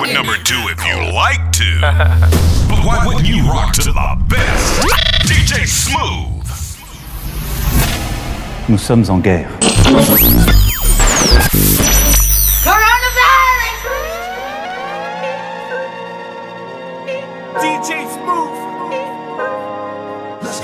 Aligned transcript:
rock 0.00 0.06
with 0.06 0.14
number 0.14 0.36
two 0.44 0.60
if 0.68 0.84
you 0.86 1.12
like 1.12 1.52
to. 1.52 1.80
but 2.68 2.84
why 2.84 3.06
wouldn't 3.06 3.26
you 3.26 3.42
rock 3.48 3.72
to 3.74 3.82
the 3.82 4.16
best? 4.28 4.82
DJ 5.26 5.66
Smooth. 5.66 6.46
Nous 8.68 8.78
sommes 8.78 9.10
en 9.10 9.20
guerre. 9.20 9.48
DJ 17.60 18.06
Smooth. 18.08 18.60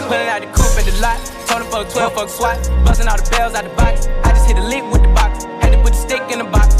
Pulling 0.08 0.28
out 0.28 0.40
the 0.40 0.46
coupe 0.54 0.78
at 0.78 0.84
the 0.84 0.98
lot. 1.00 1.18
Told 1.48 1.62
him 1.62 1.70
fuck 1.70 1.88
12, 1.90 2.14
fuck 2.14 2.28
SWAT. 2.28 2.70
Busting 2.84 3.08
all 3.08 3.16
the 3.16 3.28
bells 3.30 3.54
out 3.54 3.64
the 3.64 3.70
box. 3.70 4.06
I 4.22 4.30
just 4.30 4.46
hit 4.46 4.56
a 4.56 4.62
lick 4.62 4.84
with 4.92 5.02
the 5.02 5.08
box. 5.08 5.44
Had 5.60 5.72
to 5.72 5.82
put 5.82 5.94
the 5.94 5.98
stick 5.98 6.22
in 6.30 6.38
the 6.38 6.44
box. 6.44 6.75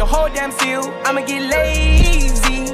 The 0.00 0.06
whole 0.06 0.30
damn 0.30 0.50
seal. 0.50 0.80
I'ma 1.04 1.20
get 1.26 1.42
lazy. 1.42 2.72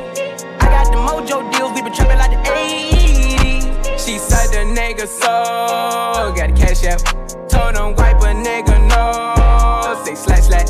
I 0.61 0.67
got 0.71 0.93
the 0.93 0.99
mojo 1.07 1.43
deals. 1.51 1.73
We 1.75 1.83
been 1.83 1.93
trapping 1.93 2.19
like 2.19 2.31
the 2.31 2.39
80s. 2.49 3.99
She 3.99 4.17
said 4.17 4.47
the 4.55 4.63
nigga 4.73 5.09
so. 5.09 6.33
Got 6.37 6.51
a 6.51 6.53
cash 6.53 6.85
out. 6.85 7.03
Told 7.51 7.75
him 7.75 7.97
wipe 7.97 8.23
a 8.23 8.31
nigga 8.31 8.79
no. 8.87 10.05
Say 10.05 10.15
slash 10.15 10.45
slash. 10.45 10.69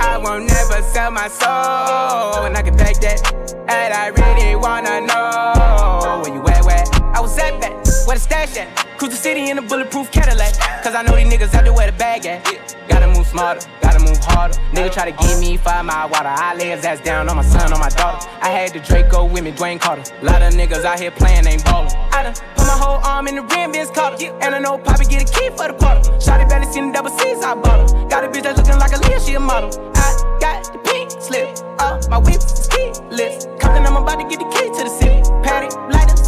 I 0.00 0.16
won't 0.16 0.46
never 0.46 0.80
sell 0.80 1.10
my 1.10 1.28
soul. 1.28 2.46
And 2.46 2.56
I 2.56 2.62
can 2.62 2.74
back 2.78 2.96
that. 3.02 3.20
And 3.68 3.92
I 3.92 4.06
really 4.06 4.56
wanna 4.56 5.02
know 5.02 6.22
where 6.22 6.34
you 6.34 6.40
at, 6.48 6.64
where? 6.64 6.84
I 7.14 7.20
was 7.20 7.36
at 7.36 7.60
that, 7.60 7.86
where 8.08 8.16
the 8.16 8.22
stash 8.22 8.56
at? 8.56 8.74
Cruise 8.96 9.10
the 9.10 9.16
city 9.16 9.50
in 9.50 9.58
a 9.58 9.62
bulletproof 9.62 10.10
Cadillac. 10.10 10.54
Cause 10.82 10.94
I 10.94 11.02
know 11.02 11.14
these 11.14 11.28
niggas 11.28 11.52
out 11.52 11.64
there 11.64 11.74
where 11.74 11.90
the 11.90 11.96
bag 11.98 12.24
at. 12.24 12.40
Gotta 12.88 13.06
move 13.06 13.26
smarter, 13.26 13.68
gotta 13.82 14.00
move 14.00 14.16
harder. 14.24 14.56
Nigga 14.72 14.90
try 14.90 15.10
to 15.10 15.16
give 15.22 15.38
me 15.38 15.58
five 15.58 15.84
mile 15.84 16.08
water. 16.08 16.32
I 16.32 16.54
lay 16.54 16.70
his 16.70 16.82
ass 16.86 17.00
down 17.02 17.28
on 17.28 17.36
my 17.36 17.42
son, 17.42 17.70
on 17.70 17.78
my 17.78 17.90
daughter. 17.90 18.26
I 18.40 18.48
had 18.48 18.72
the 18.72 18.80
Draco 18.80 19.26
with 19.26 19.44
me, 19.44 19.52
Dwayne 19.52 19.78
Carter. 19.78 20.02
Lot 20.22 20.40
of 20.40 20.54
niggas 20.54 20.84
out 20.86 20.98
here 20.98 21.10
playing, 21.10 21.46
ain't 21.46 21.62
ballin'. 21.66 21.92
I 22.10 22.22
done 22.22 22.34
put 22.56 22.66
my 22.66 22.78
whole 22.80 22.96
arm 23.04 23.28
in 23.28 23.34
the 23.36 23.42
rim, 23.42 23.72
Vince 23.72 23.90
Carter. 23.90 24.32
And 24.40 24.54
I 24.54 24.58
know 24.58 24.78
Poppy 24.78 25.04
get 25.04 25.28
a 25.28 25.30
key 25.30 25.50
for 25.50 25.68
the 25.68 25.76
quarter. 25.76 26.00
Shotty 26.16 26.48
barely 26.48 26.72
seen 26.72 26.88
the 26.88 26.94
double 26.94 27.10
C's, 27.10 27.44
I 27.44 27.54
bought 27.56 27.92
her. 27.92 28.08
Got 28.08 28.24
a 28.24 28.28
bitch 28.28 28.42
that's 28.42 28.56
looking 28.56 28.80
like 28.80 28.92
a 28.92 29.00
Leah, 29.06 29.20
she 29.20 29.34
a 29.34 29.40
model. 29.40 29.68
I 29.94 30.38
got 30.40 30.72
the 30.72 30.78
pink 30.78 31.10
slip, 31.20 31.58
uh, 31.78 32.00
my 32.08 32.16
whip 32.16 32.40
is 32.40 32.68
keyless. 32.72 33.44
Compton, 33.60 33.84
I'm 33.84 33.96
about 34.00 34.16
to 34.16 34.24
get 34.24 34.40
the 34.40 34.48
key 34.48 34.68
to 34.78 34.84
the 34.88 34.94
city. 34.96 35.20
Patty, 35.44 35.68
light 35.92 36.08
up 36.08 36.27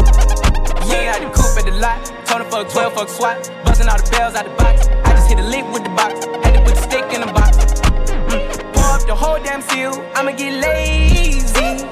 Fuck 3.05 3.17
12, 3.17 3.37
fuck 3.37 3.47
SWAT. 3.47 3.65
Busting 3.65 3.87
all 3.87 3.97
the 3.97 4.09
bells 4.11 4.35
out 4.35 4.45
the 4.45 4.51
box. 4.51 4.87
I 4.87 5.13
just 5.13 5.29
hit 5.29 5.39
a 5.39 5.43
lick 5.43 5.65
with 5.73 5.83
the 5.83 5.89
box. 5.89 6.25
Had 6.43 6.53
to 6.53 6.61
put 6.61 6.75
the 6.75 6.81
stick 6.81 7.05
in 7.13 7.21
the 7.21 7.31
box. 7.33 7.57
Mm. 7.57 8.73
Pour 8.73 8.83
up 8.83 9.05
the 9.05 9.15
whole 9.15 9.39
damn 9.41 9.61
seal. 9.61 9.93
I'ma 10.15 10.31
get 10.31 10.53
lazy. 10.61 11.85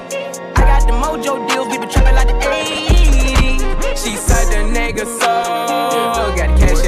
I 0.56 0.62
got 0.70 0.86
the 0.86 0.94
mojo 0.94 1.48
deals. 1.48 1.68
We 1.68 1.78
been 1.78 1.88
trapping 1.88 2.14
like 2.14 2.28
the 2.28 2.34
80s. 2.34 3.60
She 4.02 4.16
said 4.16 4.46
the 4.50 4.62
nigga 4.70 5.04
so. 5.06 5.30
Got 6.36 6.58
cash 6.58 6.79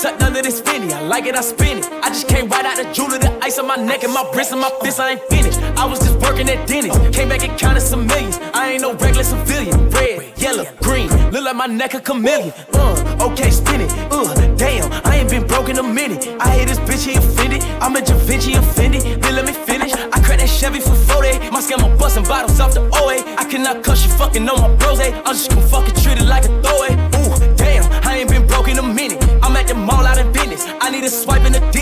Sucked 0.00 0.22
under 0.22 0.40
this 0.40 0.62
finny. 0.62 0.90
I 0.94 1.02
like 1.02 1.26
it, 1.26 1.36
I 1.36 1.42
spin 1.42 1.76
it. 1.76 1.84
I 2.02 2.08
just 2.08 2.26
came 2.26 2.48
right 2.48 2.64
out 2.64 2.78
the 2.78 2.90
jewelry, 2.90 3.18
the 3.18 3.38
ice 3.44 3.58
on 3.58 3.66
my 3.66 3.76
neck 3.76 4.02
and 4.02 4.14
my 4.14 4.24
wrist 4.34 4.50
and 4.50 4.58
my 4.58 4.70
fist. 4.80 4.98
I 4.98 5.10
ain't 5.10 5.22
finished. 5.28 5.60
I 5.76 5.84
was 5.84 5.98
just 5.98 6.18
working 6.20 6.48
at 6.48 6.66
Denny's. 6.66 6.96
Came 7.14 7.28
back 7.28 7.44
and 7.46 7.52
counted 7.60 7.82
some 7.82 8.06
millions. 8.06 8.38
I 8.54 8.70
ain't 8.70 8.80
no 8.80 8.94
regular 8.94 9.24
civilian. 9.24 9.90
Red, 9.90 10.38
yellow, 10.38 10.64
green. 10.80 11.08
Look 11.32 11.44
like 11.44 11.54
my 11.54 11.66
neck 11.66 11.92
a 11.92 12.00
chameleon. 12.00 12.54
Uh, 12.72 13.28
okay, 13.28 13.50
spin 13.50 13.82
it. 13.82 13.92
Uh, 14.10 14.32
damn, 14.56 14.90
I 15.04 15.16
ain't 15.16 15.28
been 15.28 15.46
broke 15.46 15.68
in 15.68 15.76
a 15.76 15.82
minute. 15.82 16.26
I 16.40 16.48
hate 16.48 16.68
this 16.68 16.78
bitch, 16.78 17.06
he 17.06 17.16
offended. 17.18 17.62
I'm 17.82 17.94
a 17.94 18.00
Da 18.00 18.14
Vinci 18.24 18.54
offended. 18.54 19.02
Then 19.20 19.36
let 19.36 19.44
me 19.44 19.52
finish. 19.52 19.92
I 19.92 20.18
cracked 20.24 20.40
that 20.40 20.48
Chevy 20.48 20.80
for 20.80 20.94
40. 20.94 21.50
My 21.50 21.60
scammer 21.60 21.92
busting 21.98 22.24
bottles 22.24 22.58
off 22.58 22.72
the 22.72 22.80
OA. 22.80 23.20
I 23.36 23.44
cannot 23.44 23.84
cuss 23.84 24.06
you 24.06 24.10
fucking 24.12 24.48
on 24.48 24.62
my 24.62 24.74
bros. 24.76 24.98
I'm 24.98 25.34
just 25.34 25.50
gonna 25.50 25.60
fucking 25.60 25.94
treat 25.96 26.16
it 26.16 26.24
like 26.24 26.46
a 26.46 26.62
throwaway. 26.62 27.09
Mall 29.90 30.06
out 30.06 30.18
in 30.18 30.32
business. 30.32 30.64
I 30.80 30.90
need 30.90 31.04
a 31.04 31.10
swipe 31.10 31.44
in 31.44 31.52
the 31.52 31.60
digit. 31.72 31.79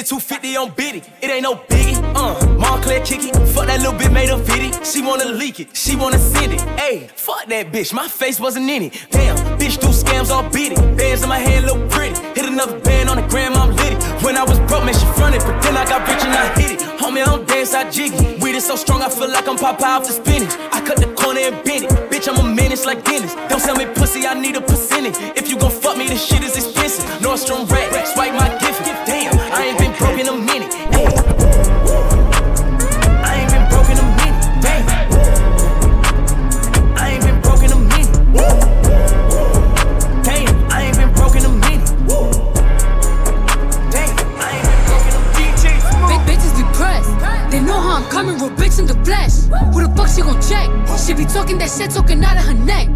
Did 0.00 0.06
250 0.06 0.56
on 0.56 0.70
Biddy. 0.70 1.02
It 1.20 1.28
ain't 1.28 1.42
no 1.42 1.56
biggie. 1.56 2.00
Uh, 2.16 2.32
Montclair 2.56 3.04
kick 3.04 3.20
it. 3.22 3.36
Fuck 3.52 3.66
that 3.66 3.80
little 3.80 3.92
bit 3.92 4.10
made 4.10 4.30
a 4.30 4.38
video. 4.38 4.72
She 4.82 5.02
wanna 5.02 5.26
leak 5.26 5.60
it. 5.60 5.76
She 5.76 5.94
wanna 5.94 6.18
send 6.18 6.54
it. 6.54 6.60
Ayy, 6.80 7.10
fuck 7.10 7.44
that 7.48 7.70
bitch. 7.70 7.92
My 7.92 8.08
face 8.08 8.40
wasn't 8.40 8.70
in 8.70 8.84
it. 8.84 9.06
Damn, 9.10 9.36
bitch 9.58 9.78
do 9.78 9.88
scams 9.88 10.30
all 10.30 10.46
it. 10.46 10.96
Bands 10.96 11.22
in 11.22 11.28
my 11.28 11.38
hand 11.38 11.66
look 11.66 11.90
pretty. 11.90 12.18
Hit 12.32 12.48
another 12.48 12.80
band 12.80 13.10
on 13.10 13.16
the 13.18 13.26
gram, 13.28 13.52
I'm 13.52 13.76
litty. 13.76 13.96
When 14.24 14.38
I 14.38 14.44
was 14.44 14.58
broke, 14.60 14.86
man, 14.86 14.94
she 14.94 15.04
fronted. 15.20 15.42
But 15.42 15.60
then 15.60 15.76
I 15.76 15.84
got 15.84 16.08
rich 16.08 16.24
and 16.24 16.32
I 16.32 16.48
hit 16.58 16.80
it. 16.80 16.80
Homie, 16.96 17.20
I 17.20 17.26
don't 17.26 17.46
dance, 17.46 17.74
I 17.74 17.90
jiggy. 17.90 18.40
Weed 18.40 18.54
is 18.54 18.64
so 18.64 18.76
strong, 18.76 19.02
I 19.02 19.10
feel 19.10 19.28
like 19.28 19.46
I'm 19.46 19.58
Popeye 19.58 20.00
off 20.00 20.06
the 20.06 20.14
spinach. 20.14 20.54
I 20.72 20.80
cut 20.80 20.96
the 20.96 21.12
corner 21.12 21.40
and 21.40 21.62
bend 21.62 21.84
it. 21.84 21.90
Bitch, 22.10 22.26
I'm 22.26 22.40
a 22.40 22.54
menace 22.54 22.86
like 22.86 23.04
Dennis. 23.04 23.34
Don't 23.50 23.60
sell 23.60 23.76
me 23.76 23.84
pussy, 23.84 24.26
I 24.26 24.32
need 24.32 24.56
a 24.56 24.62
percentage. 24.62 25.16
If 25.36 25.50
you 25.50 25.58
gon' 25.58 25.70
fuck 25.70 25.98
me, 25.98 26.08
this 26.08 26.24
shit 26.24 26.42
is 26.42 26.56
expensive. 26.56 27.04
Nordstrom 27.20 27.70
red, 27.70 28.06
swipe 28.06 28.32
my 28.32 28.48
gift. 28.60 28.70
Damn, 29.06 29.36
broke 30.00 30.18
in 30.18 30.28
a 30.28 30.32
minute. 30.34 30.72
Ayy. 30.96 31.12
I 33.22 33.34
ain't 33.36 33.50
been 33.52 33.68
broke 33.68 33.90
in 33.92 33.98
a 33.98 34.06
minute. 34.16 34.40
Damn. 34.64 34.84
I 36.96 37.10
ain't 37.10 37.22
been 37.22 37.40
broke 37.42 37.62
in 37.62 37.70
a 37.70 37.76
minute. 37.76 38.14
Damn, 40.24 40.72
I 40.72 40.80
ain't 40.86 40.96
been 40.96 41.12
broke 41.12 41.36
in 41.36 41.44
a 41.44 41.48
minute. 41.50 41.86
Damn, 43.92 44.16
I 44.40 44.56
ain't 44.56 44.66
been 44.66 44.80
broke 44.88 45.06
in 45.06 45.14
a 45.14 45.20
minute. 45.20 45.60
Big 46.08 46.20
bitches 46.26 46.54
be 46.56 46.64
pressed. 46.72 47.12
They 47.50 47.60
know 47.60 47.78
how 47.78 47.96
I'm 48.00 48.08
coming, 48.10 48.36
real 48.36 48.50
bitch 48.50 48.78
in 48.78 48.86
the 48.86 48.96
flesh. 49.04 49.34
Who 49.74 49.82
the 49.86 49.92
fuck 49.94 50.08
she 50.08 50.22
gon' 50.22 50.40
check? 50.40 50.70
She 50.98 51.12
be 51.12 51.26
talking 51.26 51.58
that 51.58 51.70
shit, 51.70 51.90
talking 51.90 52.24
out 52.24 52.38
of 52.38 52.44
her 52.44 52.54
neck. 52.54 52.88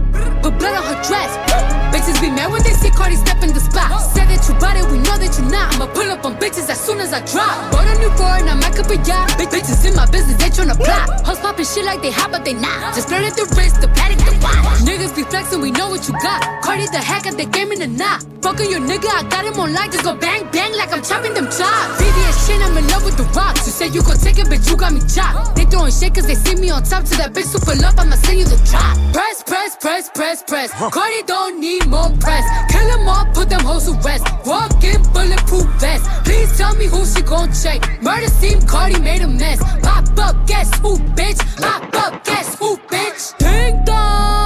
But 0.42 0.58
blood 0.58 0.74
on 0.74 0.84
her 0.84 1.02
dress. 1.02 1.73
Bitches 1.94 2.18
be 2.20 2.26
mad 2.26 2.50
when 2.50 2.60
they 2.66 2.74
see 2.74 2.90
Cardi 2.90 3.14
step 3.14 3.38
in 3.44 3.54
the 3.54 3.62
spot. 3.62 4.02
Said 4.02 4.26
that 4.26 4.42
you 4.50 4.54
bought 4.58 4.74
it, 4.74 4.82
we 4.90 4.98
know 4.98 5.14
that 5.14 5.30
you 5.38 5.46
not. 5.46 5.78
I'ma 5.78 5.86
pull 5.94 6.10
up 6.10 6.26
on 6.26 6.34
bitches 6.42 6.66
as 6.66 6.80
soon 6.82 6.98
as 6.98 7.12
I 7.14 7.22
drop. 7.22 7.70
Bought 7.70 7.86
a 7.86 7.94
new 8.02 8.10
foreign, 8.18 8.50
I 8.50 8.58
might 8.58 8.74
up 8.74 8.90
a 8.90 8.98
yacht. 9.06 9.38
Big 9.38 9.46
bitches 9.54 9.86
in 9.86 9.94
my 9.94 10.04
business, 10.10 10.34
they 10.42 10.50
tryna 10.50 10.74
plot. 10.74 11.22
Hoes 11.22 11.38
poppin' 11.38 11.64
shit 11.64 11.84
like 11.86 12.02
they 12.02 12.10
hot, 12.10 12.32
but 12.32 12.44
they 12.44 12.54
not. 12.54 12.98
Just 12.98 13.12
at 13.12 13.22
the 13.38 13.46
wrist, 13.54 13.80
the 13.80 13.86
paddock, 13.94 14.18
the 14.26 14.34
watch. 14.42 14.82
Niggas 14.82 15.14
be 15.14 15.22
flexing, 15.22 15.60
we 15.62 15.70
know 15.70 15.88
what 15.88 16.02
you 16.08 16.18
got. 16.18 16.42
Cardi 16.66 16.90
the 16.90 16.98
hack 16.98 17.28
at 17.30 17.38
the 17.38 17.46
game 17.46 17.70
in 17.70 17.78
the 17.78 17.86
knot. 17.86 18.33
Fucking 18.44 18.70
your 18.70 18.80
nigga, 18.80 19.08
I 19.08 19.22
got 19.30 19.46
him 19.46 19.58
on 19.58 19.72
lock. 19.72 19.90
Just 19.90 20.04
go 20.04 20.14
bang, 20.14 20.44
bang 20.52 20.76
like 20.76 20.92
I'm 20.92 21.02
chopping 21.02 21.32
them 21.32 21.46
chops. 21.46 21.96
VVS 21.96 22.46
shit, 22.46 22.60
I'm 22.60 22.76
in 22.76 22.86
love 22.88 23.02
with 23.02 23.16
the 23.16 23.24
rocks. 23.32 23.64
You 23.64 23.72
say 23.72 23.88
you 23.88 24.02
gon' 24.02 24.18
take 24.18 24.36
it, 24.36 24.50
but 24.50 24.60
you 24.68 24.76
got 24.76 24.92
me 24.92 25.00
chopped. 25.08 25.56
They 25.56 25.64
throwing 25.64 25.90
shit 25.90 26.12
cause 26.12 26.26
they 26.26 26.34
see 26.34 26.54
me 26.56 26.68
on 26.68 26.82
top. 26.82 27.04
To 27.04 27.16
that 27.16 27.32
bitch 27.32 27.48
super 27.48 27.74
love, 27.80 27.98
I'ma 27.98 28.16
send 28.16 28.40
you 28.40 28.44
the 28.44 28.60
drop. 28.68 29.00
Press, 29.14 29.42
press, 29.44 29.76
press, 29.80 30.10
press, 30.10 30.42
press. 30.42 30.70
Cardi 30.92 31.22
don't 31.22 31.58
need 31.58 31.86
more 31.86 32.12
press. 32.20 32.44
Kill 32.70 32.84
them 32.84 33.08
all, 33.08 33.24
put 33.32 33.48
them 33.48 33.64
hoes 33.64 33.86
to 33.86 33.96
rest. 34.04 34.28
Walk 34.44 34.76
in, 34.84 35.00
bulletproof 35.16 35.64
vest. 35.80 36.04
Please 36.28 36.52
tell 36.58 36.76
me 36.76 36.84
who 36.84 37.06
she 37.06 37.22
gon' 37.22 37.48
check. 37.50 37.80
Murder 38.02 38.28
scene, 38.28 38.60
Cardi 38.66 39.00
made 39.00 39.22
a 39.22 39.26
mess. 39.26 39.56
Pop 39.80 40.04
up, 40.18 40.36
guess 40.46 40.68
who, 40.80 40.98
bitch? 41.16 41.40
Pop 41.56 41.82
up, 41.96 42.22
guess 42.24 42.58
who, 42.58 42.76
bitch? 42.92 43.38
Ding 43.38 43.82
dong. 43.86 44.43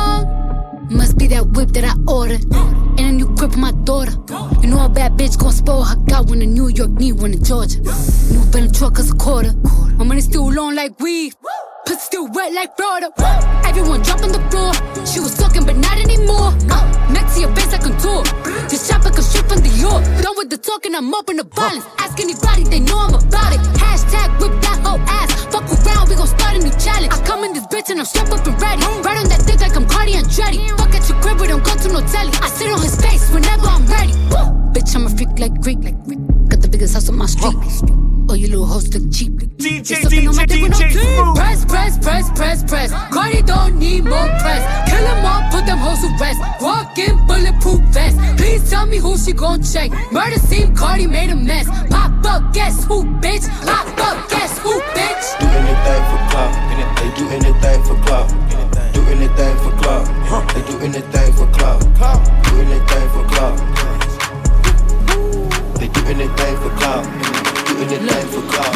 Must 0.91 1.19
be 1.19 1.27
that 1.29 1.47
whip 1.49 1.71
that 1.71 1.85
I 1.85 1.95
ordered. 2.11 2.45
And 2.99 3.01
a 3.01 3.13
new 3.13 3.29
grip 3.37 3.53
for 3.53 3.59
my 3.59 3.73
daughter. 3.85 4.13
You 4.63 4.69
know 4.69 4.85
a 4.85 4.89
bad 4.89 5.13
bitch 5.13 5.39
gon' 5.39 5.53
spoil 5.53 5.85
her. 5.85 5.97
Got 5.97 6.29
one 6.29 6.43
in 6.43 6.55
New 6.55 6.69
York, 6.69 6.91
need 6.91 7.13
one 7.13 7.33
in 7.33 7.45
Georgia. 7.45 7.79
New 7.81 8.43
Venom 8.51 8.73
truck 8.73 8.99
is 8.99 9.11
a 9.11 9.15
quarter. 9.15 9.53
My 9.97 10.05
money 10.05 10.21
still 10.21 10.51
long 10.51 10.75
like 10.75 10.99
weed. 11.01 11.35
Pussy 11.89 12.01
still 12.01 12.29
wet 12.29 12.53
like 12.53 12.77
Florida. 12.77 13.09
Everyone 13.65 14.03
drop 14.03 14.21
on 14.21 14.29
the 14.29 14.45
floor. 14.53 14.77
She 15.09 15.21
was 15.21 15.35
talking, 15.35 15.65
but 15.65 15.77
not 15.77 15.97
anymore. 15.97 16.53
Uh, 16.69 16.85
next 17.09 17.37
to 17.37 17.41
your 17.41 17.53
face, 17.57 17.73
I 17.73 17.79
contour. 17.81 18.29
This 18.69 18.87
chopper 18.87 19.09
come 19.09 19.25
straight 19.25 19.49
from 19.49 19.61
the 19.65 19.73
York. 19.73 20.05
Done 20.21 20.37
with 20.37 20.51
the 20.51 20.59
talking, 20.59 20.95
I'm 20.95 21.15
up 21.15 21.31
in 21.31 21.39
the 21.41 21.49
violence. 21.49 21.87
Ask 21.97 22.21
anybody, 22.21 22.65
they 22.65 22.81
know 22.81 22.99
I'm 22.99 23.15
about 23.15 23.57
it. 23.57 23.65
Hashtag 23.81 24.29
whip 24.37 24.53
that 24.61 24.85
whole 24.85 25.01
ass. 25.01 25.33
Fuck 25.49 25.65
around, 25.65 26.11
we 26.11 26.17
gon' 26.17 26.29
start 26.29 26.57
a 26.57 26.59
new 26.61 26.77
challenge. 26.77 27.09
I 27.09 27.25
come 27.25 27.41
in 27.45 27.55
this 27.57 27.65
bitch 27.73 27.89
and 27.89 28.01
I'm 28.01 28.05
strapped 28.05 28.37
up 28.37 28.45
and 28.45 28.61
ready. 28.61 28.85
Right 29.01 29.17
on 29.17 29.29
that 29.33 29.49
dick 29.49 29.61
like 29.65 29.75
I'm 29.75 29.89
Cardi 29.89 30.13
Andretti. 30.13 30.61
Fuck 30.77 30.93
at 30.93 31.09
your 31.09 31.17
crib, 31.25 31.41
we 31.41 31.47
don't 31.49 31.65
go 31.65 31.73
to 31.73 31.89
no 31.89 32.05
telly. 32.05 32.37
I 32.45 32.53
sit 32.53 32.69
on 32.69 32.85
his 32.85 33.01
face 33.01 33.33
whenever 33.33 33.65
I'm 33.65 33.87
ready. 33.89 34.13
Woo. 34.29 34.45
Bitch, 34.77 34.93
I'm 34.93 35.07
a 35.07 35.11
freak 35.17 35.33
like 35.41 35.57
Greek, 35.65 35.81
like 35.81 35.97
Greek. 36.05 36.28
Got 36.69 36.73
the 36.73 36.79
biggest 36.79 36.95
house 36.95 37.09
on 37.09 37.17
my 37.17 37.25
street. 37.25 37.57
Oh, 38.29 38.35
you 38.35 38.49
little 38.49 38.67
hoes 38.67 38.93
look 38.93 39.11
cheap. 39.11 39.33
DJ, 39.57 39.89
They 39.89 40.03
sucking 40.05 40.29
on 40.29 40.37
my 40.37 40.45
DJ, 40.45 40.49
dick 40.49 40.63
with 40.63 40.73
no 40.73 40.77
DJ 40.77 40.93
teeth. 40.93 41.01
Smooth. 41.01 41.37
Press, 41.37 41.65
press, 41.65 41.99
press, 41.99 42.31
press, 42.37 42.63
press. 42.65 42.93
Cardi 43.09 43.41
don't 43.41 43.79
need 43.79 44.05
more 44.05 44.29
press. 44.45 44.61
Kill 44.91 45.01
them 45.01 45.25
all, 45.25 45.49
put 45.51 45.65
them 45.65 45.79
hoes 45.79 46.01
to 46.05 46.13
rest. 46.21 46.39
Walk 46.61 46.99
in 46.99 47.17
bulletproof 47.27 47.81
vest. 47.89 48.19
Please 48.37 48.69
tell 48.69 48.85
me 48.85 48.99
who 48.99 49.17
she 49.17 49.33
gon' 49.33 49.63
check. 49.63 49.91
Murder 50.13 50.37
scene, 50.37 50.77
Cardi 50.77 51.07
made 51.07 51.31
a 51.31 51.37
mess. 51.37 51.67
Pop 51.89 52.13
up, 52.27 52.53
guess 52.53 52.85
who, 52.85 53.03
bitch? 53.25 53.49
Pop 53.65 53.89
up, 54.05 54.29
guess 54.29 54.59
who, 54.59 54.79
bitch? 54.93 55.41
Do 55.41 55.47
anything 55.49 56.03
for 56.13 56.21
clout. 56.29 56.53
They 57.01 57.11
do 57.17 57.25
anything 57.33 57.83
for 57.89 57.97
clout. 58.05 58.29
Do 58.93 59.01
anything 59.09 59.57
for 59.65 59.73
clout. 59.81 60.05
They 60.53 60.63
do 60.69 60.77
anything 60.85 61.33
for 61.33 61.47
clout. 61.57 61.81
Do 62.45 62.61
anything 62.61 63.09
for 63.09 63.25
clout. 63.33 63.98
Do 65.93 66.01
anything 66.07 66.57
for 66.63 66.71
clout. 66.79 67.05
Do 67.67 67.79
anything 67.83 68.29
for 68.29 68.43
clout. 68.51 68.75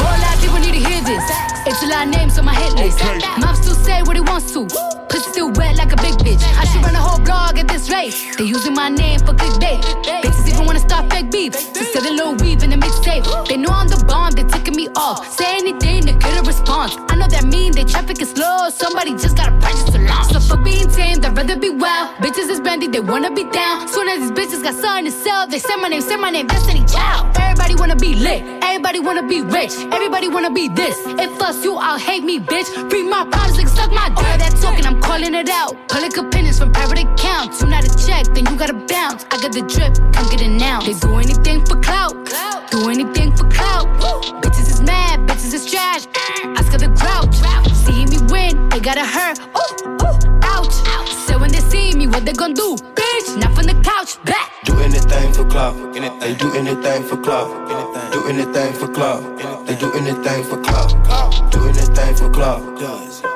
All 0.00 0.24
of 0.24 0.40
people 0.40 0.58
need 0.58 0.72
to 0.72 0.88
hear 0.88 1.00
this. 1.02 1.59
It's 1.70 1.84
a 1.84 1.86
lot 1.86 2.08
of 2.08 2.12
names 2.12 2.36
on 2.36 2.44
my 2.46 2.54
hit 2.54 2.74
list. 2.74 2.98
Mom 3.38 3.54
still 3.54 3.76
say 3.76 4.02
what 4.02 4.16
he 4.16 4.20
wants 4.20 4.50
to. 4.54 4.66
Pussy 5.08 5.30
still 5.30 5.52
wet 5.52 5.76
like 5.76 5.92
a 5.92 5.96
big 6.02 6.14
bitch. 6.18 6.42
I 6.58 6.64
should 6.64 6.82
run 6.82 6.96
a 6.96 6.98
whole 6.98 7.22
blog 7.22 7.58
at 7.58 7.68
this 7.68 7.88
rate. 7.88 8.12
They 8.36 8.42
using 8.42 8.74
my 8.74 8.88
name 8.88 9.20
for 9.20 9.34
clickbait. 9.34 9.80
Bitches 10.20 10.48
even 10.48 10.66
wanna 10.66 10.80
start 10.80 11.08
fake 11.12 11.30
beef. 11.30 11.52
Just 11.52 11.92
sell 11.92 12.02
a 12.02 12.10
little 12.10 12.34
weave 12.34 12.64
in 12.64 12.70
the 12.70 12.76
mixtape. 12.76 13.24
They 13.46 13.56
know 13.56 13.70
I'm 13.70 13.86
the 13.86 14.04
bomb, 14.04 14.32
they 14.32 14.42
ticking 14.42 14.74
me 14.74 14.88
off. 14.96 15.24
Say 15.32 15.58
anything 15.58 16.06
to 16.06 16.12
get 16.14 16.40
a 16.40 16.42
response. 16.42 16.96
I 17.08 17.14
know 17.14 17.28
that 17.28 17.44
mean 17.44 17.70
they 17.70 17.84
traffic 17.84 18.20
is 18.20 18.30
slow. 18.30 18.68
Somebody 18.70 19.12
just 19.12 19.36
gotta 19.36 19.54
purchase 19.64 19.94
a 19.94 19.98
launch. 20.00 20.32
So 20.32 20.40
for 20.40 20.56
being 20.56 20.88
tame, 20.88 21.18
I'd 21.24 21.36
rather 21.36 21.56
be 21.56 21.70
wild. 21.70 22.16
Bitches 22.16 22.50
is 22.50 22.60
brandy, 22.60 22.88
they 22.88 23.00
wanna 23.00 23.30
be 23.30 23.44
down. 23.44 23.86
Soon 23.86 24.08
as 24.08 24.18
these 24.18 24.32
bitches 24.32 24.62
got 24.64 24.74
something 24.74 25.04
to 25.04 25.12
sell, 25.12 25.46
they 25.46 25.60
say 25.60 25.76
my 25.76 25.86
name, 25.86 26.02
say 26.02 26.16
my 26.16 26.30
name, 26.30 26.48
Destiny 26.48 26.84
Child. 26.86 27.36
Everybody 27.38 27.76
wanna 27.76 27.96
be 27.96 28.14
lit, 28.16 28.42
everybody 28.62 28.98
wanna 28.98 29.22
be 29.22 29.42
rich, 29.42 29.74
everybody 29.92 30.28
wanna 30.28 30.50
be 30.50 30.68
this. 30.68 30.96
If 31.18 31.40
us 31.42 31.59
you, 31.64 31.76
I'll 31.76 31.98
hate 31.98 32.24
me, 32.24 32.38
bitch. 32.38 32.68
read 32.92 33.08
my 33.08 33.24
like 33.24 33.68
suck 33.68 33.90
my 33.90 34.08
dick. 34.08 34.18
All 34.18 34.38
that 34.38 34.56
talking, 34.60 34.86
I'm 34.86 35.00
calling 35.00 35.34
it 35.34 35.48
out. 35.48 35.76
Public 35.88 36.16
opinions 36.16 36.58
from 36.58 36.72
private 36.72 37.00
accounts. 37.00 37.60
You 37.60 37.68
not 37.68 37.84
a 37.84 38.06
check, 38.06 38.26
then 38.34 38.46
you 38.46 38.56
gotta 38.56 38.74
bounce. 38.74 39.24
I 39.30 39.36
got 39.42 39.52
the 39.52 39.62
drip, 39.62 39.94
come 40.12 40.28
get 40.30 40.42
it 40.42 40.48
now. 40.48 40.80
They 40.80 40.94
do 40.94 41.16
anything 41.16 41.64
for 41.66 41.76
clout, 41.80 42.14
do 42.70 42.88
anything 42.88 43.36
for 43.36 43.48
clout. 43.48 43.86
Bitches 44.42 44.68
is 44.68 44.80
mad, 44.80 45.20
bitches 45.28 45.54
is 45.54 45.70
trash. 45.70 46.06
Ask 46.56 46.72
her 46.72 46.78
the 46.78 46.88
grouch. 46.88 47.36
See 47.84 48.06
me 48.06 48.18
win, 48.32 48.68
they 48.70 48.80
gotta 48.80 49.04
hurt. 49.04 49.38
Ooh, 49.40 50.04
ooh, 50.04 50.40
ouch. 50.44 50.74
So 51.26 51.38
when 51.38 51.50
they 51.52 51.60
see 51.60 51.94
me, 51.94 52.06
what 52.06 52.24
they 52.24 52.32
gon' 52.32 52.54
do? 52.54 52.76
Clout. 55.50 55.74
They 56.20 56.34
do 56.34 56.52
anything 56.54 57.02
for 57.04 57.16
clout. 57.16 57.48
Do 58.12 58.26
anything 58.28 58.72
for 58.72 58.88
clout. 58.88 59.22
They 59.66 59.76
do 59.76 59.92
anything 59.92 60.44
for 60.44 60.58
clout. 60.62 60.90
Do 61.50 61.68
anything 61.68 62.14
for 62.16 62.30
clout. 62.30 63.29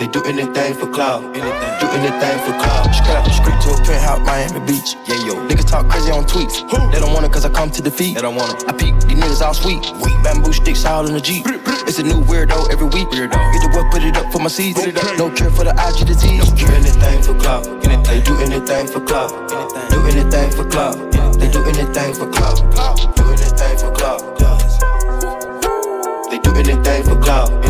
They 0.00 0.06
do 0.06 0.22
anything 0.24 0.72
for 0.72 0.88
clout. 0.88 1.20
Do 1.34 1.86
anything 1.92 2.38
for 2.40 2.56
clout. 2.56 2.88
Straight 2.88 3.20
out 3.20 3.24
the 3.26 3.36
street 3.36 3.60
to 3.60 3.68
a 3.76 3.84
penthouse, 3.84 4.24
Miami 4.24 4.60
Beach. 4.64 4.96
Yeah, 5.04 5.26
yo. 5.28 5.34
Niggas 5.46 5.68
talk 5.68 5.86
crazy 5.90 6.10
on 6.10 6.24
tweets. 6.24 6.64
They 6.90 6.98
don't 6.98 7.12
want 7.12 7.26
it 7.26 7.32
cause 7.32 7.44
I 7.44 7.50
come 7.50 7.70
to 7.70 7.82
defeat. 7.82 8.14
They 8.14 8.22
don't 8.22 8.34
want 8.34 8.62
it. 8.62 8.66
I 8.66 8.72
peek, 8.72 8.98
these 9.00 9.18
niggas 9.18 9.42
all 9.42 9.52
sweet. 9.52 9.84
Weak 10.00 10.16
bamboo 10.24 10.54
sticks 10.54 10.86
all 10.86 11.06
in 11.06 11.12
the 11.12 11.20
Jeep. 11.20 11.44
It's 11.84 11.98
a 11.98 12.02
new 12.02 12.24
weirdo 12.24 12.72
every 12.72 12.86
week. 12.86 13.08
Weirdo. 13.08 13.36
Get 13.52 13.60
the 13.60 13.76
work, 13.76 13.92
put 13.92 14.02
it 14.02 14.16
up 14.16 14.32
for 14.32 14.38
my 14.38 14.48
seeds. 14.48 14.80
No 15.18 15.28
care 15.28 15.50
for 15.50 15.64
the 15.64 15.76
IG 15.76 16.06
disease. 16.06 16.48
Do 16.52 16.64
anything 16.72 17.20
for 17.22 17.34
clout. 17.38 17.64
They 18.08 18.22
do 18.22 18.40
anything 18.40 18.86
for 18.86 19.00
clout. 19.04 19.28
Do 19.90 20.00
anything 20.06 20.50
for 20.52 20.64
clout. 20.64 20.96
They 21.38 21.50
do 21.50 21.62
anything 21.64 22.14
for 22.14 22.26
clout. 22.32 22.56
Do 23.16 23.24
anything 23.36 23.76
for 23.76 23.92
clout. 23.92 24.20
They 26.30 26.38
do 26.38 26.54
anything 26.56 27.04
for 27.04 27.20
clout. 27.20 27.69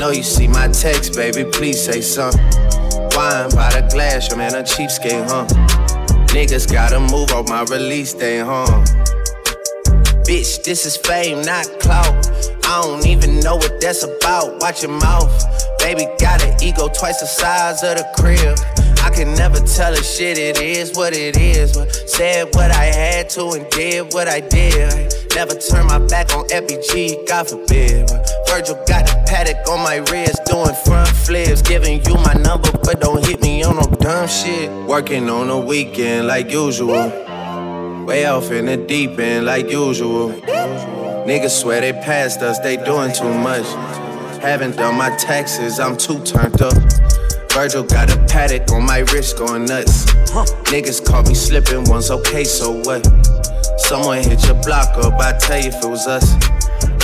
Know 0.00 0.12
you 0.12 0.22
see 0.22 0.48
my 0.48 0.66
text, 0.68 1.14
baby, 1.14 1.44
please 1.44 1.84
say 1.84 2.00
something. 2.00 2.40
Wine 3.12 3.50
by 3.50 3.68
the 3.68 3.86
glass, 3.92 4.30
your 4.30 4.38
man 4.38 4.54
a 4.54 4.62
cheapskate, 4.62 5.28
huh? 5.28 5.44
Niggas 6.28 6.72
gotta 6.72 6.98
move 6.98 7.30
on 7.32 7.44
my 7.50 7.64
release 7.64 8.14
day, 8.14 8.38
huh? 8.38 8.64
Bitch, 10.24 10.64
this 10.64 10.86
is 10.86 10.96
fame, 10.96 11.42
not 11.42 11.66
clout. 11.80 12.14
I 12.64 12.80
don't 12.80 13.06
even 13.06 13.40
know 13.40 13.56
what 13.56 13.78
that's 13.78 14.02
about. 14.02 14.58
Watch 14.62 14.82
your 14.82 14.92
mouth. 14.92 15.30
Baby 15.80 16.06
got 16.18 16.42
an 16.42 16.56
ego 16.62 16.88
twice 16.88 17.20
the 17.20 17.26
size 17.26 17.82
of 17.82 17.98
the 17.98 18.08
crib. 18.16 18.79
I 19.10 19.12
can 19.12 19.34
never 19.34 19.58
tell 19.58 19.92
a 19.92 20.02
shit, 20.04 20.38
it 20.38 20.60
is 20.60 20.96
what 20.96 21.12
it 21.12 21.36
is. 21.36 21.76
But 21.76 21.92
said 22.08 22.54
what 22.54 22.70
I 22.70 22.84
had 22.84 23.28
to 23.30 23.50
and 23.50 23.68
did 23.70 24.14
what 24.14 24.28
I 24.28 24.38
did. 24.38 24.88
I 24.88 25.34
never 25.34 25.54
turn 25.54 25.86
my 25.86 25.98
back 25.98 26.32
on 26.32 26.46
FBG, 26.46 27.26
God 27.26 27.48
forbid. 27.48 28.06
But 28.06 28.30
Virgil 28.48 28.76
got 28.86 29.10
a 29.10 29.24
paddock 29.26 29.68
on 29.68 29.80
my 29.80 29.96
wrist, 29.96 30.44
doing 30.44 30.74
front 30.84 31.08
flips. 31.08 31.60
Giving 31.60 32.04
you 32.04 32.14
my 32.14 32.34
number, 32.34 32.70
but 32.84 33.00
don't 33.00 33.24
hit 33.26 33.42
me 33.42 33.64
on 33.64 33.76
no 33.76 33.82
dumb 33.82 34.28
shit. 34.28 34.70
Working 34.86 35.28
on 35.28 35.50
a 35.50 35.58
weekend 35.58 36.28
like 36.28 36.52
usual. 36.52 37.10
Way 38.06 38.26
off 38.26 38.52
in 38.52 38.66
the 38.66 38.76
deep 38.76 39.18
end 39.18 39.44
like 39.44 39.68
usual. 39.68 40.30
Niggas 41.26 41.60
swear 41.60 41.80
they 41.80 41.92
passed 41.92 42.42
us, 42.42 42.60
they 42.60 42.76
doing 42.76 43.12
too 43.12 43.34
much. 43.34 43.66
Haven't 44.40 44.76
done 44.76 44.94
my 44.94 45.10
taxes, 45.16 45.80
I'm 45.80 45.96
too 45.96 46.22
turned 46.22 46.62
up. 46.62 46.74
Virgil 47.52 47.82
got 47.82 48.14
a 48.14 48.16
paddock 48.26 48.70
on 48.70 48.86
my 48.86 48.98
wrist 49.12 49.36
going 49.36 49.64
nuts. 49.64 50.06
Niggas 50.70 51.04
caught 51.04 51.26
me 51.26 51.34
slipping 51.34 51.84
once, 51.84 52.10
okay, 52.10 52.44
so 52.44 52.70
what? 52.70 53.04
Someone 53.78 54.22
hit 54.22 54.46
your 54.46 54.60
block 54.62 54.96
up, 54.98 55.14
I 55.20 55.36
tell 55.38 55.58
you 55.58 55.68
if 55.68 55.82
it 55.82 55.88
was 55.88 56.06
us. 56.06 56.30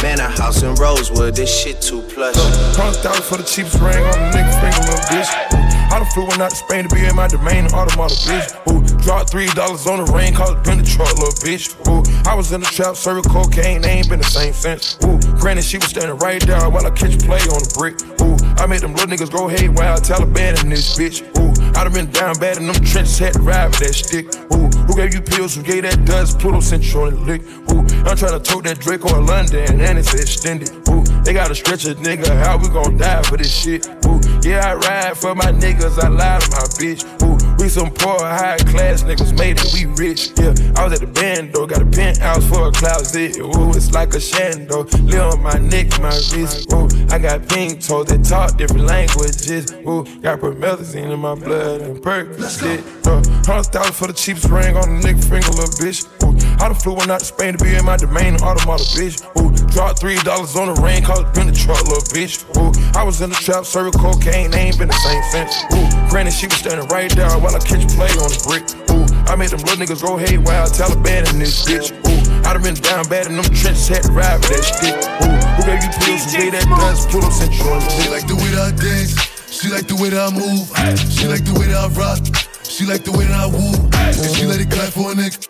Man, 0.03 0.21
a 0.21 0.29
house 0.29 0.63
in 0.63 0.75
Rosewood, 0.77 1.35
this 1.35 1.51
shit 1.51 1.81
too 1.81 2.03
plush. 2.03 2.37
Punked 2.77 3.05
out 3.07 3.23
for 3.23 3.39
the 3.39 3.45
cheapest 3.45 3.81
ring 3.81 4.05
on 4.05 4.13
the 4.13 4.39
nigga 4.39 4.61
finger, 4.61 4.81
little 4.87 5.05
bitch. 5.11 5.66
I 5.97 6.01
done 6.01 6.09
flew 6.11 6.27
one 6.27 6.43
out 6.43 6.51
to 6.51 6.57
Spain 6.57 6.87
to 6.87 6.95
be 6.95 7.07
in 7.07 7.17
my 7.17 7.27
domain, 7.27 7.65
automotive 7.73 8.19
bitch. 8.29 8.53
Ooh, 8.69 8.85
dropped 9.01 9.31
three 9.31 9.47
dollars 9.57 9.87
on 9.87 10.05
the 10.05 10.13
ring, 10.13 10.35
called 10.35 10.59
it 10.59 10.63
been 10.63 10.77
the 10.77 10.85
truck, 10.85 11.09
little 11.17 11.33
bitch. 11.41 11.73
Ooh, 11.89 12.05
I 12.29 12.35
was 12.35 12.53
in 12.53 12.61
the 12.61 12.67
trap, 12.67 12.97
serving 12.97 13.25
cocaine, 13.33 13.81
they 13.81 14.05
ain't 14.05 14.11
been 14.11 14.19
the 14.19 14.29
same 14.29 14.53
since. 14.53 14.99
Ooh, 15.01 15.17
granted 15.41 15.65
she 15.65 15.79
was 15.79 15.89
standing 15.89 16.19
right 16.19 16.37
there 16.45 16.69
while 16.69 16.85
I 16.85 16.91
catch 16.91 17.17
play 17.25 17.41
on 17.49 17.65
the 17.65 17.73
brick. 17.73 17.97
Ooh, 18.21 18.37
I 18.61 18.67
made 18.67 18.83
them 18.83 18.93
little 18.93 19.09
niggas 19.09 19.33
go 19.33 19.49
haywire, 19.49 19.97
Taliban 19.97 20.63
in 20.63 20.69
this 20.69 20.99
bitch. 20.99 21.25
Ooh, 21.41 21.57
I 21.73 21.85
done 21.85 21.95
been 21.95 22.11
down 22.11 22.37
bad 22.37 22.59
in 22.59 22.67
them 22.67 22.77
trenches, 22.85 23.17
had 23.17 23.33
to 23.33 23.41
ride 23.41 23.73
with 23.73 23.81
that 23.81 23.95
stick. 23.97 24.29
Ooh, 24.53 24.69
who 24.85 25.01
gave 25.01 25.15
you 25.15 25.23
pills? 25.23 25.57
Who 25.57 25.63
gave 25.63 25.89
that 25.89 26.05
dust? 26.05 26.39
Pluto 26.39 26.61
Central 26.61 27.07
and 27.09 27.25
lick. 27.25 27.41
Ooh, 27.73 27.81
I'm 28.05 28.21
trying 28.21 28.37
to 28.37 28.45
tote 28.45 28.65
that 28.69 28.81
Drake 28.81 29.07
or 29.07 29.17
London, 29.25 29.81
and 29.81 29.97
it's 29.97 30.13
extended. 30.13 30.69
Ooh, 30.93 31.01
they 31.27 31.33
gotta 31.33 31.57
stretch 31.57 31.85
a 31.87 31.95
nigga. 31.97 32.29
How 32.45 32.57
we 32.57 32.69
gon' 32.69 32.97
die 32.97 33.21
for 33.23 33.37
this 33.37 33.53
shit? 33.53 33.89
Ooh, 34.07 34.21
yeah, 34.47 34.71
I 34.71 34.75
ride 34.75 35.19
for 35.19 35.35
my 35.35 35.51
niggas. 35.51 35.99
I 35.99 36.07
lie 36.07 36.39
to 36.39 36.51
my 36.55 36.67
bitch. 36.79 37.03
Ooh, 37.23 37.37
we 37.61 37.69
some 37.69 37.91
poor, 37.91 38.21
high 38.21 38.59
class 38.59 39.03
niggas 39.03 39.37
made 39.37 39.59
it. 39.59 39.75
We 39.75 39.87
rich. 39.87 40.31
Yeah, 40.39 40.55
I 40.77 40.85
was 40.85 40.93
at 40.93 41.01
the 41.01 41.09
band 41.09 41.53
though, 41.53 41.67
got 41.67 41.83
a 41.83 41.87
penthouse 41.87 42.49
for 42.49 42.69
a 42.69 42.71
closet. 42.71 43.39
Ooh, 43.39 43.71
it's 43.71 43.91
like 43.91 44.15
a 44.15 44.19
shando. 44.19 44.87
Live 45.11 45.35
on 45.35 45.43
my 45.43 45.59
neck, 45.59 45.99
my 46.01 46.15
wrist. 46.31 46.73
Ooh, 46.73 46.87
I 47.11 47.19
got 47.19 47.49
pink 47.49 47.85
toes 47.85 48.07
that 48.07 48.25
talk 48.25 48.57
different 48.57 48.85
languages. 48.85 49.73
Ooh, 49.83 50.05
got 50.23 50.39
promethazine 50.39 51.11
in 51.11 51.19
my 51.19 51.35
blood 51.35 51.81
and 51.81 52.01
perk. 52.01 52.39
Shit, 52.39 52.85
uh, 53.05 53.21
hundred 53.43 53.75
thousand 53.75 53.95
for 53.95 54.07
the 54.07 54.15
cheapest 54.15 54.49
ring 54.49 54.77
on 54.77 55.01
the 55.01 55.09
nigga 55.09 55.25
finger, 55.27 55.51
little 55.51 55.75
bitch. 55.75 56.07
Ooh, 56.23 56.39
I 56.63 56.69
done 56.69 56.75
flew 56.77 56.95
one 56.95 57.11
out 57.11 57.19
to 57.19 57.27
Spain 57.27 57.57
to 57.59 57.65
be 57.65 57.75
in 57.75 57.85
my 57.85 57.97
domain, 57.97 58.37
automata, 58.37 58.85
bitch. 58.95 59.19
Ooh, 59.43 59.51
dropped 59.73 59.99
three 59.99 60.17
dollars 60.23 60.55
on 60.55 60.73
the 60.73 60.81
ring, 60.81 61.03
call 61.17 61.25
it 61.25 61.35
been 61.35 61.47
the 61.47 61.57
truck, 61.57 61.81
little 61.89 62.05
bitch. 62.13 62.45
Ooh, 62.57 62.73
I 62.99 63.03
was 63.03 63.21
in 63.21 63.31
the 63.31 63.37
trap, 63.37 63.65
serving 63.65 63.93
cocaine, 63.97 64.51
they 64.51 64.69
ain't 64.69 64.79
been 64.79 64.89
the 64.89 65.01
same 65.01 65.23
since. 65.33 65.65
Ooh, 65.73 65.89
granted, 66.11 66.33
she 66.33 66.47
was 66.47 66.57
standing 66.61 66.87
right 66.89 67.11
there 67.13 67.31
while 67.41 67.55
I 67.55 67.61
catch 67.61 67.85
play 67.97 68.11
on 68.21 68.29
the 68.29 68.41
brick. 68.45 68.65
Ooh, 68.93 69.07
I 69.31 69.37
made 69.37 69.51
them 69.51 69.61
little 69.65 69.81
niggas 69.81 70.03
go 70.03 70.17
haywire, 70.17 70.69
Taliban 70.69 71.25
in 71.33 71.39
this 71.39 71.65
bitch. 71.65 71.93
Ooh, 72.05 72.21
I 72.45 72.53
done 72.53 72.63
been 72.63 72.75
down 72.75 73.09
bad 73.09 73.27
in 73.27 73.37
them 73.37 73.49
trenches, 73.49 73.89
had 73.89 74.05
to 74.05 74.13
ride 74.13 74.41
with 74.41 74.53
that 74.53 74.65
stick. 74.65 74.97
Ooh, 75.25 75.37
who 75.57 75.61
gave 75.65 75.81
you 75.81 75.93
pills 76.05 76.23
and 76.29 76.33
gave 76.37 76.53
that 76.53 76.69
dust? 76.69 77.09
Put 77.09 77.23
them 77.23 77.33
central. 77.33 77.81
She 77.97 78.09
like 78.13 78.27
the 78.29 78.37
way 78.37 78.51
that 78.53 78.65
I 78.69 78.77
dance. 78.77 79.17
She 79.49 79.73
like 79.73 79.89
the 79.89 79.97
way 79.97 80.11
that 80.11 80.21
I 80.21 80.31
move. 80.35 80.69
She 81.09 81.25
like 81.27 81.45
the 81.45 81.57
way 81.57 81.67
that 81.73 81.81
I 81.81 81.89
rock. 81.97 82.21
She 82.67 82.85
like 82.85 83.05
the 83.05 83.13
way 83.13 83.25
that 83.25 83.41
I 83.41 83.47
woo. 83.49 83.73
And 83.95 84.37
she 84.37 84.45
let 84.45 84.61
it 84.61 84.69
clap 84.69 84.93
for 84.93 85.13
a 85.13 85.15
nigga. 85.15 85.41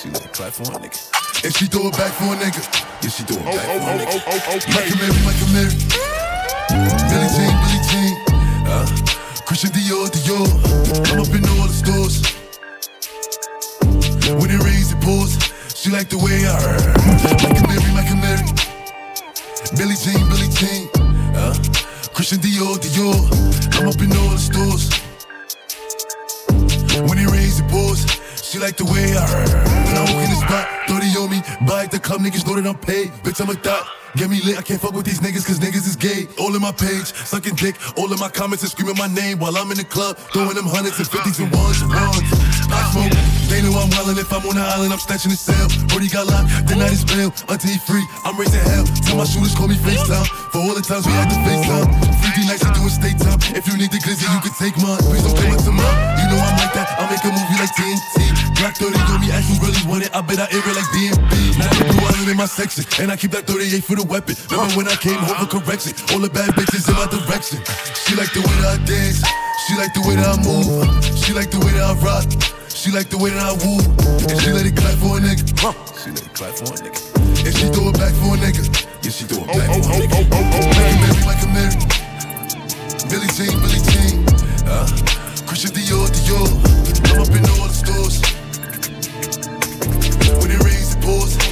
She 0.00 0.08
it 0.08 0.32
clap 0.32 0.52
for 0.54 0.62
a 0.62 0.80
nigga. 0.80 0.96
And 1.44 1.52
she 1.54 1.66
throw 1.66 1.88
it 1.88 1.92
back 1.92 2.08
for 2.16 2.32
a 2.32 2.36
nigga. 2.40 2.64
Yeah, 3.04 3.10
she 3.12 3.22
throw 3.28 3.36
it 3.36 3.44
back 3.44 3.68
for 3.68 3.84
a 3.84 4.00
nigga. 4.00 4.16
Michael 4.72 4.96
Mary, 4.96 5.20
Michael 5.28 5.52
Mary. 5.52 5.76
Billie 7.12 7.28
Jean, 7.36 7.52
Billie 7.60 7.84
Jean. 7.84 8.16
Uh, 8.64 8.88
Christian 9.44 9.68
Dior, 9.76 10.08
Dior. 10.08 10.48
I'm 11.12 11.20
up 11.20 11.28
in 11.36 11.44
all 11.52 11.68
the 11.68 11.76
stores. 11.76 12.24
When 14.40 14.48
it 14.48 14.64
rains, 14.64 14.88
it 14.90 15.00
pours. 15.04 15.36
She 15.76 15.90
like 15.90 16.08
the 16.08 16.16
way 16.16 16.48
I 16.48 16.56
Michael 17.44 17.68
Mary, 17.68 17.92
Michael 17.92 18.16
Mary. 18.24 18.48
Billie 19.76 20.00
Jean, 20.00 20.24
Billie 20.32 20.48
Jean. 20.56 20.88
Uh, 21.36 21.52
Christian 22.16 22.40
Dior, 22.40 22.80
Dior. 22.80 23.20
I'm 23.76 23.88
up 23.92 24.00
in 24.00 24.16
all 24.16 24.32
the 24.32 24.40
stores. 24.40 24.88
When 27.04 27.18
it 27.18 27.28
rains, 27.28 27.60
it 27.60 27.68
pours. 27.68 28.09
She 28.50 28.58
like 28.58 28.74
the 28.74 28.84
way 28.84 29.14
I 29.14 29.22
When 29.86 29.94
I 29.94 30.02
walk 30.10 30.26
in 30.26 30.30
the 30.34 30.40
spot, 30.42 30.66
30 30.90 31.22
on 31.22 31.30
me. 31.30 31.38
Buy 31.70 31.84
at 31.84 31.92
the 31.92 32.00
club, 32.00 32.18
niggas 32.18 32.42
know 32.42 32.58
that 32.58 32.66
I'm 32.66 32.74
paid. 32.74 33.14
Bitch, 33.22 33.38
I'm 33.38 33.48
a 33.48 33.54
thot. 33.54 33.86
Get 34.18 34.26
me 34.26 34.42
lit, 34.42 34.58
I 34.58 34.62
can't 34.66 34.80
fuck 34.82 34.90
with 34.90 35.06
these 35.06 35.22
niggas 35.22 35.46
cause 35.46 35.62
niggas 35.62 35.86
is 35.86 35.94
gay. 35.94 36.26
All 36.34 36.50
in 36.50 36.58
my 36.58 36.74
page, 36.74 37.14
sucking 37.14 37.54
dick, 37.54 37.78
all 37.94 38.10
in 38.10 38.18
my 38.18 38.26
comments 38.26 38.66
and 38.66 38.72
screaming 38.74 38.98
my 38.98 39.06
name 39.06 39.38
while 39.38 39.54
I'm 39.54 39.70
in 39.70 39.78
the 39.78 39.86
club, 39.86 40.18
throwing 40.34 40.58
them 40.58 40.66
hundreds 40.66 40.98
and 40.98 41.06
fifties 41.06 41.38
and 41.38 41.46
ones 41.54 41.78
and 41.78 41.94
ones. 41.94 42.18
I 42.74 42.90
smoke, 42.90 43.14
they 43.46 43.62
know 43.62 43.70
I'm 43.78 43.86
wildin' 43.94 44.18
if 44.18 44.26
I'm 44.34 44.42
on 44.50 44.58
the 44.58 44.66
island, 44.66 44.90
I'm 44.90 44.98
snatching 44.98 45.30
the 45.30 45.38
cell. 45.38 45.70
Brody 45.86 46.10
got 46.10 46.26
locked, 46.26 46.50
the 46.66 46.74
night 46.74 46.90
is 46.90 47.06
bail, 47.06 47.30
until 47.46 47.70
he 47.70 47.78
free, 47.86 48.02
I'm 48.26 48.34
raising 48.34 48.58
hell. 48.66 48.82
Tell 49.06 49.14
my 49.14 49.30
shooters 49.30 49.54
call 49.54 49.70
me 49.70 49.78
FaceTime, 49.78 50.26
for 50.50 50.58
all 50.58 50.74
the 50.74 50.82
times 50.82 51.06
we 51.06 51.14
had 51.14 51.30
to 51.30 51.38
FaceTime. 51.46 51.86
3D 52.18 52.50
nights, 52.50 52.66
I 52.66 52.74
do 52.74 52.82
a 52.82 52.90
state 52.90 53.18
time. 53.22 53.38
If 53.54 53.70
you 53.70 53.78
need 53.78 53.94
the 53.94 54.02
glizzy, 54.02 54.26
you 54.26 54.42
can 54.42 54.54
take 54.58 54.74
mine. 54.82 54.98
Please 55.06 55.22
don't 55.22 55.38
come 55.38 55.54
up 55.54 55.62
to 55.62 55.70
mine. 55.70 55.98
You 56.18 56.34
know 56.34 56.38
I'm 56.42 56.58
like 56.58 56.74
that, 56.74 56.98
I'll 56.98 57.06
make 57.06 57.22
a 57.22 57.30
movie 57.30 57.58
like 57.62 57.70
TNT. 57.78 58.39
Black 58.60 58.76
30 58.76 58.92
on 59.08 59.24
me, 59.24 59.32
ask 59.32 59.48
who 59.48 59.56
really 59.64 59.80
want 59.88 60.04
it, 60.04 60.12
I 60.12 60.20
bet 60.20 60.36
I 60.36 60.44
air 60.52 60.60
it 60.60 60.76
like 60.76 60.84
DMB. 60.92 61.32
Now 61.56 61.72
the 61.80 61.96
blue 61.96 62.04
island 62.04 62.28
in 62.28 62.36
my 62.36 62.44
section, 62.44 62.84
and 63.00 63.08
I 63.08 63.16
keep 63.16 63.32
that 63.32 63.48
38 63.48 63.80
for 63.80 63.96
the 63.96 64.04
weapon. 64.04 64.36
Remember 64.52 64.84
when 64.84 64.84
I 64.84 65.00
came 65.00 65.16
home 65.16 65.48
for 65.48 65.64
correction? 65.64 65.96
All 66.12 66.20
the 66.20 66.28
bad 66.28 66.52
bitches 66.52 66.84
in 66.84 66.92
my 66.92 67.08
direction. 67.08 67.56
She 67.96 68.12
like 68.20 68.28
the 68.36 68.44
way 68.44 68.52
that 68.60 68.76
I 68.76 68.78
dance. 68.84 69.24
She 69.64 69.80
like 69.80 69.96
the 69.96 70.04
way 70.04 70.20
that 70.20 70.28
I 70.28 70.36
move. 70.44 70.68
She 71.24 71.32
like 71.32 71.48
the 71.48 71.56
way 71.64 71.72
that 71.72 71.88
I 71.88 71.96
rock. 72.04 72.28
She 72.68 72.92
like 72.92 73.08
the 73.08 73.16
way 73.16 73.32
that 73.32 73.40
I 73.40 73.56
woo. 73.64 73.80
And 74.28 74.36
she 74.44 74.52
let 74.52 74.68
it 74.68 74.76
clap 74.76 74.92
for 75.00 75.16
a 75.16 75.24
nigga. 75.24 75.40
She 75.96 76.12
let 76.12 76.20
it 76.20 76.36
clap 76.36 76.52
for 76.52 76.68
a 76.68 76.76
nigga. 76.84 77.00
And 77.40 77.54
she 77.56 77.64
throw 77.72 77.88
it 77.88 77.96
back 77.96 78.12
for 78.12 78.36
a 78.36 78.44
nigga. 78.44 78.60
Yeah, 79.00 79.08
she 79.08 79.24
throw 79.24 79.40
it 79.40 79.56
back 79.56 79.72
for 79.72 79.88
a 79.88 80.04
nigga. 80.04 80.20
Like 80.28 80.68
a 80.68 80.68
Mary, 80.84 81.16
like 81.24 81.42
a 81.44 81.48
Mary. 81.48 81.80
Billie 83.08 83.32
Jean, 83.32 83.56
Billie 83.56 83.80
Jean. 83.88 84.20
Uh, 84.68 84.84
Christian 85.48 85.72
Dior, 85.72 86.12
Dior. 86.12 86.44
I'm 87.08 87.24
up 87.24 87.32
in 87.32 87.40
all 87.56 87.64
the 87.64 87.72
stores. 87.72 88.39
When 91.10 91.18
it 91.18 91.26
rains, 91.26 91.36
it 91.36 91.40
pours. 91.40 91.50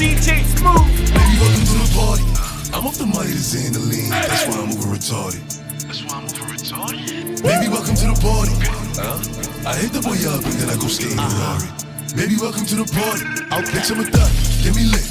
DJ 0.00 0.44
Smooth. 0.56 0.88
Baby, 1.12 1.36
welcome 1.40 1.64
to 1.64 1.76
the 1.76 1.90
party. 1.92 2.24
I'm 2.72 2.86
off 2.86 2.96
the 2.96 3.06
money 3.06 3.32
to 3.32 3.42
Xandaline. 3.42 4.10
That's 4.10 4.46
why 4.48 4.62
I'm 4.62 4.70
over 4.72 4.96
retarded. 4.96 5.42
That's 5.86 6.04
why 6.04 6.16
I'm 6.16 6.24
over 6.24 6.48
retarded. 6.48 7.42
Baby, 7.42 7.68
welcome 7.68 7.94
to 7.94 8.06
the 8.06 8.18
party. 8.20 8.54
Huh? 8.96 9.68
I 9.68 9.76
hit 9.76 9.92
the 9.92 10.00
boy 10.00 10.16
up 10.28 10.44
and 10.44 10.54
then 10.56 10.70
I 10.70 10.76
go 10.80 10.88
skate 10.88 11.12
in 11.12 11.18
Rari. 11.18 11.68
Uh-huh. 11.68 12.16
Baby, 12.16 12.36
welcome 12.40 12.64
to 12.64 12.76
the 12.76 12.88
party. 12.88 13.24
I'll 13.52 13.62
bitch, 13.62 13.92
I'm 13.92 14.00
a 14.00 14.04
thot. 14.08 14.30
Get 14.64 14.72
me 14.74 14.84
lit. 14.88 15.04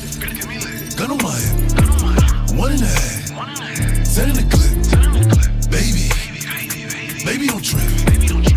Gun 0.98 1.12
on 1.12 1.22
my 1.22 1.38
hip. 1.38 2.58
One 2.58 2.72
and 2.74 2.82
a 2.82 2.90
half. 2.90 3.30
Ten 4.18 4.34
in 4.34 4.36
the 4.42 4.46
clip. 4.50 4.74
Send 4.82 5.06
in 5.06 5.14
the 5.14 5.30
clip 5.30 5.70
Baby. 5.70 6.10
Baby, 7.24 7.48
don't 7.48 7.62
trip. 7.62 7.86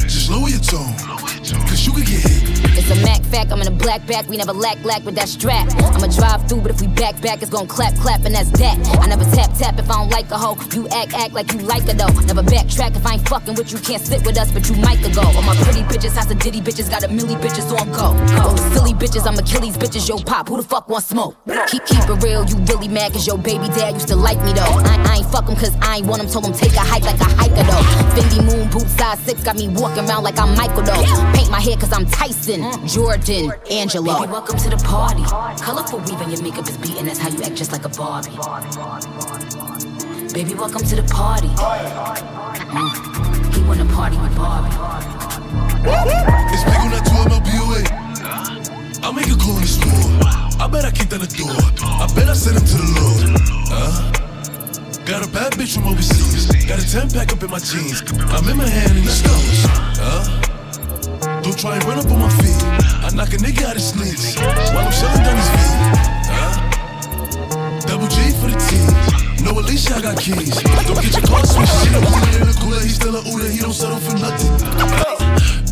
Just 0.09 0.31
lower 0.31 0.49
your 0.49 0.61
tone. 0.61 0.97
Cause 1.69 1.85
you 1.87 1.93
could 1.93 2.07
get 2.07 2.25
hit. 2.25 2.40
It's 2.79 2.91
a 2.91 2.97
Mac 3.05 3.23
fact, 3.25 3.53
I'm 3.53 3.61
in 3.61 3.69
a 3.69 3.71
black 3.71 4.07
back, 4.07 4.29
we 4.29 4.37
never 4.37 4.53
lack 4.53 4.83
lack 4.85 5.05
with 5.05 5.15
that 5.15 5.29
strap. 5.29 5.69
I'ma 5.95 6.09
drive 6.09 6.49
through, 6.49 6.63
but 6.63 6.71
if 6.71 6.81
we 6.81 6.89
back 6.89 7.21
back, 7.21 7.43
it's 7.43 7.51
gon' 7.51 7.67
clap 7.67 7.95
clap, 7.97 8.25
and 8.25 8.35
that's 8.35 8.51
that. 8.59 8.77
I 9.01 9.07
never 9.07 9.25
tap 9.37 9.51
tap 9.57 9.79
if 9.79 9.91
I 9.91 9.95
don't 9.95 10.11
like 10.11 10.31
a 10.31 10.39
hoe. 10.39 10.57
You 10.75 10.89
act 10.89 11.15
act 11.15 11.33
like 11.33 11.53
you 11.53 11.61
like 11.61 11.85
her 11.85 11.95
though. 11.95 12.13
Never 12.27 12.43
backtrack 12.43 12.97
if 12.97 13.07
I 13.07 13.15
ain't 13.15 13.29
fucking 13.29 13.55
with 13.55 13.73
you, 13.73 13.79
can't 13.79 14.03
sit 14.03 14.25
with 14.27 14.39
us, 14.39 14.51
but 14.53 14.69
you 14.69 14.77
might 14.77 15.01
go. 15.15 15.23
All 15.23 15.43
my 15.43 15.57
pretty 15.63 15.83
bitches, 15.83 16.17
house 16.17 16.31
of 16.31 16.39
ditty 16.39 16.61
bitches, 16.61 16.91
got 16.91 17.05
a 17.05 17.09
milli 17.09 17.37
bitches 17.41 17.69
so 17.69 17.77
I'm 17.77 17.91
go. 17.93 18.15
Go 18.37 18.57
silly 18.75 18.95
bitches, 18.95 19.27
I'm 19.27 19.39
Achilles 19.39 19.77
bitches, 19.77 20.09
yo 20.09 20.19
pop, 20.19 20.49
who 20.49 20.57
the 20.57 20.63
fuck 20.63 20.89
want 20.89 21.05
smoke? 21.05 21.37
Keep 21.69 21.87
keep 21.87 22.09
it 22.09 22.23
real, 22.23 22.45
you 22.47 22.57
really 22.71 22.89
mad 22.89 23.13
cause 23.13 23.27
your 23.27 23.39
baby 23.39 23.69
dad 23.69 23.95
used 23.95 24.09
to 24.09 24.17
like 24.17 24.39
me 24.45 24.53
though. 24.53 24.81
I, 24.85 24.97
I 25.09 25.17
ain't 25.19 25.31
fuck 25.31 25.49
him 25.49 25.57
cause 25.57 25.77
I 25.81 25.99
ain't 25.99 26.07
want 26.07 26.23
him, 26.23 26.29
told 26.29 26.47
him 26.47 26.53
take 26.53 26.73
a 26.73 26.81
hike 26.81 27.05
like 27.05 27.21
a 27.21 27.25
hiker 27.25 27.65
though. 27.65 27.85
Fendi 28.15 28.45
moon 28.45 28.71
boots 28.71 28.93
size 28.97 29.19
six, 29.21 29.43
got 29.43 29.57
me 29.57 29.69
walking 29.69 30.09
around 30.09 30.25
like 30.25 30.39
I'm 30.39 30.57
Michael 30.57 30.83
though. 30.83 31.05
Paint 31.35 31.51
my 31.51 31.61
hair 31.61 31.77
cause 31.77 31.93
I'm 31.93 32.07
Tyson, 32.07 32.60
Jordan, 32.87 33.53
Angelo. 33.71 34.21
Baby, 34.21 34.33
welcome 34.33 34.59
to 34.59 34.69
the 34.69 34.77
party. 34.85 35.23
Colorful 35.63 36.01
weave 36.01 36.21
and 36.21 36.31
your 36.33 36.43
makeup 36.43 36.69
is 36.69 36.77
beating. 36.77 37.07
That's 37.07 37.19
how 37.19 37.29
you 37.29 37.41
act 37.43 37.55
just 37.57 37.73
like 37.73 37.85
a 37.85 37.89
Barbie. 37.89 38.31
Baby, 40.35 40.55
welcome 40.55 40.85
to 40.85 40.97
the 40.97 41.03
party. 41.11 41.49
Mm. 41.49 43.55
He 43.55 43.63
wanna 43.65 43.87
party 43.95 44.17
with 44.19 44.37
Barbie. 44.37 44.69
It's 46.53 46.65
big 46.65 46.81
on 46.85 46.91
that 46.93 47.07
12 47.09 47.27
MLBOA. 47.33 47.83
I'll 49.03 49.13
make 49.13 49.29
a 49.29 49.35
call 49.37 49.57
in 49.57 49.63
the 49.63 49.67
store. 49.67 49.91
I 50.61 50.67
bet 50.69 50.85
I 50.85 50.91
kicked 50.91 51.11
down 51.11 51.21
the 51.21 51.27
door. 51.27 51.57
I 51.83 52.07
bet 52.15 52.29
I 52.29 52.35
sent 52.35 52.57
him 52.61 52.67
to 52.67 52.77
the 52.77 52.85
Lord. 53.01 53.41
Uh, 53.73 54.13
got 55.07 55.25
a 55.27 55.31
bad 55.33 55.53
bitch 55.55 55.75
from 55.75 55.87
overseas. 55.89 56.47
Got 56.67 56.79
a 56.79 56.87
10 56.91 57.11
pack 57.11 57.33
up 57.33 57.43
in 57.43 57.51
my 57.51 57.59
jeans. 57.59 58.03
I'm 58.37 58.47
in 58.49 58.57
my 58.59 58.69
hand 58.69 58.99
in 58.99 59.05
the 59.05 59.11
stores. 59.11 59.65
Uh, 59.99 60.25
don't 61.21 61.59
try 61.59 61.77
and 61.77 61.85
run 61.85 61.99
up 61.99 62.11
on 62.11 62.19
my 62.21 62.29
feet. 62.41 62.57
I 63.05 63.11
knock 63.15 63.33
a 63.33 63.37
nigga 63.37 63.65
out 63.65 63.75
his 63.75 63.89
sleeves 63.89 64.37
while 64.37 64.87
I'm 64.87 64.93
selling 64.93 65.23
down 65.23 65.37
his 65.37 65.51
feet. 65.55 65.75
Double 67.87 68.09
G 68.09 68.31
for 68.41 68.49
the 68.49 68.59
team. 68.69 68.89
No 69.45 69.59
Alicia, 69.59 69.97
I 69.97 70.01
got 70.03 70.17
keys. 70.21 70.63
Don't 70.87 71.01
get 71.01 71.13
your 71.17 71.27
car 71.27 71.45
switched. 71.45 71.73
She 71.83 71.89
the 71.91 72.01
cooler 72.05 72.39
in 72.41 72.47
the 72.47 72.57
cooler. 72.61 72.81
He 72.81 72.89
still 72.89 73.17
a 73.17 73.23
Uda. 73.23 73.51
He 73.51 73.59
don't 73.61 73.73
settle 73.73 73.99
for 73.99 74.17
nothing. 74.19 74.53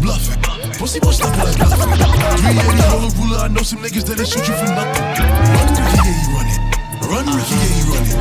Bluffing. 0.00 0.40
Pussy 0.78 1.00
boy 1.00 1.12
stuff 1.12 1.36
like 1.38 1.56
bluffing. 1.56 1.92
380 1.94 2.88
roll 2.92 3.06
a 3.06 3.10
ruler. 3.20 3.38
I 3.38 3.48
know 3.48 3.62
some 3.62 3.80
niggas 3.80 4.04
that 4.08 4.16
they 4.16 4.24
shoot 4.24 4.46
you 4.48 4.54
for 4.56 4.68
nothing. 4.72 5.04
Run 5.52 5.68
Ricky, 5.68 5.94
yeah, 5.94 6.16
he 6.16 6.26
running. 6.32 6.60
Run 7.06 7.26
Ricky, 7.36 7.54
yeah, 7.54 7.70
he 7.70 7.82
running. 7.92 8.18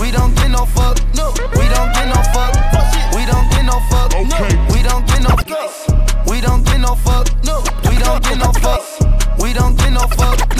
We 0.00 0.10
don't 0.12 0.34
get 0.36 0.50
no 0.50 0.64
fuck. 0.66 0.98
No. 1.14 1.32
We 1.56 1.68
don't 1.72 1.92
get 1.92 2.08
no 2.08 2.20
fuck. 10.08 10.55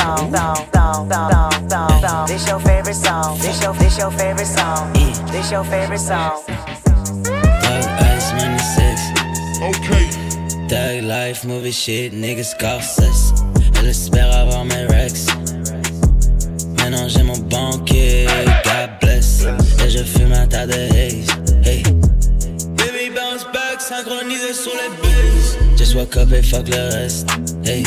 song, 0.00 0.32
song. 2.00 2.26
This 2.26 2.46
your 2.46 2.60
favorite 2.60 2.94
song. 2.94 3.38
This 3.38 3.98
your 3.98 4.10
favorite 4.12 4.46
song. 4.46 4.92
Mm. 4.94 5.30
This 5.30 5.50
your 5.50 5.64
favorite 5.64 6.00
song. 6.00 6.42
Thug 7.62 7.84
ice 8.12 8.32
when 8.32 8.52
it's 8.54 8.74
six. 8.74 8.98
Okay. 9.60 10.06
Thug 10.68 11.04
life 11.04 11.44
movie 11.44 11.72
shit, 11.72 12.12
niggas 12.12 12.54
cost. 12.58 13.00
Elle 13.78 13.88
espère 13.88 14.30
avoir 14.36 14.64
mes 14.64 14.86
rex. 14.86 15.26
Maintenant 16.78 17.08
j'ai 17.08 17.22
mon 17.22 17.38
banquier, 17.48 18.26
God 18.64 18.90
bless. 19.00 19.44
Et 19.84 19.90
je 19.90 20.04
fume 20.04 20.32
un 20.32 20.46
tas 20.46 20.66
de 20.66 20.74
haze. 20.74 21.28
Hey. 21.64 21.82
Baby 22.76 23.10
bounce 23.14 23.44
back, 23.52 23.80
synchronisé 23.80 24.52
sur 24.54 24.72
les 24.72 24.90
bases. 25.02 25.58
Just 25.76 25.94
woke 25.94 26.16
up 26.16 26.32
et 26.32 26.42
fuck 26.42 26.68
le 26.68 26.94
reste. 26.94 27.28
Hey. 27.64 27.84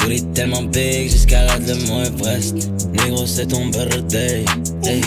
Booty 0.00 0.24
tellement 0.34 0.62
big, 0.62 1.10
j'escalade 1.10 1.66
le 1.66 1.74
mont 1.86 2.02
Everest. 2.02 2.54
Négro, 2.92 3.26
c'est 3.26 3.46
ton 3.46 3.66
birthday. 3.66 4.44
Hey, 4.84 5.00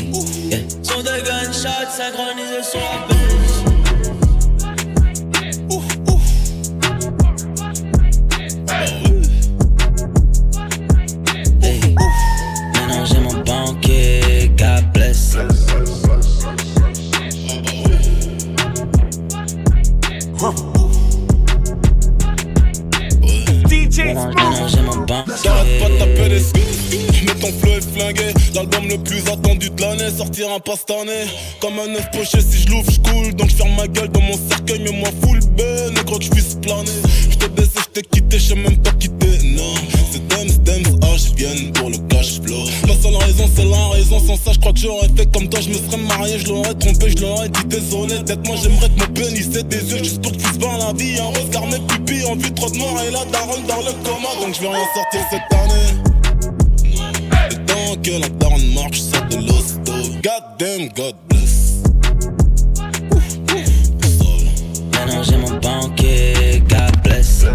yeah. 0.49 0.59
Son 0.83 0.99
de 0.99 1.25
gunshots 1.25 1.91
synchronisés 1.91 2.63
sur 2.63 3.12
sortir 30.11 30.51
un 30.51 30.59
pas 30.59 30.75
cette 30.75 30.91
année. 30.91 31.25
Comme 31.59 31.79
un 31.79 31.95
œuf 31.95 32.09
poché, 32.11 32.39
si 32.41 32.63
je 32.63 32.69
l'ouvre, 32.69 32.89
je 32.91 32.99
coule. 32.99 33.33
Donc 33.35 33.49
je 33.49 33.55
ferme 33.55 33.75
ma 33.75 33.87
gueule 33.87 34.09
dans 34.09 34.21
mon 34.21 34.37
cercueil, 34.49 34.81
mais 34.83 34.91
moi 34.91 35.09
full 35.21 35.39
B, 35.39 35.61
négro 35.95 36.17
que 36.17 36.25
je 36.25 36.29
puisse 36.29 36.55
planer. 36.61 36.91
Je 37.29 37.37
te 37.37 37.45
baisé, 37.47 37.71
je 37.75 37.89
t'ai 37.93 38.01
quitté, 38.01 38.39
je 38.39 38.53
même 38.55 38.77
pas 38.77 38.91
quitté, 38.91 39.27
non. 39.43 39.73
C'est 40.11 40.25
Dems, 40.27 40.63
Dems, 40.63 40.99
H, 40.99 41.35
viennent 41.35 41.71
pour 41.73 41.89
le 41.89 41.97
cash 42.09 42.41
flow. 42.41 42.63
Ma 42.87 42.95
seule 42.95 43.15
raison, 43.15 43.49
c'est 43.55 43.65
la 43.65 43.87
raison. 43.89 44.19
Sans 44.19 44.37
ça, 44.37 44.51
je 44.53 44.59
crois 44.59 44.73
que 44.73 44.79
j'aurais 44.79 45.09
fait 45.15 45.31
comme 45.31 45.47
toi, 45.49 45.59
je 45.61 45.69
me 45.69 45.75
serais 45.75 45.97
marié, 45.97 46.39
je 46.39 46.47
l'aurais 46.47 46.73
trompé, 46.75 47.09
je 47.09 47.21
l'aurais 47.21 47.49
dit 47.49 47.65
désolé. 47.65 48.15
Peut-être 48.25 48.47
moi, 48.47 48.55
j'aimerais 48.61 48.89
que 48.89 48.99
mon 48.99 49.13
pénis 49.13 49.49
des 49.49 49.91
yeux 49.91 50.03
juste 50.03 50.21
pour 50.21 50.31
que 50.31 50.37
tu 50.37 50.43
se 50.43 50.59
la 50.59 50.93
vie. 50.93 51.19
Un 51.19 51.39
regard, 51.39 51.67
mes 51.67 51.79
pupilles, 51.79 52.25
en 52.25 52.35
vue 52.35 52.53
trop 52.53 52.69
de 52.69 52.77
mort 52.77 52.99
et 53.07 53.11
la 53.11 53.25
daronne 53.25 53.65
dans 53.67 53.81
le 53.81 53.93
coma. 54.03 54.29
Donc 54.41 54.55
je 54.55 54.61
vais 54.61 54.69
rien 54.69 54.87
sortir 54.93 55.21
cette 55.29 55.59
année. 55.59 56.12
Et 58.05 58.11
tant 58.11 58.17
que 58.17 58.21
la 58.21 58.29
daronne 58.29 58.73
marche, 58.73 59.01
ça 59.01 59.21
de 59.21 59.37
l'hosto. 59.37 59.93
God 60.21 60.57
damn, 60.57 60.89
God 60.89 61.15
bless. 61.29 61.83
Maintenant 64.91 65.23
j'ai 65.23 65.37
mon 65.37 65.59
banquier, 65.59 66.61
God 66.67 67.03
bless. 67.03 67.45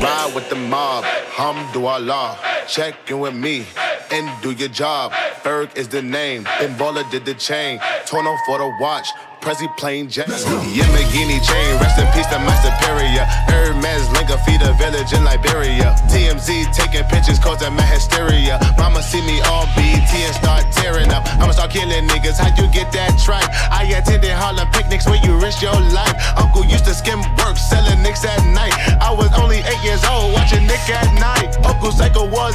Ride 0.00 0.34
with 0.34 0.48
the 0.48 0.56
mob, 0.56 1.04
hamdulillah. 1.36 2.36
Check 2.66 2.94
in 3.10 3.20
with 3.20 3.34
me 3.34 3.64
and 4.10 4.28
do 4.42 4.52
your 4.52 4.68
job. 4.68 5.12
Berg 5.44 5.70
is 5.76 5.88
the 5.88 6.02
name, 6.02 6.44
Ben 6.58 6.74
Baller 6.76 7.08
did 7.10 7.24
the 7.24 7.34
chain. 7.34 7.80
Torno 8.06 8.36
for 8.46 8.58
the 8.58 8.70
watch. 8.80 9.08
Prezi 9.42 9.66
plain 9.76 10.08
Jane. 10.08 10.30
Yamagini 10.70 11.42
chain, 11.42 11.74
rest 11.82 11.98
in 11.98 12.06
peace 12.14 12.30
to 12.30 12.38
my 12.38 12.54
superior. 12.62 13.26
Hermes 13.50 14.06
Linka 14.14 14.38
feed 14.46 14.62
a 14.62 14.72
village 14.78 15.12
in 15.12 15.24
Liberia. 15.24 15.98
TMZ 16.06 16.70
taking 16.72 17.02
pictures 17.10 17.40
causing 17.40 17.74
my 17.74 17.82
hysteria. 17.82 18.60
Mama 18.78 19.02
see 19.02 19.20
me 19.26 19.42
on 19.50 19.66
BT 19.74 20.22
and 20.22 20.34
start 20.38 20.62
tearing 20.70 21.10
up. 21.10 21.26
I'ma 21.42 21.50
start 21.50 21.72
killing 21.72 22.06
niggas. 22.06 22.38
How 22.38 22.54
you 22.54 22.70
get 22.70 22.92
that 22.92 23.18
tripe? 23.18 23.50
I 23.66 23.82
attended 23.98 24.30
Harlem 24.30 24.70
picnics 24.70 25.06
where 25.10 25.18
you 25.26 25.34
risk 25.42 25.60
your 25.60 25.74
life. 25.90 26.14
Uncle 26.38 26.64
used 26.64 26.84
to 26.86 26.94
skim 26.94 27.18
work, 27.42 27.58
selling 27.58 28.00
nicks 28.00 28.24
at 28.24 28.38
night. 28.54 28.72
I 29.02 29.10
was 29.10 29.34
only 29.34 29.58
eight 29.58 29.82
years 29.82 30.04
old, 30.06 30.34
watching 30.38 30.70
Nick 30.70 30.86
at 30.86 31.10
night. 31.18 31.50
Uncle 31.66 31.90
Psycho 31.90 32.30
was 32.30 32.54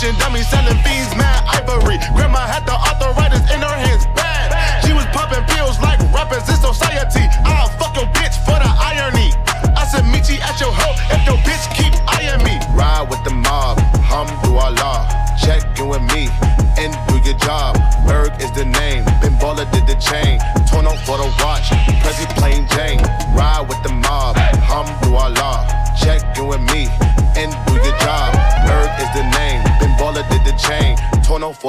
dummies, 0.00 0.48
selling 0.48 0.78
fiends, 0.78 1.19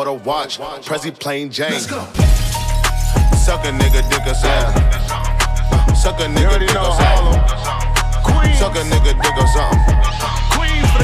for 0.01 0.05
the 0.05 0.13
watch, 0.25 0.57
Prezi 0.57 1.11
plain 1.19 1.51
Jane. 1.51 1.79
Suck 1.79 3.65
a 3.65 3.69
nigga, 3.69 4.01
dick 4.09 4.25
us 4.25 4.43
out. 4.43 4.73
Suck 5.95 6.19
a 6.19 6.25
nigga, 6.25 6.57
dick 6.59 6.75
us 6.75 6.99
out. 6.99 7.37
Suck 8.57 8.75
a 8.75 8.83
nigga, 8.89 9.13
dick 9.21 9.37
us 9.37 9.55
out. 9.57 9.77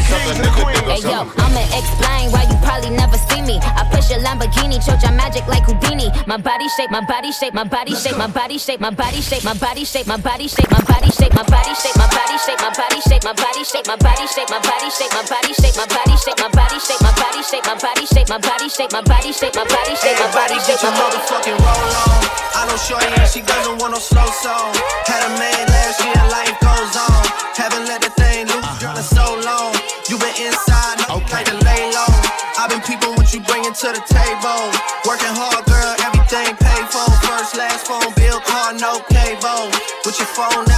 Suck 0.01 0.25
a 0.25 0.33
nigga, 0.41 0.73
dick 0.73 0.87
Hey 0.87 1.01
yo. 1.03 1.29
I'ma 1.37 1.61
explain 1.77 2.31
why 2.31 2.47
you 2.49 2.57
probably 2.65 2.89
never 2.89 3.17
see 3.17 3.41
me. 3.41 3.59
I 3.61 3.87
push 3.91 4.09
a 4.09 4.17
Lamborghini, 4.17 4.83
choke 4.83 5.03
your 5.03 5.11
magic 5.11 5.45
like 5.47 5.65
Houdini. 5.65 6.09
My 6.25 6.37
body 6.37 6.67
shape, 6.69 6.89
my 6.89 7.05
body 7.05 7.31
shape, 7.31 7.53
my 7.53 7.65
body 7.65 7.93
shape, 7.93 8.17
my 8.17 8.27
body 8.27 8.57
shape, 8.57 8.79
my 8.79 8.89
body 8.89 9.21
shape, 9.21 9.43
my 9.43 9.53
body 9.53 9.85
shape, 9.85 10.07
my 10.07 10.17
body 10.17 10.47
shape, 10.47 10.71
my 10.71 10.71
body 10.71 10.71
shape, 10.71 10.71
my 10.71 10.83
body 10.85 11.06
shape, 11.06 11.06
my 11.37 11.45
body 11.53 11.69
shape, 11.77 11.93
my 12.01 12.09
body 12.09 12.37
shape, 12.41 12.57
my 12.65 12.73
body 12.73 12.97
shape, 13.05 13.21
my 13.21 13.33
body 13.37 13.61
shape, 13.61 13.85
my 13.85 13.93
body 14.01 14.25
shape, 14.25 14.49
my 14.49 14.57
body 14.57 14.89
shape, 14.89 15.13
my 15.13 15.21
body 15.29 15.53
shape, 15.53 15.77
my 15.77 15.85
body 15.85 16.17
shape, 16.17 16.41
my 16.41 16.49
body 16.49 17.43
shape, 17.45 17.69
my 17.69 17.77
body 17.77 18.01
shape, 18.09 18.25
my 18.33 18.41
body 18.41 18.65
shape, 18.73 18.89
my 18.89 19.01
body 19.05 19.33
shape, 19.37 19.53
my 19.53 19.65
body 19.69 19.93
shape, 19.93 20.17
my 20.17 20.17
Everybody 20.17 20.57
body 20.57 20.65
get 20.65 20.81
shape, 20.81 20.81
your 20.81 20.89
my 20.89 20.97
body 20.97 21.13
gets 21.21 21.29
my 21.29 21.37
motherfucking 21.37 21.57
roll 21.61 21.93
on. 22.09 22.17
I 22.57 22.65
know 22.65 22.77
Shorty 22.81 23.05
and 23.05 23.29
she 23.29 23.45
doesn't 23.45 23.77
want 23.77 23.93
no 23.93 24.01
slow 24.01 24.25
song. 24.41 24.73
Had 25.05 25.21
a 25.29 25.31
man 25.37 25.61
last 25.69 26.01
year, 26.01 26.17
life 26.33 26.57
goes 26.57 26.93
on. 26.97 27.21
Haven't 27.53 27.85
let 27.85 28.01
the 28.01 28.09
thing 28.17 28.49
loose 28.49 28.81
in 28.81 29.05
so 29.05 29.37
long. 29.45 29.77
You 30.09 30.17
been 30.17 30.33
inside, 30.41 31.05
no 31.05 31.21
like 31.29 31.45
to 31.45 31.57
lay 31.61 31.83
low. 31.93 32.13
I've 32.57 32.73
been 32.73 32.81
peeping 32.81 33.13
what 33.13 33.29
you 33.33 33.41
bringing 33.45 33.73
to 33.73 33.87
the 33.93 34.01
table. 34.09 34.61
Working 35.05 35.33
hard, 35.37 35.61
girl, 35.69 35.93
everything 36.01 36.57
paid 36.57 36.85
for. 36.89 37.05
First, 37.21 37.53
last 37.53 37.85
phone 37.85 38.09
bill, 38.17 38.41
car, 38.41 38.73
no 38.73 38.97
cable. 39.13 39.69
With 40.05 40.17
your 40.17 40.29
phone 40.33 40.65
out, 40.65 40.76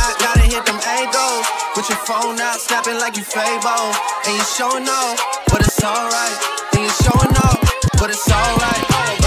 phone 2.59 2.67
snapping 2.67 2.99
like 2.99 3.17
you 3.17 3.23
Fable. 3.23 3.93
And 4.25 4.35
you 4.35 4.43
showing 4.43 4.87
off, 4.87 5.19
but 5.47 5.61
it's 5.61 5.83
alright. 5.83 6.37
And 6.73 6.83
you 6.83 6.89
showing 6.89 7.35
off, 7.37 7.59
but 7.99 8.09
it's 8.09 8.31
alright. 8.31 9.18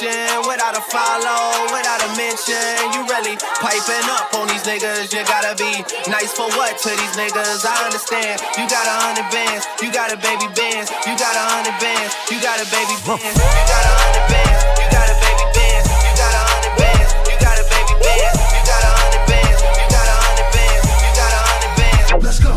Reflection. 0.00 0.48
Without 0.48 0.76
a 0.76 0.80
follow, 0.80 1.72
without 1.72 2.00
a 2.04 2.08
mention. 2.16 2.92
You 2.92 3.06
really 3.08 3.36
piping 3.60 4.08
up 4.10 4.34
on 4.34 4.48
these 4.48 4.62
niggas. 4.62 5.12
You 5.12 5.24
gotta 5.24 5.56
be 5.56 5.84
nice 6.10 6.32
for 6.32 6.48
what 6.56 6.78
to 6.78 6.88
these 6.90 7.16
niggas? 7.16 7.64
I 7.64 7.84
understand. 7.84 8.40
You 8.56 8.68
got 8.68 8.86
a 8.86 8.96
hundred 9.04 9.28
bands, 9.32 9.66
you 9.82 9.92
got 9.92 10.12
a 10.12 10.16
baby 10.16 10.48
bands, 10.54 10.90
you 11.06 11.14
got 11.16 11.34
a 11.34 11.44
hundred 11.56 11.76
bands, 11.80 12.14
you 12.30 12.40
got 12.40 12.60
a 12.60 12.66
baby 12.68 12.96
bands, 13.04 13.36
you 13.36 13.62
got 13.68 13.84
a 13.84 13.92
hundred 13.96 14.26
bands, 14.28 14.60
you 14.80 14.86
got 14.92 15.08
a 15.08 15.16
baby 15.16 15.46
bands, 15.54 15.86
you 16.04 16.12
got 16.16 16.34
a 16.34 16.42
hundred 16.44 16.74
bands, 16.76 17.10
you 17.28 17.36
got 17.40 17.56
a 17.56 17.64
baby 17.66 17.94
bands, 18.04 18.36
you 18.52 18.62
got 18.64 18.82
a 18.84 18.92
hundred 19.00 19.24
bands, 19.26 19.60
you 19.64 19.86
got 19.92 20.06
a 20.06 20.16
hundred 20.16 20.48
bands, 20.52 20.84
you 21.04 21.10
got 21.16 21.32
a 21.32 21.40
hundred 21.40 21.72
bands. 21.76 22.06
Let's 22.24 22.40
go. 22.40 22.52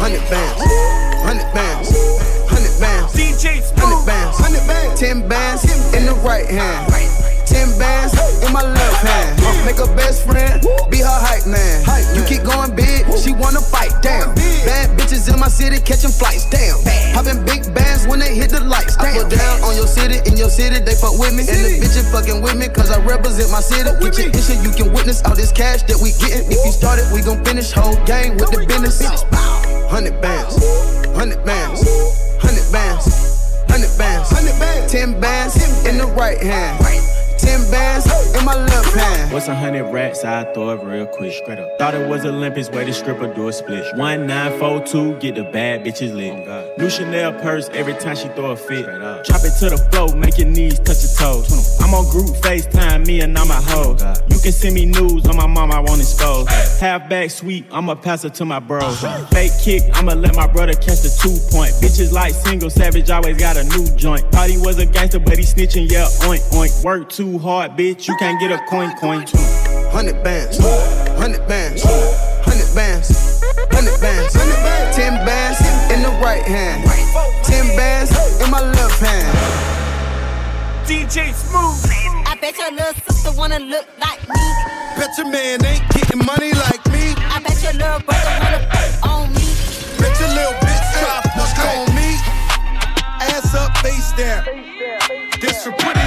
Hundred 0.00 0.24
bands, 0.28 0.73
Make 9.84 9.96
best 9.96 10.24
friend, 10.24 10.64
be 10.88 10.98
her 11.04 11.18
hype 11.20 11.44
man. 11.44 11.84
hype 11.84 12.08
You 12.16 12.24
keep 12.24 12.40
going 12.40 12.72
big, 12.74 13.04
she 13.20 13.32
wanna 13.36 13.60
fight. 13.60 13.92
Damn, 14.00 14.32
bad 14.64 14.96
bitches 14.96 15.28
in 15.28 15.38
my 15.38 15.48
city 15.48 15.76
catching 15.80 16.10
flights. 16.10 16.48
Damn, 16.48 16.80
popping 17.12 17.44
big 17.44 17.68
bands 17.74 18.06
when 18.06 18.18
they 18.18 18.34
hit 18.34 18.50
the 18.50 18.64
lights. 18.64 18.96
I 18.96 19.12
put 19.12 19.28
down 19.28 19.60
on 19.62 19.76
your 19.76 19.86
city, 19.86 20.24
in 20.24 20.36
your 20.36 20.48
city 20.48 20.80
they 20.80 20.94
fuck 20.94 21.18
with 21.18 21.34
me, 21.36 21.44
and 21.44 21.60
the 21.60 21.84
bitches 21.84 22.08
fucking 22.10 22.40
with 22.40 22.56
me 22.56 22.68
'cause 22.68 22.90
I 22.90 22.98
represent 23.04 23.50
my 23.50 23.60
city. 23.60 23.90
Get 24.00 24.16
your 24.16 24.30
issue, 24.32 24.56
you 24.64 24.70
can 24.72 24.92
witness 24.92 25.20
all 25.24 25.34
this 25.34 25.52
cash 25.52 25.82
that 25.84 26.00
we 26.00 26.12
getting. 26.12 26.48
If 26.50 26.64
you 26.64 26.72
started, 26.72 27.04
we 27.12 27.20
gon' 27.20 27.44
finish 27.44 27.70
whole 27.72 27.96
game 28.06 28.36
with 28.36 28.50
the 28.52 28.64
business. 28.64 29.02
Hundred 29.90 30.20
bands, 30.20 30.56
hundred 31.12 31.44
bands, 31.44 31.84
hundred 32.40 32.72
bands, 32.72 33.04
hundred 33.68 33.92
bands, 33.98 34.30
hundred 34.32 34.58
bands, 34.58 34.92
ten 34.92 35.20
bands 35.20 35.56
in 35.84 35.98
the 35.98 36.06
right 36.06 36.42
hand, 36.42 36.80
ten 37.44 37.60
bands 37.70 38.06
in 38.36 38.44
my 38.44 38.56
left 38.56 38.94
hand. 38.96 39.32
What's 39.32 39.48
a 39.48 39.54
hundred 39.54 39.92
rats? 39.92 40.24
I 40.24 40.44
throw 40.52 40.70
it 40.70 40.84
real 40.84 41.06
quick. 41.06 41.32
Straight 41.32 41.58
up. 41.58 41.68
Thought 41.78 41.94
it 41.94 42.08
was 42.08 42.24
Olympus, 42.24 42.70
way 42.70 42.84
the 42.84 42.92
stripper 42.92 43.32
do 43.34 43.48
a 43.48 43.52
split. 43.52 43.84
One 43.96 44.26
nine 44.26 44.58
four 44.58 44.80
two, 44.84 45.18
get 45.18 45.34
the 45.34 45.44
bad 45.44 45.84
bitches 45.84 46.14
lit. 46.14 46.34
New 46.78 46.88
Chanel 46.88 47.32
purse 47.40 47.68
every 47.70 47.94
time 47.94 48.16
she 48.16 48.28
throw 48.28 48.52
a 48.52 48.56
fit. 48.56 48.86
Drop 48.86 49.42
it 49.44 49.54
to 49.60 49.70
the 49.70 49.88
floor, 49.90 50.14
make 50.16 50.38
your 50.38 50.48
knees 50.48 50.78
touch 50.78 51.02
your 51.02 51.14
toes. 51.18 51.80
I'm 51.80 51.92
on 51.92 52.08
group 52.10 52.36
FaceTime, 52.42 53.06
me 53.06 53.20
and 53.20 53.36
all 53.36 53.46
my 53.46 53.60
hoes. 53.60 54.02
You 54.30 54.38
can 54.40 54.52
send 54.52 54.74
me 54.74 54.86
news 54.86 55.26
on 55.26 55.36
my 55.36 55.46
mom, 55.46 55.72
I 55.72 55.80
won't 55.80 56.00
expose. 56.00 56.48
Half 56.80 57.08
back 57.08 57.30
sweep, 57.30 57.66
I'ma 57.72 57.94
pass 57.94 58.24
it 58.24 58.34
to 58.34 58.44
my 58.44 58.60
bros. 58.60 59.00
Fake 59.30 59.52
kick, 59.62 59.82
I'ma 59.94 60.14
let 60.14 60.34
my 60.34 60.46
brother 60.46 60.74
catch 60.74 61.02
the 61.02 61.12
two 61.20 61.34
point. 61.50 61.72
Bitches 61.82 62.12
like 62.12 62.32
single 62.32 62.70
savage, 62.70 63.10
always 63.10 63.36
got 63.36 63.56
a 63.56 63.64
new 63.64 63.84
joint. 63.96 64.22
Thought 64.32 64.50
he 64.50 64.58
was 64.58 64.78
a 64.78 64.86
gangster, 64.86 65.18
but 65.18 65.38
he 65.38 65.44
snitching, 65.44 65.90
yeah, 65.90 66.06
oink 66.28 66.42
oink. 66.54 66.84
Work 66.84 67.10
too 67.34 67.40
hard, 67.40 67.72
bitch, 67.72 68.06
you 68.06 68.14
can't 68.18 68.38
get 68.38 68.52
a 68.52 68.58
coin 68.66 68.94
coin. 68.96 69.24
Hundred 69.90 70.22
bands, 70.22 70.58
hundred 71.18 71.46
bands, 71.48 71.82
hundred 72.46 72.70
bands, 72.74 73.42
hundred 73.74 73.98
bands, 74.00 74.34
hundred 74.34 74.60
bands, 74.62 74.96
ten 74.96 75.12
bands 75.26 75.58
in 75.90 76.02
the 76.02 76.12
right 76.22 76.42
hand, 76.42 76.84
ten 77.42 77.66
bands 77.76 78.10
in 78.40 78.50
my 78.50 78.60
left 78.60 79.00
hand. 79.00 79.26
DJ 80.86 81.32
Smooth. 81.34 81.90
I 82.26 82.36
bet 82.40 82.56
your 82.56 82.70
little 82.70 82.94
sister 83.02 83.32
wanna 83.36 83.58
look 83.58 83.86
like 83.98 84.20
me. 84.28 84.44
Bet 84.96 85.10
your 85.18 85.28
man 85.28 85.64
ain't 85.64 85.82
getting 85.90 86.24
money 86.24 86.52
like 86.52 86.84
me. 86.94 87.14
I 87.18 87.40
bet 87.42 87.58
your 87.64 87.74
little 87.74 88.00
brother 88.06 88.34
wanna 88.42 88.62
fuck 88.70 89.10
on 89.10 89.32
me. 89.34 89.46
Bet 89.98 90.14
your 90.20 90.30
little 90.38 90.56
bitch 90.62 90.86
try 91.02 91.18
fuck 91.34 91.58
on 91.66 91.94
me. 91.98 92.10
Ass 93.26 93.54
up, 93.54 93.76
face 93.78 94.12
down. 94.12 94.44
This 95.40 95.64
for 95.64 95.72
pretty 95.72 96.03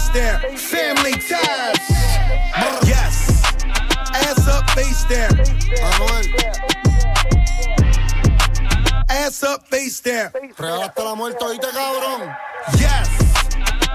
face 0.00 0.12
down, 0.14 0.56
family 0.56 1.12
ties. 1.12 1.78
Yes, 2.86 3.42
ass 4.14 4.48
up, 4.48 4.70
face 4.70 5.04
down. 5.04 5.38
Ass 9.08 9.42
up, 9.42 9.66
face 9.68 10.00
down. 10.00 10.30
La 10.58 11.14
muerte, 11.14 11.44
oíste, 11.44 11.66
cabrón. 11.72 12.36
Yes, 12.78 13.08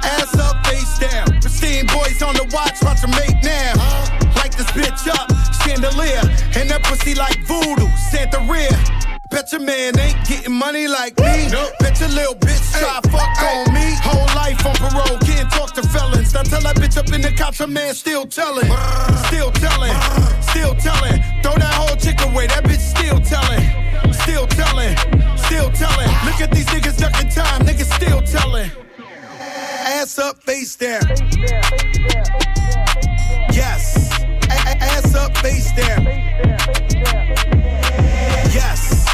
ass 0.04 0.38
up, 0.38 0.66
face 0.68 1.00
down. 1.00 1.40
Pristine 1.42 1.88
boys 1.88 2.22
on 2.22 2.36
the 2.36 2.48
watch, 2.54 2.82
watch 2.84 3.02
to 3.02 3.08
make 3.08 3.44
now. 3.44 3.74
Huh? 3.76 4.25
Bitch 4.76 5.08
up, 5.08 5.32
chandelier. 5.64 6.22
And 6.60 6.70
that 6.70 6.84
pussy 6.84 7.16
like 7.16 7.40
voodoo, 7.48 7.88
Santa 8.12 8.40
Rhea. 8.52 8.70
Bet 9.30 9.52
your 9.52 9.62
man 9.62 9.98
ain't 9.98 10.28
getting 10.28 10.54
money 10.54 10.88
like 10.88 11.18
me. 11.20 11.50
Bet 11.80 12.00
your 12.00 12.10
little 12.10 12.36
bitch 12.36 12.62
try 12.78 13.00
fuck 13.10 13.36
on 13.42 13.74
me. 13.74 13.96
Whole 14.04 14.30
life 14.36 14.64
on 14.66 14.76
parole, 14.76 15.18
can't 15.20 15.50
talk 15.52 15.74
to 15.74 15.82
felons. 15.82 16.34
Now 16.34 16.44
tell 16.44 16.62
that 16.62 16.76
bitch 16.76 16.98
up 16.98 17.12
in 17.12 17.22
the 17.22 17.32
cops, 17.32 17.60
a 17.62 17.68
man 17.68 17.96
still 17.96 18.26
telling. 18.28 18.70
Still 19.28 19.52
telling, 19.52 19.96
still 20.44 20.76
telling. 20.76 21.24
Throw 21.42 21.56
that 21.56 21.74
whole 21.74 21.96
chick 21.96 22.22
away, 22.22 22.48
that 22.48 22.64
bitch 22.64 22.84
still 22.84 23.20
telling. 23.20 23.64
Still 24.14 24.46
telling, 24.48 24.96
still 25.38 25.72
telling. 25.72 26.10
Look 26.28 26.40
at 26.42 26.52
these 26.52 26.68
niggas 26.68 26.98
ducking 26.98 27.30
time, 27.30 27.62
niggas 27.66 27.92
still 27.96 28.22
telling. 28.22 28.70
Ass 29.88 30.20
up, 30.20 30.42
face 30.44 30.76
down. 30.76 31.02
Yes. 31.38 32.65
Face 35.46 35.72
down. 35.74 36.04
Yes. 38.50 39.06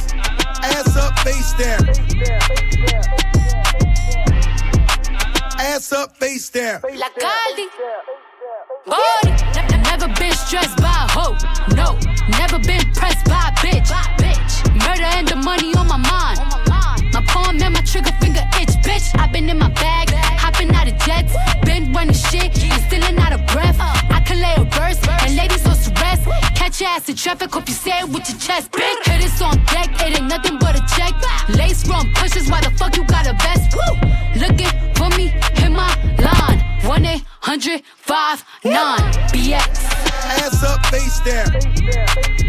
Ass 0.63 0.95
up, 0.95 1.19
face 1.19 1.53
down. 1.59 1.89
Ass 5.59 5.91
up, 5.91 6.15
face 6.15 6.49
down. 6.49 6.79
La 6.95 7.09
Caldi. 7.19 7.67
Body. 8.87 9.33
Ne- 9.71 9.83
Never 9.83 10.07
been 10.17 10.31
stressed 10.31 10.77
by 10.77 10.87
a 10.87 11.11
hoe. 11.11 11.35
No. 11.75 11.99
Never 12.39 12.59
been 12.59 12.85
pressed 12.93 13.25
by 13.25 13.49
a 13.49 13.53
bitch. 13.59 13.91
Murder 14.87 15.03
and 15.03 15.27
the 15.27 15.35
money 15.35 15.75
on 15.75 15.85
my 15.89 15.97
mind. 15.97 16.39
My 17.13 17.21
palm 17.27 17.61
and 17.61 17.73
my 17.73 17.81
trigger 17.81 18.13
finger 18.21 18.45
itch. 18.55 18.69
Bitch, 18.87 19.19
I've 19.19 19.33
been 19.33 19.49
in 19.49 19.57
my 19.57 19.67
bag. 19.67 20.11
Hopping 20.39 20.73
out 20.75 20.87
of 20.87 20.97
jets. 20.99 21.35
Been 21.65 21.91
running 21.91 22.13
shit. 22.15 22.55
Still 22.55 23.19
out 23.19 23.33
of 23.33 23.45
breath. 23.47 23.75
I 23.81 24.21
can 24.25 24.39
lay 24.39 24.55
a 24.55 24.63
verse. 24.63 24.97
And 25.25 25.35
ladies. 25.35 25.70
Catch 26.55 26.81
your 26.81 26.89
ass 26.89 27.09
in 27.09 27.15
traffic. 27.15 27.51
Hope 27.51 27.67
you 27.67 27.73
say 27.73 27.99
it 27.99 28.07
with 28.09 28.29
your 28.29 28.39
chest. 28.39 28.71
Bitch, 28.71 29.05
hit 29.05 29.21
this 29.21 29.41
on 29.41 29.57
deck. 29.65 29.89
It 30.01 30.19
ain't 30.19 30.27
nothing 30.27 30.57
but 30.59 30.75
a 30.75 30.83
check. 30.95 31.13
Lace 31.49 31.87
run 31.87 32.11
pushes. 32.13 32.49
Why 32.49 32.61
the 32.61 32.71
fuck 32.71 32.95
you 32.95 33.03
got 33.05 33.27
a 33.27 33.33
vest? 33.33 33.75
Looking 34.37 34.71
for 34.95 35.09
me. 35.17 35.27
Hit 35.55 35.71
my 35.71 35.93
line. 36.19 36.59
1 36.85 37.05
800 37.05 37.83
59 37.95 38.97
BX. 39.31 40.01
Ass 40.39 40.63
up, 40.63 40.85
face 40.87 41.19
down. 41.21 41.51
Yes. 41.81 42.40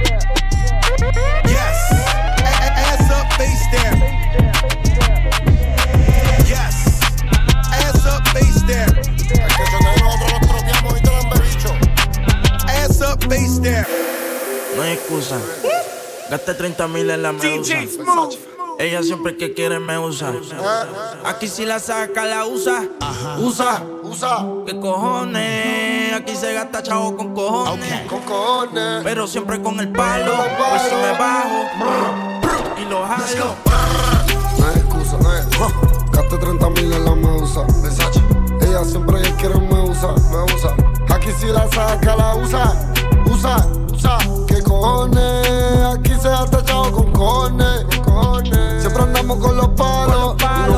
No 14.76 14.82
hay 14.82 14.92
excusa. 14.92 15.38
Gasté 16.30 16.52
30 16.52 16.88
mil 16.88 17.08
en 17.08 17.22
la 17.22 17.32
medusa. 17.32 17.74
Ella 18.78 19.02
siempre 19.02 19.38
que 19.38 19.54
quiere 19.54 19.78
me 19.80 19.98
usa. 19.98 20.34
Aquí 21.24 21.48
si 21.48 21.64
la 21.64 21.78
saca, 21.78 22.26
la 22.26 22.44
usa. 22.44 22.88
Usa, 23.38 23.82
usa. 24.02 24.46
¿Qué 24.66 24.78
cojones? 24.78 26.12
Aquí 26.12 26.36
se 26.36 26.52
gasta 26.52 26.82
chavo 26.82 27.16
con 27.16 27.34
cojones. 27.34 28.06
Con 28.06 28.20
cojones. 28.20 29.02
Pero 29.02 29.26
siempre 29.26 29.62
con 29.62 29.80
el 29.80 29.90
palo. 29.90 30.36
Pues 30.58 30.82
si 30.82 30.94
me 30.94 31.12
bajo 31.12 31.68
y 32.76 32.84
lo 32.84 33.06
jalo. 33.06 33.56
No 34.58 34.66
hay 34.66 34.76
excusa, 34.76 35.16
no 35.16 35.30
hay 35.30 35.38
excusa. 35.38 35.74
Gasté 36.12 36.36
30 36.36 36.70
mil 36.70 36.92
en 36.92 37.04
la 37.04 37.14
medusa. 37.14 37.64
Ella 38.60 38.84
siempre 38.84 39.22
que 39.22 39.32
quiere 39.36 39.58
me 39.58 39.80
usa, 39.88 40.14
me 40.30 40.54
usa. 40.54 40.76
Aquí 41.08 41.28
si 41.40 41.46
la 41.46 41.66
saca, 41.70 42.14
la 42.14 42.36
usa. 42.36 42.92
Usa, 43.32 43.66
usa. 43.92 44.18
¿Qué 44.46 44.62
cojones? 44.62 45.46
Aquí 45.94 46.12
se 46.20 46.28
gasta 46.28 46.62
chavo 46.64 46.92
con 46.92 47.12
cojones. 47.12 47.86
Siempre 48.80 49.02
andamos 49.02 49.38
con 49.38 49.56
los 49.56 49.68
palos. 49.68 50.36
y 50.38 50.70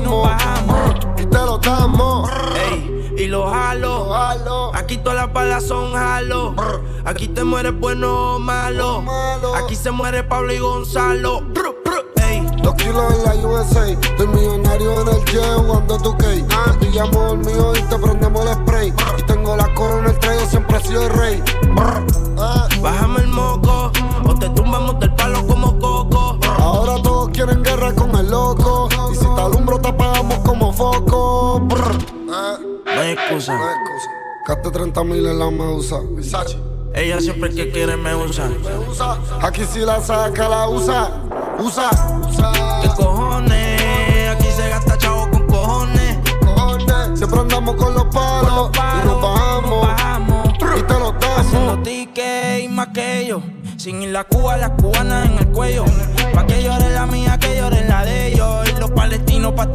nos 0.00 0.22
bajamos. 0.22 0.94
Y 1.18 1.26
te 1.26 1.38
lo 1.38 1.58
damos. 1.58 2.30
Ey, 2.70 3.14
y 3.18 3.26
lo 3.26 3.50
jalo. 3.50 4.14
Aquí 4.74 4.96
todas 4.98 5.16
las 5.16 5.32
balas 5.32 5.64
son 5.64 5.92
jalo. 5.92 6.54
Aquí 7.04 7.28
te 7.28 7.44
mueres 7.44 7.78
bueno 7.78 8.36
o 8.36 8.38
malo. 8.38 9.04
Aquí 9.56 9.76
se 9.76 9.90
muere 9.90 10.24
Pablo 10.24 10.52
y 10.52 10.58
Gonzalo. 10.58 11.42
Bru, 11.42 11.74
ey. 11.84 12.07
Dos 12.68 12.76
kilos 12.76 13.14
en 13.14 13.24
la 13.24 13.48
USA, 13.48 13.86
del 13.86 14.28
millonario 14.28 15.00
en 15.00 15.08
el 15.08 15.24
jet 15.24 15.42
jugando 15.56 15.96
tu 15.96 16.14
K. 16.18 16.26
Te 16.26 16.86
pillamos 16.86 17.32
el 17.32 17.38
mío 17.38 17.72
y 17.74 17.80
te 17.80 17.96
prendemos 17.96 18.44
el 18.44 18.52
spray. 18.56 18.92
Y 19.16 19.22
tengo 19.22 19.56
la 19.56 19.72
corona, 19.72 20.10
el 20.10 20.18
traigo, 20.18 20.44
siempre 20.44 20.76
he 20.76 20.80
sido 20.82 21.06
el 21.06 21.10
rey. 21.14 21.42
Bájame 22.82 23.20
el 23.20 23.28
moco, 23.28 23.90
o 24.22 24.34
te 24.34 24.50
tumbamos 24.50 25.00
del 25.00 25.14
palo 25.14 25.46
como 25.46 25.78
coco. 25.78 26.38
Ahora 26.58 27.02
todos 27.02 27.30
quieren 27.30 27.62
guerra 27.62 27.94
con 27.94 28.14
el 28.14 28.30
loco. 28.30 28.90
Y 29.12 29.14
si 29.14 29.24
te 29.24 29.40
alumbro, 29.40 29.80
te 29.80 29.88
apagamos 29.88 30.38
como 30.40 30.70
foco. 30.70 31.62
No 32.26 33.00
hay 33.00 33.12
excusa. 33.12 33.56
No 33.56 33.64
hay 33.64 33.76
excusa. 33.76 34.10
Gaste 34.46 34.70
30 34.70 35.04
mil 35.04 35.26
en 35.26 35.38
la 35.38 35.50
medusa. 35.50 36.00
Ella 36.94 37.20
siempre 37.20 37.50
que 37.50 37.70
quiere 37.70 37.96
me 37.96 38.14
usa. 38.14 38.48
Aquí 39.40 39.64
si 39.64 39.80
la 39.80 40.00
saca, 40.00 40.48
la 40.48 40.68
usa. 40.68 41.10
Usa, 41.58 41.90
usa. 42.28 42.52
¿Qué 42.82 42.88
cojones? 42.96 44.30
Aquí 44.30 44.46
se 44.56 44.68
gasta 44.68 44.98
chavo 44.98 45.30
con 45.30 45.46
cojones. 45.46 46.18
Siempre 47.14 47.40
andamos 47.40 47.74
con 47.76 47.94
los 47.94 48.04
palos. 48.06 48.70
y 48.74 49.06
nos 49.06 49.22
bajamos. 49.22 49.88
Y 50.54 50.82
te 50.82 50.92
los 50.94 51.12
damos. 51.20 51.38
Haciendo 51.38 51.82
tickets 51.82 52.64
y 52.64 52.68
más 52.68 52.88
que 52.88 53.20
ellos. 53.20 53.42
Sin 53.76 54.02
ir 54.02 54.10
la 54.10 54.24
Cuba, 54.24 54.56
las 54.56 54.70
cubanas 54.70 55.26
en 55.26 55.38
el 55.38 55.48
cuello. 55.48 55.84
Pa' 56.34 56.46
que 56.46 56.62
llore 56.62 56.90
la 56.90 57.06
mía, 57.06 57.38
que 57.38 57.56
llore 57.56 57.84
la 57.86 58.04
de 58.04 58.32
ellos. 58.32 58.68
Y 58.68 58.80
los 58.80 58.90
palestinos 58.90 59.52
pa' 59.52 59.67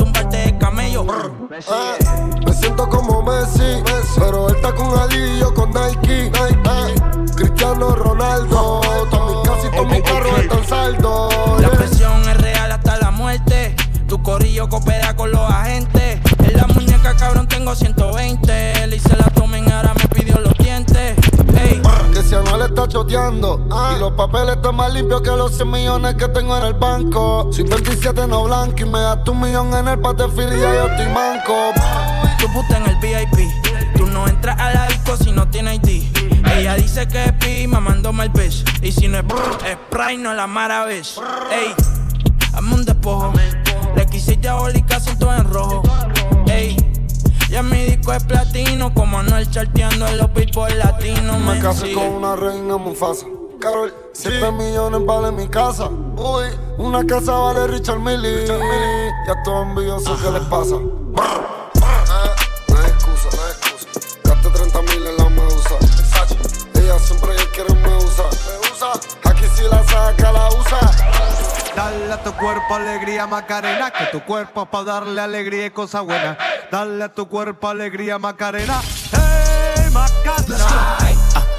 de 0.46 0.58
camello. 0.58 1.06
Eh, 1.52 1.98
me 2.46 2.54
siento 2.54 2.88
como 2.90 3.22
Messi, 3.24 3.84
pero 4.16 4.50
él 4.50 4.56
está 4.56 4.74
con 4.74 4.98
Ali 5.00 5.18
y 5.18 5.40
yo 5.40 5.54
con 5.54 5.72
Nike. 5.72 6.26
Eh, 6.28 6.96
Cristiano 7.36 7.96
Ronaldo, 7.96 8.82
también 9.12 9.40
casi 9.44 9.70
todos 9.70 9.88
mis 9.88 10.02
carros 10.02 10.40
están 10.40 10.68
saldo. 10.68 11.30
La 11.60 11.70
presión 11.70 12.22
es 12.30 12.38
real 12.38 12.72
hasta 12.72 12.98
la 12.98 13.12
muerte. 13.12 13.76
Tu 14.08 14.22
corillo 14.22 14.70
coopera 14.70 15.16
con 15.16 15.32
los 15.32 15.50
agentes. 15.50 16.20
En 16.40 16.58
la 16.58 16.68
muñeca, 16.68 17.16
cabrón, 17.16 17.48
tengo 17.48 17.76
120. 17.76 18.88
Le 18.88 18.96
hice 18.96 19.16
la 19.16 19.33
Está 22.64 22.88
choteando 22.88 23.68
Y 23.96 24.00
los 24.00 24.14
papeles 24.14 24.56
están 24.56 24.76
más 24.76 24.92
limpios 24.94 25.22
que 25.22 25.32
los 25.32 25.56
100 25.56 25.70
millones 25.70 26.16
que 26.16 26.28
tengo 26.30 26.58
en 26.58 26.64
el 26.64 26.74
banco 26.74 27.50
Soy 27.52 27.64
27 27.66 28.26
no 28.28 28.46
blanco 28.46 28.76
y 28.78 28.86
me 28.86 29.00
das 29.00 29.24
tu 29.24 29.36
millón 29.36 29.74
en 29.74 29.88
el 29.88 30.00
pate 30.00 30.24
y 30.24 30.60
ya 30.60 30.74
yo 30.74 30.88
estoy 30.88 31.08
manco 31.14 31.72
Tu 32.40 32.48
puta 32.54 32.78
en 32.78 32.86
el 32.88 32.96
VIP. 32.98 33.52
Tú 33.98 34.08
no 34.08 34.28
entras 34.28 34.60
a 34.60 34.74
la 34.74 34.88
disco 34.88 35.18
si 35.18 35.32
no 35.32 35.48
tienes 35.50 35.80
ID. 35.84 36.06
Ella 36.58 36.76
dice 36.76 37.08
que 37.08 37.26
es 37.26 37.32
pi, 37.34 37.68
mamándome 37.68 38.24
el 38.26 38.30
bitch. 38.30 38.64
Y 38.82 38.92
si 38.92 39.08
no 39.08 39.18
es 39.20 39.28
brr, 39.28 39.58
es 39.66 39.74
Sprite, 39.74 40.18
no 40.18 40.34
la 40.34 40.48
maravilla. 40.48 41.22
Ey, 41.52 41.74
hazme 42.54 42.76
un 42.76 42.86
despojo. 42.86 43.34
Le 43.96 44.06
quise 44.08 44.36
diabólica, 44.36 45.00
siento 45.00 45.34
en 45.34 45.44
rojo. 45.52 45.84
Ya 47.54 47.62
mi 47.62 47.84
disco 47.84 48.12
es 48.12 48.24
platino. 48.24 48.92
Como 48.96 49.20
Anuel 49.20 49.48
charteando 49.52 50.08
en 50.08 50.18
los 50.18 50.34
billboard 50.34 50.74
latinos. 50.74 51.40
Me 51.40 51.54
me 51.54 51.60
casé 51.60 51.82
sigue. 51.82 51.94
con 51.94 52.06
una 52.06 52.36
reina 52.36 52.78
Mufasa. 52.78 53.28
Carol, 53.62 53.94
7 54.12 54.52
millones 54.54 55.06
vale 55.06 55.32
mi 55.32 55.48
casa. 55.48 55.88
Uy, 55.88 56.46
una 56.80 57.06
casa 57.06 57.32
vale 57.34 57.68
Richard 57.68 58.00
Millie 58.00 58.48
Ya 58.48 59.44
todo 59.46 59.62
envidioso, 59.62 60.18
¿qué 60.20 60.32
les 60.32 60.42
pasa? 60.50 60.78
No 60.78 61.20
hay 62.80 62.90
excusa, 62.90 63.30
no 63.38 63.44
hay 63.44 63.52
excusa. 63.52 63.88
Gaste 64.24 64.50
30 64.50 64.82
mil 64.82 65.08
en 65.08 65.18
la 65.18 65.30
medusa 65.30 65.76
Ella 66.74 67.00
siempre 67.00 67.36
que 67.36 67.46
quiere 67.54 67.74
me 67.76 67.96
usa 67.98 68.24
Me 68.26 68.70
usa 68.74 68.92
Aquí 69.32 69.46
si 69.56 69.64
la 69.64 69.84
saca, 69.86 70.32
la 70.32 70.50
usa 70.50 71.63
Dale 71.76 72.14
a 72.14 72.24
tu 72.24 72.34
cuerpo 72.34 72.76
alegría 72.76 73.26
Macarena, 73.26 73.92
que 73.92 74.06
tu 74.06 74.22
cuerpo 74.22 74.64
es 74.64 74.70
para 74.70 74.84
darle 74.84 75.22
alegría 75.22 75.66
y 75.66 75.70
cosa 75.72 76.02
buena. 76.02 76.38
Dale 76.72 77.04
a 77.04 77.10
tu 77.10 77.28
cuerpo 77.28 77.68
alegría 77.68 78.20
Macarena. 78.20 78.82
Hey 79.12 79.90
Macarena. 79.92 80.98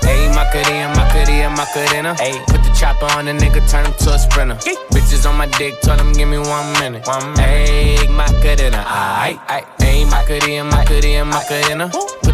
Ayy, 0.07 0.29
Macarena, 0.29 0.89
Macarena, 0.95 1.51
Macarena. 1.51 2.15
Ayy, 2.21 2.39
put 2.47 2.63
the 2.63 2.71
chopper 2.79 3.07
on 3.17 3.25
the 3.25 3.33
nigga, 3.33 3.61
turn 3.71 3.87
him 3.87 3.95
to 3.95 4.13
a 4.13 4.19
sprinter. 4.19 4.57
Bitches 4.93 5.29
on 5.29 5.37
my 5.37 5.47
dick, 5.59 5.81
tell 5.81 5.99
him 5.99 6.13
give 6.13 6.29
me 6.29 6.39
one 6.39 6.73
minute. 6.79 7.07
One 7.07 7.33
minute. 7.33 7.41
Ayy, 7.41 8.09
Macarena, 8.09 8.85
aight. 8.85 9.41
Ayy, 9.79 10.05
Macarena, 10.11 10.65
Macarena, 10.65 11.25
Macarena. 11.25 11.89
Put 11.89 12.23
the 12.23 12.34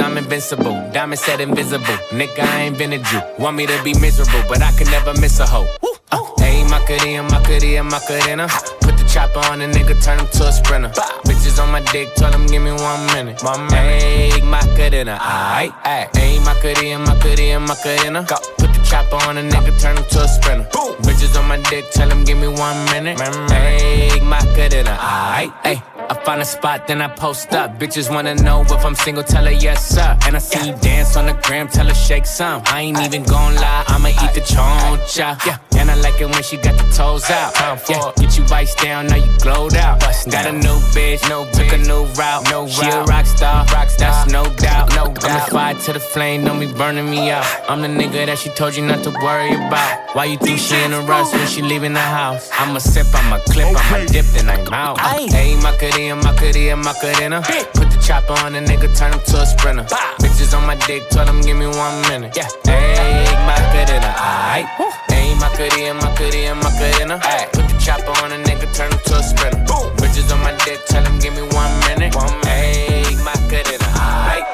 I'm 0.01 0.17
invincible. 0.17 0.73
Diamond 0.91 1.19
said 1.19 1.41
invisible. 1.41 1.97
Nigga, 2.09 2.39
I 2.39 2.61
ain't 2.61 2.77
been 2.77 2.93
a 2.93 2.97
Jew. 2.97 3.21
Want 3.37 3.55
me 3.55 3.65
to 3.67 3.83
be 3.83 3.93
miserable, 3.99 4.41
but 4.49 4.61
I 4.61 4.71
can 4.71 4.87
never 4.89 5.13
miss 5.21 5.39
a 5.39 5.45
hoe. 5.45 5.67
Uh, 6.11 6.19
hey, 6.39 6.63
Macarena, 6.63 7.23
Macarena, 7.23 7.83
Macarena. 7.83 8.47
Put 8.81 8.97
the 8.97 9.09
chopper 9.11 9.39
on 9.51 9.61
a 9.61 9.67
nigga, 9.67 10.01
turn 10.03 10.19
him 10.19 10.27
to 10.27 10.47
a 10.47 10.51
sprinter. 10.51 10.89
Bitches 11.25 11.61
on 11.61 11.71
my 11.71 11.81
dick, 11.91 12.13
tell 12.15 12.31
him 12.33 12.47
give 12.47 12.61
me 12.63 12.71
one 12.71 13.05
minute. 13.13 13.43
One 13.43 13.65
minute. 13.67 14.01
Hey, 14.01 14.41
Macarena, 14.41 15.17
aight, 15.21 15.71
aight. 15.83 16.15
Hey, 16.15 16.39
Macarena, 16.39 16.99
Macarena, 17.05 17.59
Macarena. 17.59 18.25
Go. 18.27 18.35
Put 18.57 18.70
chopper 18.91 19.25
on 19.27 19.37
a 19.37 19.41
nigga, 19.41 19.71
turn 19.81 19.97
him 19.97 20.05
to 20.05 20.19
a 20.23 20.27
sprinter. 20.27 20.67
Boom. 20.73 20.95
Bitches 21.05 21.39
on 21.39 21.47
my 21.47 21.57
dick, 21.69 21.85
tell 21.91 22.09
him 22.09 22.23
give 22.25 22.37
me 22.37 22.47
one 22.47 22.77
minute. 22.91 23.19
Hey, 23.49 24.19
Macarena, 24.21 24.95
aight, 24.99 25.53
aight. 25.63 25.81
I 26.09 26.13
find 26.25 26.41
a 26.41 26.45
spot, 26.45 26.87
then 26.87 27.01
I 27.01 27.07
post 27.07 27.53
up. 27.53 27.79
Bitches 27.79 28.13
wanna 28.13 28.35
know 28.35 28.61
if 28.61 28.85
I'm 28.85 28.95
single, 28.95 29.23
tell 29.23 29.45
her 29.45 29.51
yes, 29.51 29.87
sir. 29.95 30.17
And 30.25 30.35
I 30.35 30.39
see 30.39 30.67
you 30.67 30.75
dance 30.77 31.15
on 31.15 31.25
the 31.27 31.33
gram, 31.45 31.69
tell 31.69 31.87
her 31.87 31.93
shake 31.93 32.25
some. 32.25 32.61
I 32.65 32.81
ain't 32.81 32.99
even 32.99 33.23
gon' 33.23 33.55
lie, 33.55 33.83
I'ma 33.87 34.09
eat 34.09 34.33
the 34.33 34.41
choncha. 34.41 35.29
Yeah. 35.45 35.57
I 35.91 35.95
like 35.95 36.21
it 36.21 36.29
when 36.29 36.41
she 36.41 36.55
got 36.55 36.77
the 36.77 36.87
toes 36.95 37.29
out. 37.29 37.51
Yeah. 37.89 38.11
Get 38.15 38.37
you 38.37 38.45
vice 38.45 38.73
down, 38.75 39.07
now 39.07 39.17
you 39.17 39.31
glowed 39.39 39.75
out. 39.75 39.99
Got 39.99 40.45
a 40.47 40.53
new 40.53 40.79
bitch, 40.95 41.27
no 41.27 41.43
took 41.51 41.71
a 41.73 41.77
new 41.77 42.05
route. 42.15 42.49
No 42.49 42.65
she 42.67 42.87
a 42.87 43.03
rock 43.03 43.25
star, 43.25 43.65
rock 43.73 43.89
star. 43.89 44.11
that's 44.11 44.31
no 44.31 44.43
doubt. 44.55 44.95
No 44.95 45.05
doubt. 45.11 45.25
I'm 45.25 45.45
the 45.45 45.51
fire 45.51 45.75
to 45.75 45.93
the 45.93 45.99
flame, 45.99 46.45
don't 46.45 46.59
be 46.59 46.71
burning 46.71 47.09
me 47.09 47.29
out. 47.31 47.45
I'm 47.67 47.81
the 47.81 47.89
nigga 47.89 48.25
that 48.25 48.37
she 48.37 48.49
told 48.51 48.75
you 48.75 48.85
not 48.85 49.03
to 49.03 49.11
worry 49.21 49.53
about. 49.53 50.15
Why 50.15 50.25
you 50.25 50.37
think 50.37 50.59
she 50.59 50.75
in 50.81 50.93
a 50.93 51.01
rush 51.01 51.33
when 51.33 51.47
she 51.47 51.61
leaving 51.61 51.93
the 51.93 51.99
house? 51.99 52.49
I'ma 52.53 52.79
sip, 52.79 53.07
I'ma 53.13 53.39
clip, 53.51 53.67
I'ma 53.67 54.05
dip, 54.05 54.25
then 54.27 54.49
I'm 54.49 54.73
out. 54.73 54.99
Hey, 54.99 55.55
Macarena, 55.57 56.15
Macarena, 56.15 56.77
Macarena. 56.77 57.41
Put 57.73 57.89
the 57.91 57.99
chopper 58.05 58.33
on 58.45 58.55
a 58.55 58.61
nigga, 58.61 58.87
turn 58.97 59.11
him 59.11 59.19
to 59.27 59.41
a 59.41 59.45
sprinter. 59.45 59.83
Bitches 60.19 60.55
on 60.55 60.65
my 60.65 60.75
dick, 60.87 61.09
tell 61.09 61.25
them 61.25 61.41
give 61.41 61.57
me 61.57 61.67
one 61.67 62.01
minute. 62.07 62.35
Yeah, 62.37 62.47
hey, 62.63 63.27
Macarena, 63.47 64.13
aight. 64.15 64.67
Hey, 65.09 65.33
Macarena, 65.35 65.80
Macarena, 65.89 66.55
Macarena. 66.55 67.17
Put 67.53 67.67
the 67.67 67.77
chopper 67.83 68.13
on 68.23 68.31
a 68.31 68.37
nigga, 68.45 68.69
turn 68.75 68.91
him 68.91 68.99
to 69.05 69.15
a 69.17 69.23
sprinter. 69.23 69.57
Bitches 69.97 70.31
on 70.31 70.39
my 70.41 70.53
dick, 70.63 70.79
tell 70.85 71.03
him 71.03 71.17
give 71.19 71.33
me 71.33 71.41
one 71.41 71.73
minute. 71.89 72.13
One 72.15 72.29
minute. 72.41 72.45
Hey, 72.45 73.15
Macarena, 73.25 73.89
aight. 74.29 74.45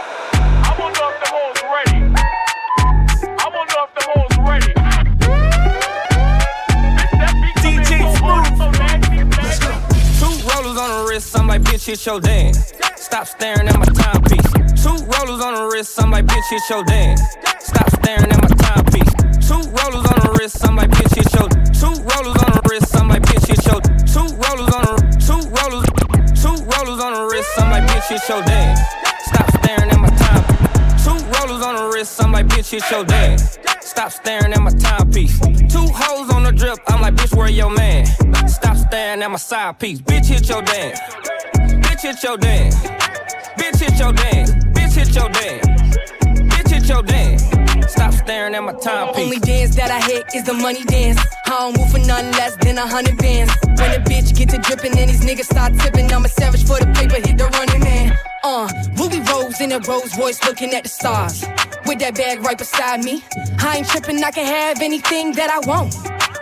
I 0.63 0.72
wonder 0.80 1.04
if 1.04 1.20
the 1.22 1.28
hoes 1.36 1.60
ready. 1.68 2.00
I 3.28 3.48
wonder 3.52 3.80
if 3.84 3.92
the 3.98 4.04
hoes 4.08 4.36
ready. 4.48 4.74
Two 10.18 10.34
rollers 10.48 10.78
on 10.80 10.90
the 10.90 11.06
wrist, 11.10 11.38
I'm 11.38 11.48
like, 11.48 11.62
bitch, 11.62 11.86
hit 11.86 12.06
your 12.06 12.20
dance. 12.22 12.74
Stop 12.96 13.28
staring 13.28 13.68
at 13.68 13.78
my 13.78 13.86
timepiece. 13.86 14.50
Two 14.82 14.96
rollers 15.06 15.42
on 15.44 15.54
the 15.56 15.70
wrist, 15.72 16.02
I'm 16.02 16.10
like, 16.10 16.26
bitch, 16.26 16.50
hit 16.50 16.70
your 16.70 16.84
dance. 16.86 17.22
Stop 17.60 17.90
staring 18.02 18.32
at 18.32 18.42
my 18.42 18.48
timepiece. 18.56 19.16
Rollers 19.67 20.08
on 20.08 20.19
the 20.23 20.36
wrist, 20.39 20.63
I'm 20.63 20.75
like, 20.75 20.89
bitch, 20.91 21.15
hit 21.15 21.27
your. 21.36 21.47
Two 21.75 21.91
rollers 21.91 22.39
on 22.43 22.51
the 22.56 22.62
wrist, 22.69 22.95
I'm 22.95 23.10
like, 23.10 23.23
bitch, 23.23 23.47
hit 23.47 23.60
your. 23.67 23.82
Two 24.08 24.27
rollers 24.39 24.71
on 24.73 24.84
the 24.88 24.95
two 25.19 25.41
rollers, 25.51 25.84
two 26.39 26.56
rollers 26.71 26.99
on 27.03 27.12
the 27.13 27.27
wrist, 27.27 27.49
I'm 27.58 27.71
like, 27.71 27.84
bitch, 27.89 28.08
hit 28.08 28.23
your 28.30 28.41
dance. 28.43 28.80
Stop 29.27 29.47
staring 29.60 29.91
at 29.91 29.99
my 29.99 30.10
time. 30.15 30.43
Two 31.03 31.19
rollers 31.36 31.65
on 31.65 31.75
the 31.75 31.91
wrist, 31.93 32.23
I'm 32.23 32.32
like, 32.32 32.47
bitch, 32.47 32.71
hit 32.71 32.89
your 32.89 33.03
dance. 33.03 33.58
Stop 33.82 34.12
staring 34.12 34.53
at 34.53 34.62
my 34.62 34.71
timepiece. 34.71 35.38
Two 35.39 35.88
hoes 35.91 36.30
on 36.32 36.43
the 36.43 36.51
drip, 36.51 36.80
I'm 36.88 37.01
like, 37.01 37.15
bitch, 37.15 37.36
where 37.36 37.49
your 37.49 37.69
man? 37.69 38.06
Stop 38.47 38.77
staring 38.77 39.21
at 39.21 39.30
my 39.30 39.38
side 39.38 39.80
piece. 39.80 39.99
Bitch, 39.99 40.27
hit 40.27 40.47
your 40.47 40.62
dance. 40.62 40.99
Bitch, 41.84 42.01
hit 42.01 42.23
your 42.23 42.38
dance. 42.38 42.75
Bitch, 43.58 43.80
hit 43.80 43.99
your 43.99 44.13
dance. 44.13 44.51
Bitch, 44.51 44.95
hit 44.95 45.15
your 45.15 45.30
dance. 45.30 45.67
Bitch, 46.53 46.69
hit 46.69 46.88
your 46.88 47.03
dance. 47.03 47.57
Stop 47.88 48.13
staring 48.13 48.54
at 48.56 48.63
my 48.63 48.73
timepiece. 48.73 49.23
Only 49.23 49.39
dance 49.39 49.76
that 49.76 49.89
I 49.91 50.02
hit 50.02 50.26
is 50.36 50.43
the 50.43 50.54
money 50.54 50.84
dance. 50.84 51.19
I 51.45 51.50
don't 51.50 51.78
move 51.78 51.89
for 51.89 52.00
nothing 52.00 52.32
less 52.32 52.56
than 52.58 52.78
a 52.78 52.86
hundred 52.86 53.17
bands. 53.17 53.54
When 53.63 53.91
the 53.91 54.04
bitch 54.10 54.36
get 54.36 54.50
to 54.50 54.58
dripping 54.58 54.97
and 54.97 55.10
these 55.10 55.21
niggas 55.21 55.45
start 55.45 55.73
tipping, 55.80 56.12
I'm 56.12 56.26
a 56.26 56.30
savage 56.30 56.65
for 56.65 56.80
the 56.80 56.88
paper, 56.88 57.15
hit 57.15 57.38
the 57.38 57.45
running 57.45 57.80
man. 57.80 58.17
Uh, 58.43 58.67
Ruby 58.97 59.19
Rose 59.32 59.62
in 59.62 59.71
a 59.71 59.80
Rolls 59.80 60.17
Royce 60.17 60.43
looking 60.43 60.73
at 60.73 60.84
the 60.84 60.89
stars. 60.89 61.45
With 61.86 62.00
that 62.00 62.15
bag 62.15 62.41
right 62.41 62.58
beside 62.58 63.04
me. 63.04 63.23
I 63.60 63.78
ain't 63.78 63.88
tripping, 63.88 64.21
I 64.23 64.32
can 64.32 64.45
have 64.45 64.82
anything 64.82 65.32
that 65.34 65.50
I 65.50 65.60
want. 65.67 65.93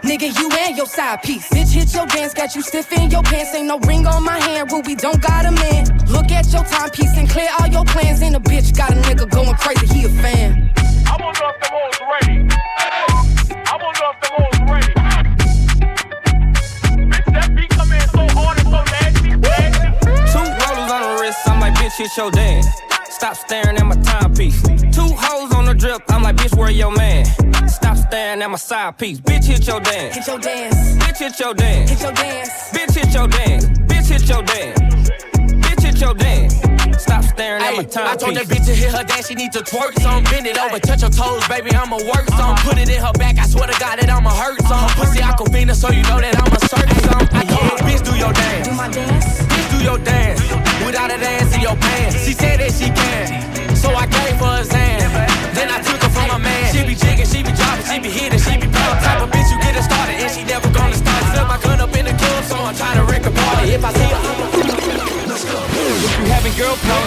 Nigga, 0.01 0.37
you 0.39 0.49
and 0.51 0.77
your 0.77 0.85
side 0.87 1.21
piece. 1.23 1.49
Bitch, 1.49 1.73
hit 1.73 1.93
your 1.93 2.05
dance, 2.07 2.33
got 2.33 2.55
you 2.55 2.61
stiff 2.61 2.91
in 2.91 3.09
your 3.11 3.23
pants. 3.23 3.53
Ain't 3.53 3.67
no 3.67 3.79
ring 3.79 4.05
on 4.07 4.23
my 4.23 4.39
hand, 4.39 4.71
Ruby 4.71 4.95
don't 4.95 5.21
got 5.21 5.45
a 5.45 5.51
man. 5.51 5.85
Look 6.07 6.31
at 6.31 6.51
your 6.53 6.63
timepiece 6.63 7.17
and 7.17 7.29
clear 7.29 7.49
all 7.59 7.67
your 7.67 7.85
plans. 7.85 8.21
And 8.21 8.35
a 8.35 8.39
bitch 8.39 8.75
got 8.75 8.91
a 8.91 8.95
nigga 8.95 9.29
going 9.29 9.55
crazy, 9.55 9.87
he 9.87 10.05
a 10.05 10.09
fan. 10.09 10.71
I 11.07 11.17
wonder 11.21 11.45
if 11.49 11.57
the 11.61 11.67
hoes 11.71 11.99
ready. 12.11 12.37
I 13.67 13.77
wonder 13.81 14.05
if 14.11 14.17
the 14.21 14.29
hoes 14.35 14.59
ready. 14.71 14.93
Bitch, 17.09 17.27
that 17.33 17.55
beat 17.55 17.69
come 17.69 17.91
in 17.91 18.07
so 18.09 18.27
hard 18.35 18.57
and 18.57 18.67
so 18.67 18.83
nasty, 18.93 19.35
nasty. 19.35 19.87
Two 20.31 20.45
rollers 20.61 20.91
on 20.91 21.01
the 21.01 21.21
wrist, 21.21 21.39
I'm 21.47 21.59
like, 21.59 21.73
bitch, 21.75 21.97
hit 21.97 22.15
your 22.17 22.31
dance. 22.31 22.67
Stop 23.09 23.35
staring 23.35 23.77
at 23.77 23.85
my 23.85 23.95
timepiece. 23.95 24.61
Two 24.93 25.07
hoes 25.15 25.53
on 25.53 25.65
the 25.65 25.73
drip, 25.73 26.01
I'm 26.09 26.23
like, 26.23 26.35
bitch, 26.35 26.57
where 26.57 26.69
your 26.69 26.91
man? 26.95 27.25
Stop 27.67 27.97
staring 27.97 28.41
at 28.41 28.49
my 28.49 28.57
side 28.57 28.97
piece. 28.97 29.19
Bitch, 29.21 29.45
hit 29.45 29.65
your 29.67 29.79
dance. 29.79 30.15
Hit 30.15 30.27
your 30.27 30.39
dance. 30.39 30.95
Bitch, 30.97 31.17
hit 31.17 31.39
your 31.39 31.53
dance. 31.53 31.89
Hit 31.89 32.01
your 32.01 32.11
dance. 32.11 32.49
Bitch, 32.71 32.93
hit 32.93 33.13
your 33.13 33.27
dance. 33.27 33.65
Bitch, 33.65 34.09
hit 34.09 34.27
your 34.29 34.41
dance. 34.43 34.84
Bitch, 36.05 36.11
hit 36.11 36.11
your 36.11 36.13
dance. 36.13 37.01
Stop 37.01 37.23
staring 37.23 37.61
at 37.61 37.73
my 37.73 37.79
Ay, 37.79 37.85
timepiece. 37.85 37.97
I 37.97 38.15
told 38.15 38.35
that 38.37 38.45
bitch 38.45 38.65
to 38.65 38.75
hit 38.75 38.91
her 38.93 39.03
dance, 39.03 39.27
she 39.27 39.35
need 39.35 39.51
to 39.53 39.59
twerk 39.59 39.97
some. 39.99 40.23
Bend 40.25 40.45
it 40.45 40.57
over, 40.57 40.79
touch 40.79 41.01
her 41.01 41.09
toes, 41.09 41.47
baby, 41.47 41.71
I'ma 41.73 41.97
work 42.05 42.29
some. 42.29 42.53
Uh-huh. 42.53 42.69
Put 42.69 42.77
it 42.77 42.89
in 42.89 43.01
her 43.01 43.13
back, 43.13 43.37
I 43.37 43.45
swear 43.47 43.67
to 43.67 43.77
God 43.79 43.99
that 43.99 44.09
I'ma 44.09 44.29
hurt 44.29 44.61
some. 44.63 44.89
Pussy 44.93 45.21
I 45.21 45.33
can 45.33 45.49
feed 45.51 45.67
Aquafina, 45.69 45.75
so 45.75 45.89
you 45.89 46.03
know 46.03 46.21
that 46.21 46.37
I'ma 46.37 46.59
search 46.69 46.93
some. 47.09 47.25
I 47.33 47.43
told 47.45 47.65
her, 47.73 47.81
bitch, 47.85 48.03
do 48.05 48.13
your 48.17 48.33
dance. 48.33 48.67
Do 48.67 48.73
my 48.75 48.89
dance. 48.89 49.41
Bitch, 49.49 49.67
do 49.73 49.77
your 49.83 49.99
dance. 49.99 50.41
Without 50.85 51.09
a 51.11 51.17
dance 51.17 51.53
in 51.55 51.61
your 51.61 51.75
pants. 51.75 52.23
She 52.25 52.33
said 52.33 52.59
that 52.61 52.71
she 52.71 52.93
can. 52.93 53.75
So 53.75 53.89
I 53.89 54.05
gave 54.05 54.37
her 54.37 54.61
a 54.61 54.65
Zan. 54.65 55.09
Then 55.57 55.69
I 55.71 55.81
took 55.81 56.01
her 56.01 56.09
from 56.09 56.27
my 56.29 56.37
man. 56.37 56.69
She 56.73 56.85
be 56.85 56.95
jigging, 56.95 57.25
she 57.25 57.41
be 57.41 57.51
dropping, 57.51 57.85
she 57.85 57.97
be 57.99 58.09
hitting, 58.09 58.39
she 58.39 58.55
be 58.57 58.69
popping. 58.69 59.03
Type 59.03 59.21
of 59.21 59.29
bitch 59.33 59.49
you 59.51 59.57
get 59.61 59.75
her 59.75 59.83
started, 59.83 60.21
and 60.21 60.31
she 60.31 60.43
never 60.45 60.69
gonna 60.69 60.95
start. 60.95 61.21
Slip 61.33 61.47
my 61.47 61.59
gun 61.61 61.81
up 61.81 61.93
in 61.97 62.05
the 62.05 62.13
club, 62.13 62.43
so 62.45 62.55
I'm 62.55 62.75
trying 62.75 62.97
to 63.01 63.05
wreck 63.09 63.25
a 63.25 63.31
party. 63.31 63.73
If 63.73 63.83
I 63.83 63.91
see 63.93 64.14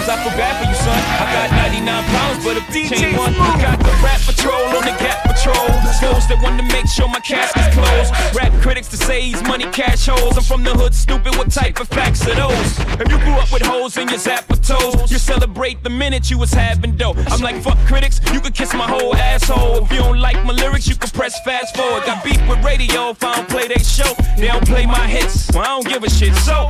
I 0.09 0.16
feel 0.25 0.33
bad 0.40 0.57
for 0.57 0.64
you, 0.64 0.75
son. 0.75 0.97
I 1.21 1.29
got 1.37 1.51
99 1.68 2.05
pounds, 2.09 2.40
but 2.42 2.57
a 2.57 2.64
ain't 2.73 3.18
one. 3.18 3.35
I 3.37 3.61
got 3.61 3.79
the 3.79 3.92
rap 4.01 4.21
patrol 4.25 4.73
on 4.73 4.81
the 4.88 4.97
gap 4.97 5.21
patrol. 5.21 5.68
Those 6.01 6.25
that 6.29 6.40
want 6.42 6.57
to 6.57 6.64
make 6.73 6.88
sure 6.88 7.09
my 7.09 7.21
casket's 7.21 7.77
closed. 7.77 8.14
Rap 8.35 8.53
critics 8.62 8.88
to 8.88 8.97
say 8.97 9.21
he's 9.21 9.42
money 9.42 9.66
cash 9.66 10.07
holes. 10.07 10.38
I'm 10.38 10.44
from 10.44 10.64
the 10.64 10.73
hood, 10.73 10.94
stupid. 10.94 11.37
What 11.37 11.53
type 11.53 11.79
of 11.79 11.88
facts 11.88 12.27
are 12.27 12.35
those? 12.35 12.79
If 12.97 13.11
you 13.12 13.18
grew 13.18 13.37
up 13.37 13.53
with 13.53 13.61
holes 13.61 13.99
in 13.99 14.09
your 14.09 14.18
zapper 14.18 14.57
toes, 14.64 15.11
you 15.11 15.19
celebrate 15.19 15.83
the 15.83 15.90
minute 15.90 16.31
you 16.31 16.38
was 16.38 16.54
having 16.54 16.96
dough. 16.96 17.15
I'm 17.29 17.40
like, 17.40 17.61
fuck 17.61 17.77
critics, 17.85 18.19
you 18.33 18.40
could 18.40 18.54
kiss 18.54 18.73
my 18.73 18.87
whole 18.87 19.15
asshole. 19.15 19.85
If 19.85 19.92
you 19.92 19.98
don't 19.98 20.21
like 20.21 20.42
my 20.46 20.54
lyrics, 20.54 20.88
you 20.88 20.96
can 20.96 21.11
press 21.11 21.38
fast 21.44 21.77
forward. 21.77 22.06
Got 22.06 22.25
beef 22.25 22.40
with 22.48 22.65
radio 22.65 23.11
if 23.11 23.23
I 23.23 23.37
don't 23.37 23.48
play 23.48 23.69
they 23.69 23.83
show. 23.83 24.15
They 24.38 24.46
don't 24.46 24.67
play 24.67 24.87
my 24.87 25.06
hits, 25.06 25.50
well, 25.52 25.65
I 25.65 25.69
don't 25.69 25.87
give 25.87 26.02
a 26.02 26.09
shit. 26.09 26.35
So, 26.37 26.69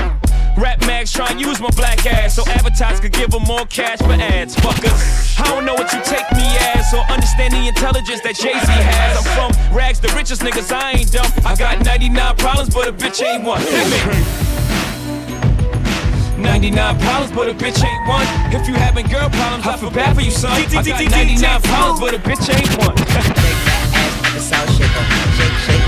Rap 0.58 0.84
mags 0.86 1.12
try 1.12 1.28
and 1.30 1.40
use 1.40 1.60
my 1.60 1.70
black 1.70 2.04
ass 2.04 2.34
so 2.34 2.42
advertisers 2.50 2.98
could 2.98 3.12
give 3.12 3.30
them 3.30 3.44
more 3.44 3.64
cash 3.66 3.98
for 3.98 4.10
ads. 4.10 4.56
Fuckers, 4.56 5.38
I 5.38 5.46
don't 5.54 5.64
know 5.64 5.74
what 5.74 5.92
you 5.92 6.00
take 6.02 6.26
me 6.34 6.42
as 6.74 6.92
or 6.92 7.06
understand 7.12 7.54
the 7.54 7.68
intelligence 7.68 8.22
that 8.22 8.34
Jay 8.34 8.58
Z 8.58 8.66
has. 8.66 9.22
I'm 9.22 9.24
from 9.38 9.76
rags, 9.76 10.00
the 10.00 10.08
richest 10.18 10.42
niggas, 10.42 10.72
I 10.74 10.98
ain't 10.98 11.12
dumb. 11.12 11.30
I 11.46 11.54
got 11.54 11.84
99 11.84 12.36
problems, 12.36 12.74
but 12.74 12.88
a 12.88 12.92
bitch 12.92 13.22
ain't 13.22 13.44
one. 13.44 13.60
Hit 13.62 13.86
me. 13.86 14.48
99 16.42 16.98
problems, 16.98 17.30
but 17.30 17.48
a 17.48 17.54
bitch 17.54 17.78
ain't 17.78 18.08
one. 18.08 18.26
If 18.50 18.66
you 18.66 18.74
having 18.74 19.06
girl 19.06 19.30
problems, 19.30 19.64
I 19.64 19.76
feel 19.76 19.92
bad 19.92 20.16
for 20.16 20.22
you, 20.22 20.32
son. 20.32 20.50
I 20.50 20.82
got 20.82 20.98
99 20.98 21.62
problems, 21.62 22.00
but 22.00 22.14
a 22.14 22.18
bitch 22.18 22.50
ain't 22.50 22.74
one. 22.82 22.96
the 24.34 24.40
South 24.42 24.66
shaker. 24.74 25.06
Shake, 25.38 25.54
shake 25.70 25.87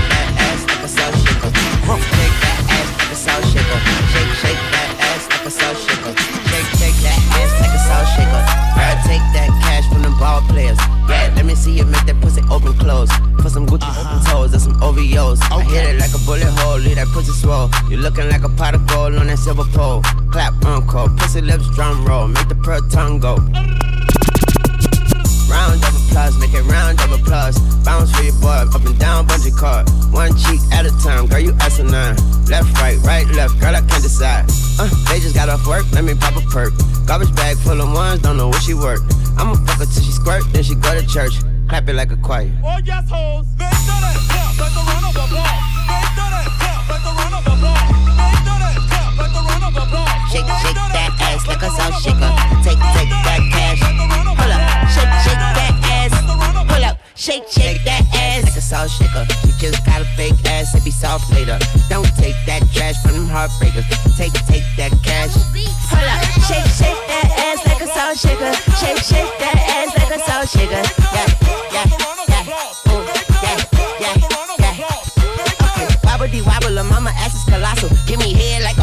that 17.01 17.13
pussy 17.13 17.31
swole. 17.31 17.69
You 17.89 17.97
looking 17.97 18.29
like 18.29 18.43
a 18.43 18.49
pot 18.49 18.75
of 18.75 18.85
gold 18.85 19.15
on 19.15 19.27
that 19.27 19.39
silver 19.39 19.65
pole. 19.73 20.01
Clap, 20.31 20.53
uncle, 20.65 21.09
pussy 21.17 21.41
lips, 21.41 21.67
drum 21.73 22.05
roll, 22.05 22.27
make 22.27 22.47
the 22.47 22.55
pearl 22.55 22.81
tongue 22.89 23.19
go. 23.19 23.35
Round 25.49 25.81
of 25.83 25.93
applause, 25.97 26.37
make 26.37 26.53
it 26.53 26.63
round 26.69 27.01
of 27.01 27.11
applause. 27.11 27.57
Bounce 27.83 28.13
for 28.15 28.23
your 28.23 28.37
boy, 28.39 28.69
up 28.69 28.85
and 28.85 28.97
down, 28.99 29.27
bungee 29.27 29.55
cord. 29.57 29.89
One 30.13 30.37
cheek 30.37 30.61
at 30.71 30.85
a 30.85 30.93
time, 31.01 31.27
girl, 31.27 31.39
you 31.39 31.53
asinine. 31.59 32.15
Left, 32.45 32.69
right, 32.77 32.97
right, 33.01 33.27
left, 33.33 33.59
girl, 33.59 33.75
I 33.75 33.81
can't 33.81 34.03
decide. 34.03 34.45
Uh, 34.79 34.87
they 35.09 35.19
just 35.19 35.35
got 35.35 35.49
off 35.49 35.65
work, 35.65 35.85
let 35.93 36.03
me 36.03 36.13
pop 36.13 36.35
a 36.37 36.41
perk. 36.53 36.73
Garbage 37.07 37.33
bag 37.35 37.57
full 37.57 37.81
of 37.81 37.91
ones, 37.91 38.21
don't 38.21 38.37
know 38.37 38.49
where 38.49 38.61
she 38.61 38.73
work. 38.73 39.01
I'ma 39.37 39.55
fuck 39.65 39.79
her 39.79 39.85
till 39.85 40.03
she 40.03 40.11
squirt, 40.11 40.43
then 40.53 40.63
she 40.63 40.75
go 40.75 40.93
to 40.93 41.05
church. 41.07 41.33
Clap 41.67 41.89
it 41.89 41.93
like 41.93 42.11
a 42.11 42.17
choir. 42.17 42.51
Oh, 42.63 42.77
yes, 42.83 43.09
hoes. 43.09 43.47
They 43.55 43.65
do 43.65 43.95
that 44.05 44.17
clap 44.29 44.59
like 44.59 44.73
the 44.75 44.83
run 44.85 45.03
of 45.09 45.15
a 45.15 45.70
Shake, 50.31 50.47
shake 50.63 50.79
that 50.95 51.11
ass 51.19 51.45
like 51.45 51.59
a 51.59 51.67
salt 51.75 51.91
shaker. 51.99 52.31
Take, 52.63 52.79
take 52.95 53.11
that 53.11 53.43
cash. 53.51 53.83
Pull 53.83 54.47
up, 54.47 54.63
shake, 54.87 55.11
shake 55.27 55.43
that 55.59 55.75
ass. 55.91 56.15
Pull 56.71 56.85
up, 56.87 56.95
shake, 57.19 57.43
shake 57.51 57.83
that 57.83 58.07
ass 58.15 58.47
like 58.47 58.55
a 58.55 58.61
salt 58.63 58.89
shaker. 58.89 59.27
You 59.43 59.51
just 59.59 59.85
got 59.85 59.99
a 59.99 60.05
fake 60.15 60.39
ass, 60.47 60.73
it 60.73 60.85
be 60.85 60.91
soft 60.91 61.29
later. 61.35 61.59
Don't 61.89 62.07
take 62.15 62.39
that 62.47 62.63
trash 62.71 62.95
from 63.03 63.11
them 63.11 63.27
heartbreakers. 63.27 63.83
Take, 64.15 64.31
take 64.47 64.63
that 64.79 64.95
cash. 65.03 65.35
Pull 65.91 65.99
up, 65.99 66.23
shake, 66.47 66.63
shake 66.79 67.01
that 67.11 67.27
ass 67.35 67.59
like 67.67 67.83
a 67.83 67.87
salt 67.91 68.15
shaker. 68.15 68.55
Shake, 68.79 69.03
shake 69.03 69.35
that 69.43 69.59
ass 69.67 69.91
like 69.99 70.15
a 70.15 70.19
salt 70.23 70.47
shaker. 70.47 70.79
Yeah, 71.11 71.27
yeah, 71.75 71.91
yeah. 72.31 72.87
Ooh, 72.87 73.03
yeah, 73.43 73.59
yeah, 73.99 74.15
yeah. 74.63 74.91
Wobble 76.07 76.31
wobble, 76.47 76.83
mama 76.87 77.11
ass 77.19 77.35
is 77.35 77.43
colossal. 77.43 77.89
Give 78.07 78.19
me 78.19 78.31
head 78.31 78.63
like 78.63 78.77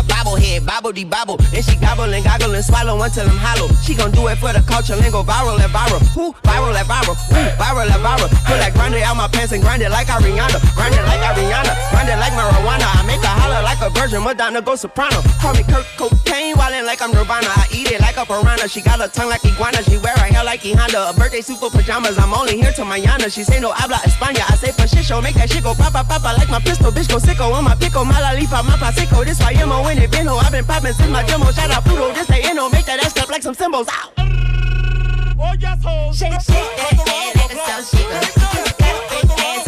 a 0.59 0.61
bobblehead, 0.61 0.67
bobble 0.67 0.93
de 0.93 1.05
bobble. 1.05 1.37
Then 1.51 1.63
she 1.63 1.77
gobble 1.77 2.13
and 2.13 2.25
goggle 2.25 2.55
and 2.55 2.65
swallow 2.65 3.01
until 3.03 3.29
I'm 3.29 3.37
hollow. 3.37 3.69
She 3.83 3.95
gon' 3.95 4.11
do 4.11 4.27
it 4.29 4.39
for 4.39 4.53
the 4.53 4.61
culture 4.67 4.95
and 4.95 5.13
go 5.13 5.23
viral 5.23 5.59
and 5.59 5.73
viral. 5.73 6.01
Who 6.15 6.33
viral 6.43 6.75
and 6.75 6.89
viral? 6.89 7.17
Who 7.29 7.41
viral 7.59 7.87
and 7.87 8.03
viral? 8.03 8.29
Pull 8.47 8.59
that 8.59 8.75
grinder 8.75 8.99
out 8.99 9.17
my 9.17 9.29
pants 9.29 9.53
and 9.53 9.63
grind 9.63 9.83
it 9.83 9.91
like 9.91 10.09
Ariana. 10.09 10.59
Grind 10.75 10.95
it 10.95 11.05
like 11.07 11.23
Ariana. 11.23 11.73
Grind 11.91 12.09
it 12.09 12.19
like 12.19 12.33
marijuana. 12.33 12.87
I 12.87 13.03
make 13.07 13.21
her 13.21 13.35
holler 13.41 13.63
like 13.63 13.81
a 13.83 13.91
virgin. 13.91 14.23
Madonna 14.23 14.61
go 14.63 14.75
soprano. 14.77 15.23
Call 15.41 15.55
me 15.55 15.63
Kurt 15.65 15.87
Cocaine, 15.97 16.55
wildin' 16.57 16.87
like 16.87 17.03
I'm 17.03 17.13
Nirvana. 17.13 17.49
I 17.49 17.67
eat 17.73 17.91
it 17.91 18.01
like 18.01 18.17
a 18.17 18.25
piranha. 18.27 18.69
She 18.69 18.81
got 18.81 19.01
a 19.01 19.09
tongue 19.09 19.29
like 19.29 19.45
iguana. 19.45 19.83
She 19.83 19.99
wear 19.99 20.15
her 20.17 20.29
hair 20.29 20.45
like 20.45 20.65
E 20.65 20.73
Honda. 20.73 21.11
A 21.11 21.13
birthday 21.13 21.41
suit 21.41 21.59
for 21.59 21.71
pajamas. 21.71 22.19
I'm 22.19 22.33
only 22.35 22.57
here 22.57 22.73
till 22.73 22.87
mañana. 22.87 23.33
She 23.33 23.45
say 23.45 23.61
no 23.61 23.73
habla 23.73 23.99
España. 24.07 24.43
I 24.51 24.57
say 24.57 24.73
for 24.73 24.87
shit 24.87 25.05
show. 25.05 25.21
Make 25.21 25.37
that 25.37 25.51
shit 25.51 25.63
go 25.63 25.75
papa 25.75 26.05
papa 26.07 26.35
like 26.37 26.51
my 26.51 26.61
pistol. 26.61 26.91
Bitch 26.91 27.09
go 27.09 27.19
sicko 27.19 27.53
on 27.53 27.65
my 27.65 27.75
pickle. 27.75 28.05
Mala 28.05 28.35
lipa, 28.39 28.63
my 28.63 28.77
pasico. 28.77 29.25
This 29.25 29.41
why 29.41 29.53
I'm 29.53 29.85
when 29.85 29.99
it 29.99 30.11
been 30.11 30.29
oh, 30.29 30.39
ho. 30.39 30.48
I've 30.49 30.53
been 30.53 30.65
poppin' 30.65 30.95
since 30.95 31.11
my 31.11 31.23
demo. 31.25 31.53
Shout 31.53 31.71
out 31.71 31.85
Pluto. 31.85 32.11
This 32.15 32.27
they 32.27 32.41
no 32.55 32.71
Make 32.71 32.87
that 32.87 33.05
ass 33.05 33.13
clap 33.13 33.29
like 33.29 33.43
some 33.43 33.53
cymbals. 33.53 33.87
Ow. 33.87 34.13
Oh, 35.39 35.53
yes, 35.61 35.85
hoes. 35.85 36.17
Shake, 36.17 36.33
shake 36.41 36.47
that 36.47 37.05
ass 37.07 37.37
like 37.37 37.53
a 37.53 37.85
shaker. 37.85 38.21
Just 38.57 38.79
got 38.79 38.97
a 38.97 39.09
fake 39.13 39.29
ass, 39.45 39.68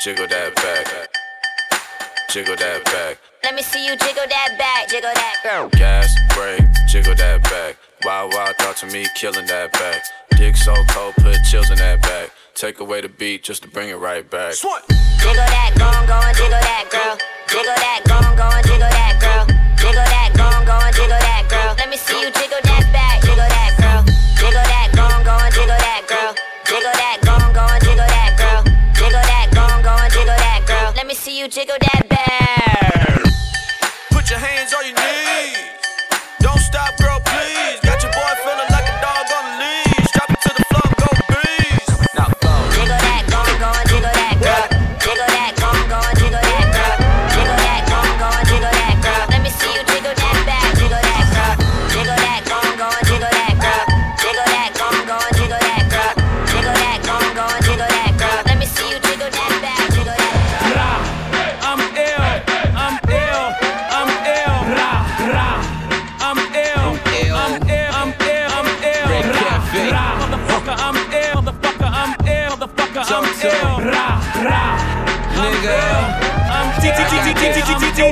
jiggle 0.00 0.28
that 0.28 0.54
back. 0.54 1.08
Jiggle 2.30 2.56
that 2.56 2.84
back. 2.84 3.18
Let 3.42 3.54
me 3.54 3.62
see 3.62 3.84
you 3.84 3.96
jiggle 3.96 4.26
that 4.28 4.56
back, 4.58 4.88
jiggle 4.88 5.10
that 5.14 5.36
girl. 5.42 5.68
Gas, 5.70 6.14
brake, 6.34 6.62
jiggle 6.86 7.14
that 7.16 7.42
back. 7.42 7.76
Wild, 8.04 8.32
wild 8.34 8.56
thought 8.56 8.76
to 8.78 8.86
me, 8.86 9.06
killing 9.16 9.46
that 9.46 9.72
back. 9.72 10.02
Dick 10.36 10.56
so 10.56 10.74
cold, 10.90 11.14
put 11.16 11.42
chills 11.42 11.70
in 11.70 11.78
that 11.78 12.02
back. 12.02 12.30
Take 12.54 12.80
away 12.80 13.00
the 13.00 13.08
beat 13.08 13.42
just 13.42 13.62
to 13.62 13.68
bring 13.68 13.88
it 13.88 13.98
right 13.98 14.28
back. 14.28 14.54
Jiggle 14.54 14.78
that, 15.34 15.74
go 15.76 15.86
on, 15.86 16.06
go 16.06 16.14
on, 16.14 16.34
jiggle 16.34 16.62
that 16.62 16.86
girl. 16.90 17.18
Jiggle 17.48 17.74
that, 17.74 18.00
go 18.06 18.14
on, 18.22 18.36
go 18.36 18.44
on, 18.44 18.62
jiggle 18.62 18.92
that 18.92 19.18
girl. 19.18 19.46
Jiggle 19.78 20.06
that, 20.06 20.30
go 20.36 20.44
on, 20.46 20.64
go 20.66 20.74
on, 20.78 20.92
jiggle 20.92 21.18
that 21.18 21.44
girl. 21.50 21.74
Let 21.78 21.90
me 21.90 21.96
see 21.96 22.20
you 22.20 22.30
jiggle 22.30 22.62
that 22.62 22.86
back, 22.92 22.97
Jiggle 31.50 31.78
that 31.80 32.07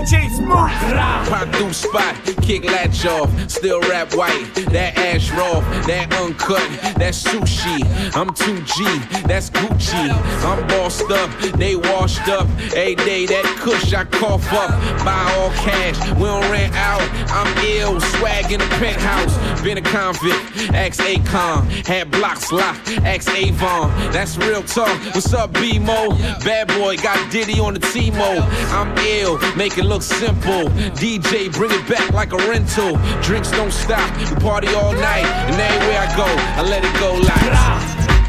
DJ 0.07 0.31
Smooth. 0.31 1.29
Pop 1.29 1.49
through 1.57 1.73
spot, 1.73 2.15
kick 2.41 2.65
latch 2.65 3.05
off, 3.07 3.29
still 3.51 3.81
rap 3.83 4.15
white. 4.15 4.47
That 4.71 4.97
ash 4.97 5.33
raw, 5.33 5.59
that 5.87 6.15
uncut, 6.15 6.63
that 6.97 7.13
sushi. 7.13 7.83
I'm 8.15 8.29
2G, 8.29 9.25
that's 9.27 9.51
Gucci. 9.51 10.11
I'm 10.45 10.65
bossed 10.69 11.11
up, 11.11 11.29
they 11.59 11.75
washed 11.75 12.29
up. 12.29 12.47
Every 12.77 12.95
day 12.95 13.27
that 13.27 13.45
kush 13.59 13.93
I 13.93 14.05
cough 14.05 14.53
up, 14.53 14.71
buy 15.05 15.27
all 15.35 15.51
cash. 15.51 15.99
We 16.15 16.27
don't 16.27 16.49
rent 16.53 16.73
out. 16.77 17.03
I'm 17.29 17.53
ill, 17.65 18.01
swag 18.01 18.53
in 18.53 18.61
the 18.61 18.67
penthouse. 18.79 19.35
Been 19.63 19.79
a 19.79 19.83
convict, 19.83 20.73
ex 20.73 20.99
Acon, 20.99 21.67
had 21.85 22.13
blocks 22.13 22.53
locked, 22.53 22.91
ex 23.03 23.27
Avon. 23.29 23.91
That's 24.13 24.37
real 24.39 24.63
talk. 24.63 24.97
What's 25.15 25.35
up, 25.35 25.53
B-Mo? 25.55 26.11
Bad 26.45 26.69
boy 26.69 26.97
got 26.97 27.19
Diddy 27.33 27.59
on 27.59 27.75
the 27.75 27.81
T-Mo. 27.81 28.39
I'm 28.71 28.97
ill, 28.99 29.39
make 29.57 29.79
it 29.79 29.85
simple. 30.03 30.69
DJ, 30.99 31.53
bring 31.53 31.71
it 31.71 31.89
back 31.89 32.13
like 32.13 32.33
a 32.33 32.39
rental. 32.49 32.97
Drinks 33.23 33.51
don't 33.51 33.73
stop, 33.73 34.09
we 34.19 34.25
party 34.41 34.69
all 34.75 34.93
night. 34.93 35.27
And 35.49 35.61
everywhere 35.61 36.01
I 36.01 36.17
go, 36.17 36.27
I 36.59 36.63
let 36.63 36.85
it 36.85 36.95
go 37.01 37.15
like. 37.15 37.53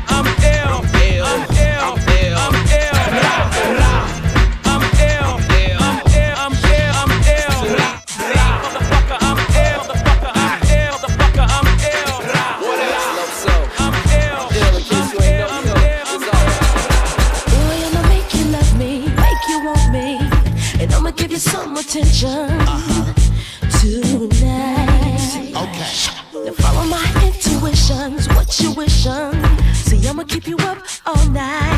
I'm 0.09 0.25
ill, 0.25 0.66
you 21.37 21.51
some 21.51 21.77
attention 21.77 22.29
uh-huh. 22.29 23.13
tonight. 23.79 25.53
Okay. 25.55 26.45
Now 26.45 26.53
follow 26.53 26.85
my 26.87 27.05
intuitions, 27.25 28.27
what 28.29 28.59
you 28.59 28.71
wishing. 28.71 29.33
See, 29.73 30.07
I'ma 30.07 30.23
keep 30.23 30.47
you 30.47 30.57
up 30.57 30.79
all 31.05 31.25
night. 31.29 31.76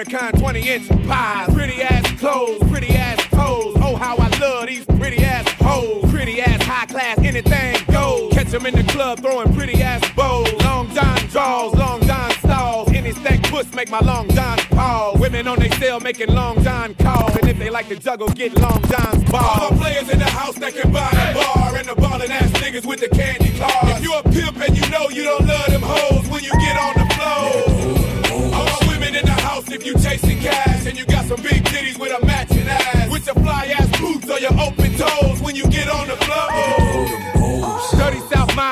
American 0.00 0.40
20 0.40 0.68
inch 0.68 0.88
pies. 1.06 1.52
Pretty 1.52 1.82
ass 1.82 2.18
clothes, 2.18 2.58
pretty 2.70 2.88
ass 2.96 3.22
toes. 3.28 3.76
Oh, 3.80 3.96
how 3.96 4.16
I 4.16 4.28
love 4.38 4.66
these 4.66 4.86
pretty 4.86 5.18
ass 5.18 5.46
hoes. 5.60 6.10
Pretty 6.10 6.40
ass 6.40 6.62
high 6.62 6.86
class, 6.86 7.18
anything 7.18 7.76
goes. 7.92 8.32
Catch 8.32 8.48
them 8.48 8.64
in 8.64 8.74
the 8.74 8.92
club 8.92 9.20
throwing 9.20 9.52
pretty 9.52 9.82
ass 9.82 10.00
bowls. 10.16 10.50
Long 10.64 10.88
John 10.94 11.18
draws, 11.28 11.74
long 11.74 12.00
John 12.06 12.30
stalls. 12.30 12.90
Any 12.92 13.12
stack 13.12 13.42
puss 13.44 13.74
make 13.74 13.90
my 13.90 14.00
long 14.00 14.30
John 14.30 14.56
pause. 14.70 15.20
Women 15.20 15.46
on 15.46 15.58
they 15.58 15.68
cell 15.72 16.00
making 16.00 16.28
long 16.28 16.64
John 16.64 16.94
calls. 16.94 17.36
And 17.36 17.50
if 17.50 17.58
they 17.58 17.68
like 17.68 17.88
to 17.88 17.96
juggle, 17.96 18.28
get 18.28 18.58
long 18.58 18.82
John's 18.88 19.22
ball. 19.30 19.42
All 19.42 19.70
the 19.70 19.76
players 19.76 20.08
in 20.08 20.18
the 20.18 20.24
house 20.24 20.54
that 20.60 20.74
can 20.74 20.90
buy 20.90 21.10
a 21.10 21.34
bar. 21.34 21.76
And 21.76 21.86
the 21.86 21.94
ballin' 21.94 22.30
ass 22.30 22.50
niggas 22.52 22.86
with 22.86 23.00
the 23.00 23.08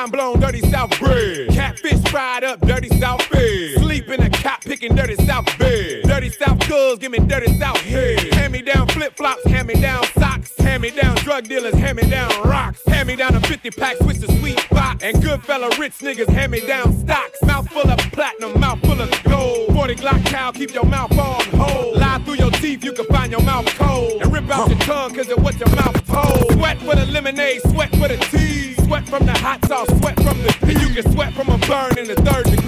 Mind 0.09 0.39
blown, 0.39 0.39
dirty 0.39 0.61
South 0.69 0.97
bread. 0.99 1.49
Catfish 1.49 2.01
fried 2.09 2.43
up, 2.43 2.59
dirty 2.61 2.89
South 2.99 3.29
bed. 3.29 3.79
Sleep 3.79 4.07
in 4.07 4.21
a 4.21 4.29
cop 4.29 4.61
picking 4.61 4.95
dirty 4.95 5.15
South 5.25 5.45
bed. 5.59 6.03
Dirty 6.03 6.29
South 6.29 6.67
girls, 6.67 6.99
give 6.99 7.11
me 7.11 7.19
dirty 7.19 7.57
South 7.59 7.79
head. 7.81 8.33
Hand 8.33 8.53
me 8.53 8.61
down 8.61 8.87
flip 8.87 9.15
flops, 9.15 9.43
hand 9.45 9.67
me 9.67 9.75
down 9.75 10.03
socks. 10.17 10.55
Hand 10.59 10.81
me 10.81 10.89
down 10.91 11.15
drug 11.17 11.47
dealers, 11.47 11.75
hand 11.75 11.97
me 11.97 12.09
down 12.09 12.31
rocks. 12.43 12.81
Hand 12.87 13.07
me 13.07 13.15
down 13.15 13.35
a 13.35 13.41
50 13.41 13.69
pack, 13.71 13.97
switch 13.97 14.17
the 14.17 14.27
sweet 14.39 14.59
spot, 14.59 15.03
And 15.03 15.21
good 15.21 15.43
fella 15.43 15.69
rich 15.77 15.99
niggas, 15.99 16.29
hand 16.29 16.51
me 16.51 16.65
down 16.65 16.97
stocks. 16.99 17.41
Mouth 17.43 17.69
full 17.69 17.89
of 17.89 17.99
platinum, 18.11 18.59
mouth 18.59 18.79
full 18.81 18.99
of 18.99 19.23
gold. 19.23 19.73
40 19.75 19.95
Glock 19.95 20.25
cow, 20.25 20.51
keep 20.51 20.73
your 20.73 20.85
mouth 20.85 21.11
on 21.17 21.41
hold. 21.59 21.97
Lie 21.97 22.21
through 22.25 22.35
your 22.35 22.51
teeth, 22.51 22.83
you 22.83 22.93
can 22.93 23.05
find 23.05 23.31
your 23.31 23.43
mouth 23.43 23.67
cold. 23.77 24.21
And 24.21 24.33
rip 24.33 24.49
out 24.49 24.69
your 24.69 24.79
tongue, 24.79 25.13
cause 25.13 25.29
it 25.29 25.37
what 25.37 25.59
your 25.59 25.69
mouth 25.75 26.05
told. 26.07 26.51
Sweat 26.53 26.79
for 26.79 26.95
the 26.95 27.05
lemonade, 27.05 27.61
sweat 27.69 27.91
for 27.95 28.07
the 28.07 28.17
from 29.09 29.25
the 29.25 29.33
hot 29.33 29.65
sauce, 29.65 29.87
sweat 29.99 30.15
from 30.17 30.37
the. 30.43 30.53
You 30.69 30.93
can 30.93 31.11
sweat 31.11 31.33
from 31.33 31.49
a 31.49 31.57
burn 31.65 31.97
in 31.97 32.07
the 32.07 32.15
third 32.15 32.45
degree. 32.45 32.58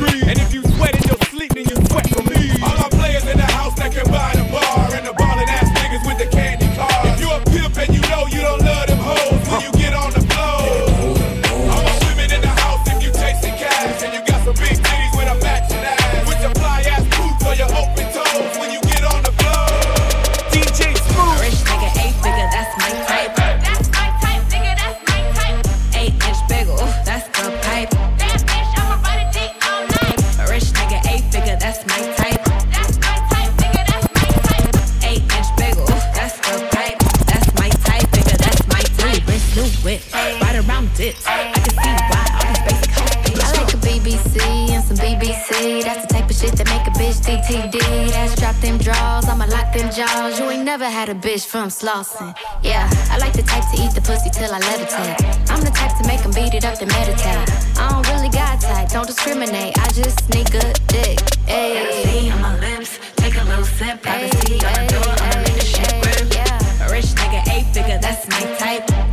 CTD, 47.31 48.11
that's 48.11 48.35
drop 48.35 48.55
them 48.57 48.77
draws. 48.77 49.23
I'ma 49.29 49.45
lock 49.45 49.71
them 49.73 49.89
jaws. 49.89 50.37
You 50.37 50.49
ain't 50.49 50.65
never 50.65 50.83
had 50.83 51.07
a 51.07 51.15
bitch 51.15 51.45
from 51.45 51.69
Slauson. 51.69 52.35
Yeah, 52.61 52.89
I 53.09 53.17
like 53.19 53.31
the 53.31 53.41
type 53.41 53.63
to 53.71 53.81
eat 53.81 53.95
the 53.95 54.01
pussy 54.01 54.29
till 54.29 54.51
I 54.53 54.59
levitate. 54.59 55.15
I'm 55.49 55.63
the 55.63 55.71
type 55.71 55.97
to 56.01 56.07
make 56.07 56.21
them 56.23 56.31
beat 56.31 56.53
it 56.53 56.65
up 56.65 56.77
to 56.79 56.85
meditate. 56.85 57.47
I 57.79 57.87
don't 57.87 58.05
really 58.11 58.27
got 58.27 58.59
type, 58.59 58.89
don't 58.89 59.07
discriminate. 59.07 59.77
I 59.79 59.87
just 59.93 60.25
sneak 60.25 60.49
a 60.55 60.73
dick. 60.91 61.19
Ayy. 61.47 62.33
on 62.33 62.41
my 62.41 62.59
lips, 62.59 62.99
take 63.15 63.35
a 63.35 63.43
little 63.45 63.63
sip. 63.63 64.01
Privacy 64.01 64.59
on 64.67 64.73
the 64.73 64.91
door, 64.91 65.15
I'm 65.23 65.39
ay, 65.39 65.55
the 65.55 65.63
shit. 65.63 65.87
Ay, 65.87 66.27
yeah. 66.35 66.85
A 66.85 66.91
rich 66.91 67.15
nigga, 67.15 67.47
eight 67.47 67.67
figure, 67.73 67.97
that's 67.97 68.27
my 68.27 68.43
type. 68.57 69.10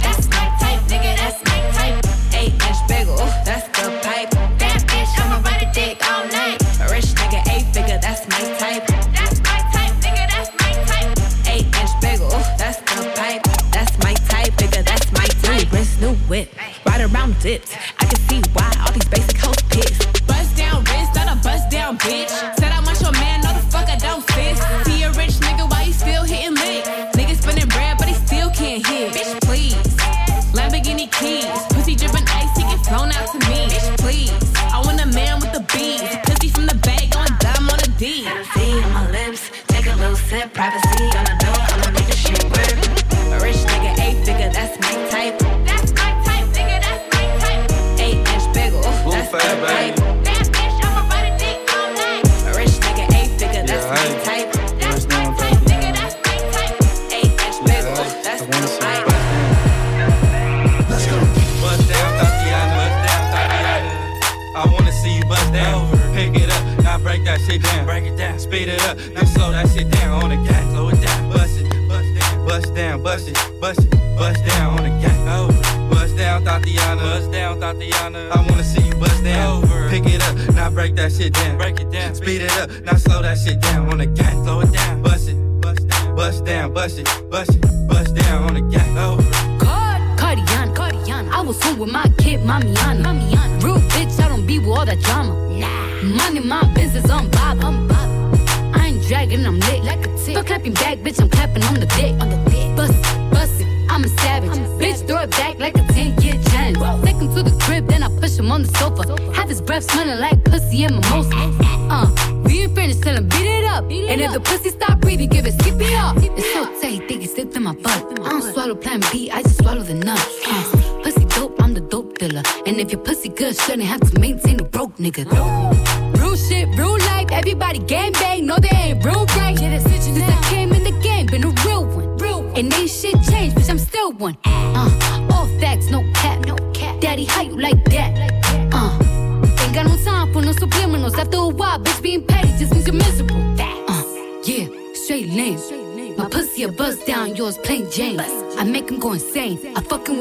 right 16.86 17.00
around 17.00 17.44
it. 17.44 17.76
I 17.98 18.04
can 18.04 18.16
see 18.28 18.42
why. 18.52 18.77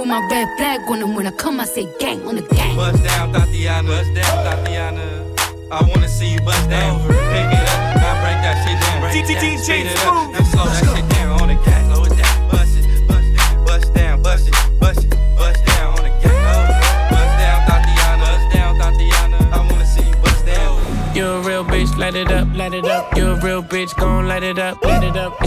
I 0.10 0.22
fucking 0.22 0.30
with 0.30 0.30
my 0.30 0.30
red 0.30 0.58
flag 0.58 0.82
on 0.90 1.02
him 1.02 1.16
when 1.16 1.28
I 1.28 1.32
come, 1.32 1.60
I 1.60 1.66
say 1.66 1.88
gang 2.00 2.26
on 2.26 2.36
the 2.36 2.42
gang. 2.42 2.76
Bust 2.76 3.04
down, 3.04 3.34
Tatiana. 3.34 3.88
Bust 3.88 4.14
down, 4.14 4.44
Tatiana. 4.46 5.36
I 5.72 5.82
wanna 5.84 6.08
see 6.08 6.34
you 6.34 6.40
bust 6.42 6.70
down. 6.70 7.02
Pick 7.08 7.12
it 7.12 7.68
up, 7.68 7.96
now 7.96 8.22
break 8.24 8.40
that 8.42 8.56
shit 8.64 8.80
down. 8.80 9.02
Break 9.02 9.16
it 9.16 9.28
down, 9.28 10.08
up, 10.08 10.32
now 10.32 10.44
slow 10.44 10.66
that 10.66 10.96
shit 10.96 11.10
down 11.10 11.42
on 11.42 11.48
the 11.50 11.56
gas. 11.56 11.86
Slow 11.88 12.06
it 12.06 12.16
down, 12.16 12.50
bust 12.50 12.78
it, 12.78 13.08
bust 13.08 13.28
it, 13.28 13.66
bust 13.66 13.94
down, 13.94 14.22
bust 14.22 14.48
it, 14.48 14.80
bust 14.80 15.04
it, 15.04 15.12
bust 15.36 15.66
down 15.66 15.98
on 15.98 16.04
the 16.04 16.12
gas. 16.24 16.32
Oh, 16.32 17.12
Bust 17.12 17.34
down, 17.44 17.60
Tatiana. 17.68 18.24
Bust 18.24 18.48
down, 18.54 18.80
Tatiana. 18.80 19.38
I 19.52 19.60
wanna 19.70 19.86
see 19.86 20.08
you 20.08 20.16
bust 20.24 20.46
down. 20.46 21.16
You 21.16 21.26
a 21.26 21.42
real 21.42 21.66
bitch, 21.66 21.98
light 21.98 22.16
it 22.16 22.32
up, 22.32 22.48
light 22.56 22.74
it 22.74 22.86
up. 22.86 23.18
You 23.18 23.32
a 23.32 23.36
real 23.42 23.64
bitch, 23.64 23.94
gon' 23.98 24.28
light 24.28 24.44
it 24.44 24.60
up, 24.60 24.84
light 24.84 25.04
it 25.04 25.18
up. 25.18 25.47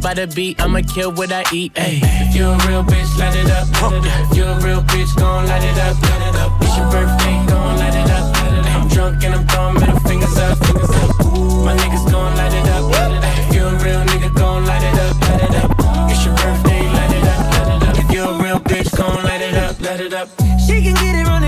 by 0.00 0.14
the 0.14 0.26
beat, 0.26 0.60
I'ma 0.60 0.80
kill 0.82 1.12
what 1.12 1.32
I 1.32 1.44
eat. 1.52 1.72
Ay. 1.76 2.00
If 2.02 2.34
you 2.34 2.46
a 2.46 2.56
real 2.68 2.82
bitch, 2.82 3.18
light 3.18 3.34
it 3.36 3.50
up. 3.50 3.66
Light 3.82 4.06
up. 4.06 4.30
If 4.30 4.36
you 4.36 4.44
a 4.44 4.60
real 4.60 4.82
bitch, 4.82 5.16
gon' 5.16 5.46
light 5.46 5.64
it 5.64 5.78
up. 5.78 6.00
Light 6.02 6.28
it 6.28 6.36
up. 6.36 6.52
It's 6.62 6.76
your 6.76 6.90
birthday, 6.90 7.36
gon' 7.46 7.78
light 7.78 7.94
it 7.94 8.10
up. 8.10 8.32
Light 8.34 8.52
it 8.52 8.66
up. 8.66 8.76
I'm 8.76 8.88
drunk 8.88 9.24
and 9.24 9.34
I'm 9.34 9.46
throwing 9.46 9.74
middle 9.74 10.00
fingers 10.00 10.36
up. 10.38 10.58
Fingers 10.58 10.90
up. 10.90 11.10
My 11.64 11.74
niggas 11.76 12.10
gon' 12.10 12.36
light 12.36 12.54
it 12.54 12.68
up. 12.68 12.82
Light 12.90 13.12
it 13.12 13.24
up. 13.24 13.38
If 13.38 13.54
you 13.54 13.62
a 13.64 13.72
real 13.84 14.02
nigga, 14.10 14.34
gon' 14.34 14.66
light 14.66 14.82
it 14.82 14.98
up. 14.98 15.20
Light 15.20 15.42
it 15.42 15.54
up. 15.56 16.10
It's 16.10 16.24
your 16.24 16.34
birthday, 16.36 16.82
light 16.92 17.12
it 17.16 17.24
up. 17.24 17.40
Light 17.52 17.68
it 17.76 17.88
up. 17.88 17.98
If 17.98 18.10
you 18.14 18.22
a 18.22 18.42
real 18.42 18.60
bitch, 18.60 18.96
gon' 18.96 19.24
light 19.24 19.42
it 19.42 19.54
up. 19.54 19.80
Light 19.80 20.00
it 20.00 20.12
up. 20.12 20.28
She 20.66 20.82
can 20.82 20.94
get 20.94 21.14
it 21.14 21.26
running 21.26 21.47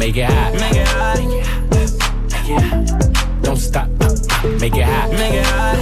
Make 0.00 0.16
it 0.16 0.24
hot. 0.24 0.54
Make 0.54 0.76
it 0.76 0.88
hot. 0.88 1.18
Don't 3.42 3.58
stop. 3.58 3.86
Make 4.58 4.74
it 4.74 4.84
hot. 4.84 5.10
Make 5.10 5.34
it 5.34 5.44
hot. 5.44 5.76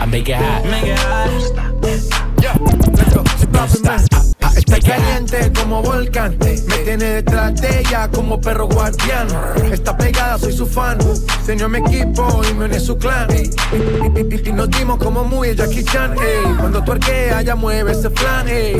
I 0.00 0.06
make 0.06 0.28
it 0.28 0.36
hot. 0.36 0.63
Make 0.63 0.63
it 0.63 0.63
hot. 0.63 0.63
Caliente 4.84 5.52
como 5.58 5.82
volcán. 5.82 6.36
Me 6.40 6.78
tiene 6.84 7.04
detrás 7.04 7.60
de 7.60 7.80
ella 7.80 8.08
como 8.08 8.40
perro 8.40 8.68
guardián. 8.68 9.28
Está 9.72 9.96
pegada, 9.96 10.38
soy 10.38 10.52
su 10.52 10.66
fan. 10.66 10.98
Señor 11.44 11.70
mi 11.70 11.78
equipo 11.78 12.42
y 12.48 12.54
me 12.54 12.66
une 12.66 12.78
su 12.78 12.96
clan. 12.96 13.28
Y, 13.34 14.52
nos 14.52 14.70
dimos 14.70 14.98
como 14.98 15.24
muy 15.24 15.54
Jackie 15.54 15.84
Chan. 15.84 16.12
ey. 16.12 16.54
Cuando 16.58 16.82
tuerquea, 16.84 17.42
ya 17.42 17.54
mueve 17.56 17.92
ese 17.92 18.10
flan. 18.10 18.48
ey. 18.48 18.74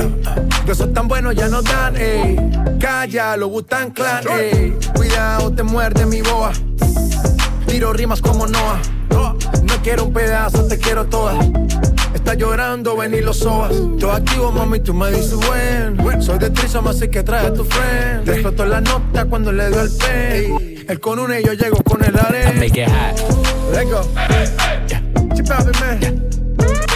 De 0.66 0.72
esos 0.72 0.92
tan 0.92 1.08
buenos 1.08 1.34
ya 1.34 1.48
no 1.48 1.62
dan. 1.62 1.96
ey. 1.96 2.36
Calla, 2.78 3.36
lo 3.36 3.48
gustan 3.48 3.90
clan. 3.90 4.24
ey. 4.28 4.76
Cuidado, 4.94 5.52
te 5.52 5.62
muerde 5.62 6.06
mi 6.06 6.22
boa. 6.22 6.52
Tiro 7.66 7.92
rimas 7.92 8.20
como 8.20 8.46
Noah. 8.46 8.80
No 9.10 9.82
quiero 9.82 10.04
un 10.04 10.12
pedazo, 10.12 10.66
te 10.66 10.78
quiero 10.78 11.06
toda. 11.06 11.34
Está 12.24 12.36
llorando, 12.36 12.96
ven 12.96 13.12
y 13.12 13.20
lo 13.20 13.34
sobas. 13.34 13.74
Yo 13.98 14.10
activo, 14.10 14.50
mami, 14.50 14.80
tú 14.80 14.94
me 14.94 15.10
dices 15.10 15.34
buen. 15.34 16.22
Soy 16.22 16.38
de 16.38 16.48
Trisom, 16.48 16.88
así 16.88 17.06
que 17.06 17.22
trae 17.22 17.48
a 17.48 17.52
tu 17.52 17.66
friend. 17.66 18.24
Te 18.24 18.32
explotó 18.32 18.64
la 18.64 18.80
nota 18.80 19.26
cuando 19.26 19.52
le 19.52 19.68
dio 19.68 19.82
el 19.82 19.90
pen. 19.90 20.86
Él 20.88 21.00
con 21.00 21.18
una 21.18 21.38
y 21.38 21.44
yo 21.44 21.52
llego 21.52 21.76
con 21.84 22.02
el 22.02 22.14
I 22.14 22.18
arena. 22.18 22.52
make 22.58 22.80
it 22.80 22.88
hot. 22.88 23.20
Let's 23.72 23.90
go. 23.90 24.00
Chip 25.34 25.50
out, 25.50 25.66
man. 25.80 26.00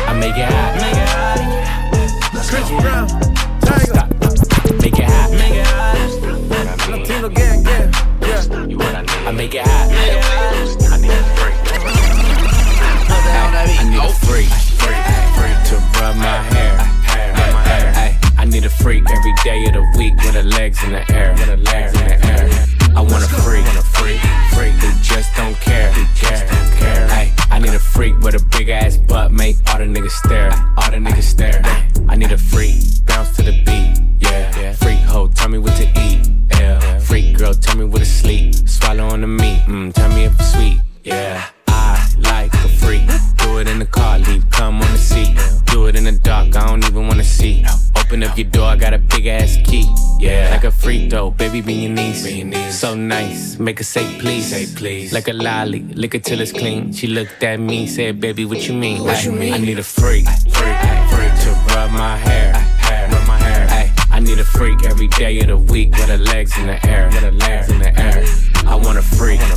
I 0.08 0.14
make 0.14 0.34
it 0.34 0.48
hot. 0.48 0.74
Make 0.80 0.96
it 0.96 1.08
hot. 1.10 1.38
Chris 2.48 2.70
Brown. 2.80 3.06
Tiger. 3.60 4.08
Make 4.80 4.98
it 4.98 5.10
hot. 5.10 5.30
Make 5.30 5.56
it 5.56 5.66
hot. 5.66 6.90
Latino 6.90 7.28
gang, 7.28 7.62
gang. 7.64 7.92
Yeah. 8.22 9.28
I 9.28 9.32
make 9.32 9.54
it 9.54 9.60
hot. 9.60 9.92
I 10.90 10.96
need 10.96 11.10
a 11.10 11.22
freak. 11.36 11.58
I 13.10 13.90
need 13.90 13.98
a. 13.98 14.08
Freak 14.24 14.67
a 18.68 18.82
freak 18.82 19.04
every 19.10 19.32
day 19.44 19.64
of 19.66 19.72
the 19.72 19.98
week 19.98 20.14
with 20.16 20.34
her 20.34 20.42
legs 20.42 20.82
in 20.84 20.92
the 20.92 21.04
air. 21.12 21.32
With 21.32 21.48
her 21.48 21.56
legs 21.56 21.92
in 22.00 22.06
the 22.06 22.26
air. 22.26 22.48
I 22.96 23.00
want 23.00 23.24
a 23.24 23.28
freak. 23.44 23.64
Freak. 23.96 24.20
Freak 24.54 24.74
who 24.82 24.90
just 25.02 25.34
don't 25.36 25.54
care. 25.60 25.90
Who 25.92 26.04
just 26.14 26.46
don't 26.46 26.72
care. 26.76 27.08
I 27.50 27.58
need 27.58 27.74
a 27.74 27.78
freak 27.78 28.18
with 28.20 28.34
a 28.34 28.44
big 28.56 28.68
ass 28.68 28.96
butt, 28.96 29.32
make 29.32 29.56
all 29.68 29.78
the 29.78 29.84
niggas 29.84 30.10
stare. 30.10 30.52
All 30.76 30.90
the 30.90 30.98
niggas 30.98 31.22
stare. 31.22 31.60
I 32.08 32.16
need 32.16 32.32
a 32.32 32.38
freak. 32.38 32.76
Bounce 33.06 33.36
to 33.36 33.42
the 33.42 33.56
beat. 33.64 33.92
Yeah. 34.20 34.72
Freak 34.74 35.00
hoe, 35.00 35.28
tell 35.28 35.48
me 35.48 35.58
what 35.58 35.74
to 35.76 35.86
eat. 36.00 36.28
Yeah. 36.50 36.98
Freak 36.98 37.38
girl, 37.38 37.54
tell 37.54 37.76
me 37.76 37.86
what 37.86 38.00
to 38.00 38.06
sleep. 38.06 38.54
Swallow 38.54 39.08
on 39.08 39.22
the 39.22 39.26
meat. 39.26 39.62
Mm, 39.66 39.92
tell 39.94 40.10
me 40.10 40.24
if 40.24 40.34
it's 40.38 40.52
sweet. 40.52 40.80
Yeah. 41.04 41.44
I 41.68 42.06
like 42.18 42.52
a 42.52 42.68
freak. 42.68 43.06
Do 43.38 43.58
it 43.58 43.68
in 43.68 43.78
the 43.78 43.86
car, 43.86 44.18
leave, 44.18 44.48
come 44.50 44.82
on 44.82 44.92
the 44.92 44.98
seat. 44.98 45.38
It 45.88 45.96
in 45.96 46.04
the 46.04 46.12
dark, 46.12 46.54
I 46.54 46.66
don't 46.66 46.84
even 46.84 47.06
wanna 47.06 47.24
see. 47.24 47.64
Open 47.96 48.22
up 48.22 48.36
your 48.36 48.48
door, 48.50 48.66
I 48.66 48.76
got 48.76 48.92
a 48.92 48.98
big 48.98 49.26
ass 49.26 49.56
key. 49.64 49.86
Yeah, 50.20 50.50
like 50.50 50.64
a 50.64 50.70
freak 50.70 51.08
though, 51.08 51.30
baby, 51.30 51.62
be 51.62 51.72
your 51.72 51.92
niece. 51.92 52.78
So 52.78 52.94
nice, 52.94 53.58
make 53.58 53.78
her 53.78 53.84
say 53.84 54.18
please. 54.18 54.50
Say 54.50 54.66
please. 54.76 55.14
Like 55.14 55.28
a 55.28 55.32
lolly, 55.32 55.80
lick 55.80 56.14
it 56.14 56.24
till 56.24 56.42
it's 56.42 56.52
clean. 56.52 56.92
She 56.92 57.06
looked 57.06 57.42
at 57.42 57.58
me, 57.58 57.86
said, 57.86 58.20
baby, 58.20 58.44
what 58.44 58.68
you 58.68 58.74
mean? 58.74 59.02
What 59.02 59.24
you 59.24 59.32
mean? 59.32 59.54
I 59.54 59.58
need 59.58 59.78
a 59.78 59.82
freak, 59.82 60.26
freak, 60.26 60.78
freak 61.08 61.34
to 61.44 61.50
rub 61.68 61.90
my 61.92 62.18
hair, 62.18 62.52
rub 63.10 63.26
my 63.26 63.38
hair. 63.38 63.90
I 64.10 64.20
need 64.20 64.38
a 64.38 64.44
freak 64.44 64.84
every 64.84 65.08
day 65.08 65.40
of 65.40 65.46
the 65.46 65.56
week 65.56 65.92
with 65.92 66.08
her 66.10 66.18
legs 66.18 66.58
in 66.58 66.66
the 66.66 66.86
air, 66.86 67.06
with 67.06 67.22
her 67.22 67.32
legs 67.32 67.70
in 67.70 67.78
the 67.78 67.98
air. 67.98 68.24
I 68.66 68.74
want 68.74 68.98
a 68.98 69.02
freak, 69.02 69.06
want 69.06 69.06
a 69.06 69.06
freak, 69.16 69.38
freak 69.38 69.47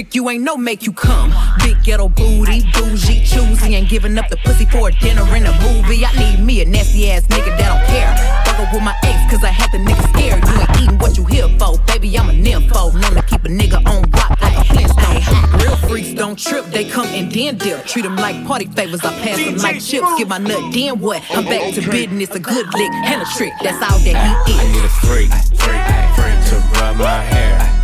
trick 0.00 0.14
you 0.14 0.30
ain't 0.30 0.42
no 0.42 0.56
make 0.56 0.82
you 0.82 0.92
come. 0.92 1.32
Big 1.58 1.82
ghetto 1.82 2.08
booty, 2.08 2.62
bougie, 2.72 3.22
choosy, 3.24 3.74
ain't 3.74 3.88
giving 3.88 4.16
up 4.18 4.28
the 4.30 4.36
pussy 4.38 4.64
for 4.64 4.88
a 4.88 4.92
dinner 4.92 5.22
and 5.22 5.46
a 5.46 5.52
movie. 5.60 6.04
I 6.04 6.12
need 6.12 6.42
me 6.42 6.62
a 6.62 6.64
nasty 6.64 7.10
ass 7.10 7.22
nigga 7.24 7.56
that 7.58 7.68
don't 7.68 7.84
care. 7.86 8.10
Fuck 8.46 8.66
up 8.66 8.72
with 8.72 8.82
my 8.82 8.96
ex, 9.04 9.30
cause 9.30 9.44
I 9.44 9.48
had 9.48 9.70
the 9.72 9.78
nigga 9.78 10.04
scared. 10.14 10.42
You 10.48 10.60
ain't 10.60 10.82
eating 10.82 10.98
what 10.98 11.16
you 11.18 11.24
here 11.24 11.48
for, 11.58 11.78
baby. 11.86 12.18
I'm 12.18 12.30
a 12.30 12.32
nympho. 12.32 12.94
Known 12.94 13.14
to 13.14 13.22
keep 13.22 13.44
a 13.44 13.48
nigga 13.48 13.78
on 13.86 14.10
rock 14.12 14.40
like 14.40 14.56
a 14.56 14.64
Flintstone. 14.64 15.60
Real 15.60 15.76
freaks 15.88 16.14
don't 16.14 16.38
trip, 16.38 16.64
they 16.66 16.88
come 16.88 17.06
and 17.08 17.30
then 17.30 17.58
dip. 17.58 17.84
Treat 17.84 18.02
them 18.02 18.16
like 18.16 18.46
party 18.46 18.66
favors, 18.66 19.04
I 19.04 19.12
pass 19.20 19.36
them 19.36 19.56
like 19.56 19.82
chips. 19.82 20.08
Give 20.16 20.28
my 20.28 20.38
nut, 20.38 20.72
then 20.72 21.00
what? 21.00 21.22
I'm 21.30 21.44
back 21.44 21.74
to 21.74 21.80
business, 21.90 22.30
a 22.30 22.40
good 22.40 22.66
lick 22.74 22.92
and 23.04 23.20
a 23.20 23.26
trick. 23.36 23.52
That's 23.62 23.82
all 23.82 23.98
that 23.98 24.16
he 24.46 24.54
I 24.54 24.72
need 24.72 24.84
a 24.84 24.88
freak, 25.04 25.30
freak, 25.60 25.82
freak 26.16 26.38
to 26.48 26.56
rub 26.80 26.96
my 26.96 27.20
hair, 27.20 27.79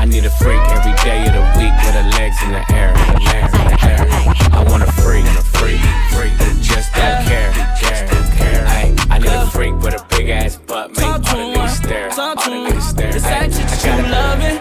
I 0.00 0.06
need 0.06 0.24
a 0.24 0.30
freak 0.30 0.58
every 0.70 0.96
day 1.04 1.26
of 1.28 1.34
the 1.36 1.44
week 1.60 1.76
with 1.84 1.92
her 1.92 2.08
legs 2.16 2.40
in 2.42 2.52
the 2.52 2.64
air, 2.72 2.90
with 2.96 3.04
her 3.04 3.20
legs 3.20 3.52
in 3.52 3.64
the 3.68 3.76
air. 3.84 4.00
I 4.56 4.64
want 4.66 4.82
a 4.82 4.90
freak, 4.92 5.26
a 5.26 5.44
freak, 5.44 5.76
freak 6.16 6.32
who 6.40 6.58
just 6.62 6.88
don't 6.94 7.20
care, 7.28 7.52
just 7.76 8.08
don't 8.08 8.32
care. 8.32 8.64
Ay, 8.66 8.96
I 9.10 9.18
need 9.18 9.28
a 9.28 9.46
freak 9.48 9.74
with 9.84 10.00
a 10.00 10.02
big 10.16 10.30
ass 10.30 10.56
butt, 10.56 10.96
make 10.96 11.04
all 11.04 11.18
the 11.18 11.52
niggas 11.52 11.84
stare, 11.84 12.08
all 12.18 12.34
the 12.34 12.48
niggas 12.48 12.80
stare. 12.80 13.12
The 13.12 13.20
same 13.20 13.52
shit 13.52 13.68
that 13.68 13.84
you 13.84 13.92
gotta- 13.92 14.08
loving, 14.16 14.58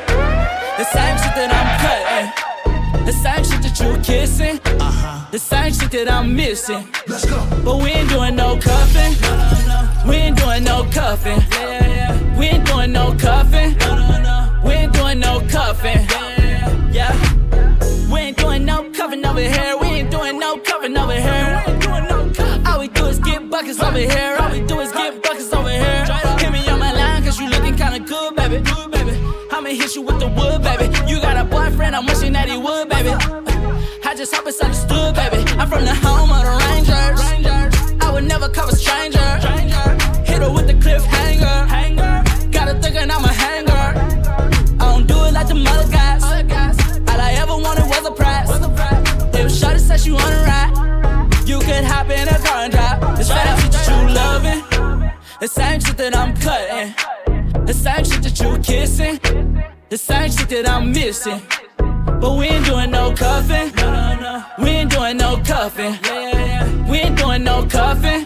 the 0.75 0.85
same 0.91 1.15
shit 1.23 1.33
that 1.39 1.49
I'm 1.55 1.69
cutting, 1.87 3.05
the 3.05 3.13
same 3.13 3.43
shit 3.47 3.61
that 3.63 3.79
you 3.79 3.97
kissing, 4.03 4.59
uh-huh. 4.81 5.31
the 5.31 5.39
same 5.39 5.71
shit 5.71 5.91
that 5.91 6.11
I'm 6.11 6.35
missing. 6.35 6.85
Let's 7.07 7.23
go. 7.23 7.39
But 7.63 7.77
we 7.77 7.91
ain't 7.91 8.09
doing 8.09 8.35
no 8.35 8.57
cuffing. 8.59 9.15
We 10.05 10.15
ain't 10.15 10.37
doing 10.37 10.65
no 10.65 10.83
cuffing. 10.91 11.39
We 12.37 12.47
ain't 12.47 12.65
doing 12.67 12.91
no 12.91 13.15
cuffing. 13.15 13.77
We 13.79 14.18
buckets 23.77 23.83
over 23.83 24.13
here. 24.13 24.37
All 24.39 24.51
we 24.51 24.61
do 24.65 24.79
is 24.79 24.91
get 24.91 25.21
buckets 25.21 25.53
over 25.53 25.69
here. 25.69 26.05
Hit 26.39 26.51
me 26.51 26.67
on 26.69 26.79
my 26.79 26.91
line, 26.91 27.23
cause 27.23 27.39
you 27.39 27.49
looking 27.49 27.75
kinda 27.75 27.99
good, 27.99 28.35
baby. 28.35 28.57
Good, 28.61 28.91
baby. 28.91 29.17
I'ma 29.51 29.69
hit 29.69 29.95
you 29.95 30.01
with 30.01 30.19
the 30.19 30.27
wood, 30.27 30.63
baby. 30.63 30.85
You 31.07 31.21
got 31.21 31.37
a 31.37 31.43
boyfriend, 31.43 31.95
I'm 31.95 32.05
wishing 32.05 32.33
that 32.33 32.49
he 32.49 32.57
would, 32.57 32.89
baby. 32.89 33.13
I 34.05 34.15
just 34.15 34.33
hope 34.33 34.47
it's 34.47 34.59
understood, 34.61 35.15
baby. 35.15 35.45
I'm 35.59 35.69
from 35.69 35.85
the 35.85 35.93
home 35.93 36.31
of 36.31 36.43
the 36.43 36.55
Rangers. 36.65 37.21
I 38.01 38.11
would 38.11 38.23
never 38.23 38.49
cover 38.49 38.75
stranger. 38.75 39.29
Hit 40.25 40.41
her 40.41 40.51
with 40.51 40.67
the 40.67 40.73
cliffhanger. 40.73 42.51
Got 42.51 42.67
her 42.69 42.79
thinking 42.81 43.11
I'm 43.11 43.23
a 43.23 43.33
hanger. 43.43 43.87
I 44.79 44.85
don't 44.91 45.05
do 45.05 45.25
it 45.25 45.33
like 45.33 45.47
the 45.47 45.55
mother 45.55 45.87
guys. 45.91 46.23
All 46.23 47.21
I 47.21 47.33
ever 47.33 47.55
wanted 47.55 47.85
was 47.87 48.05
a 48.05 48.11
prize. 48.11 48.49
If 49.39 49.51
Shawty 49.59 49.79
said 49.79 49.99
she 49.99 50.11
wanna 50.11 50.41
ride, 50.49 50.73
you 51.47 51.59
could 51.59 51.83
hop 51.83 52.09
in 52.09 52.27
a 52.27 52.48
the 55.39 55.47
same 55.47 55.79
shit 55.79 55.95
that 55.97 56.15
I'm 56.17 56.35
cutting, 56.35 56.93
the 57.65 57.73
same 57.73 58.03
shit 58.03 58.21
that 58.23 58.39
you 58.41 58.57
kissing, 58.59 59.19
the 59.89 59.97
same 59.97 60.31
shit 60.31 60.49
that 60.49 60.69
I'm 60.69 60.91
missing. 60.91 61.41
But 61.77 62.35
we 62.35 62.47
ain't 62.47 62.65
doing 62.65 62.91
no 62.91 63.13
cuffing. 63.13 63.71
We 64.61 64.69
ain't 64.69 64.91
doing 64.91 65.15
no 65.15 65.37
cuffing. 65.37 65.97
We 66.89 66.97
ain't 66.99 67.17
doing 67.17 67.43
no 67.45 67.65
cuffing. 67.65 68.25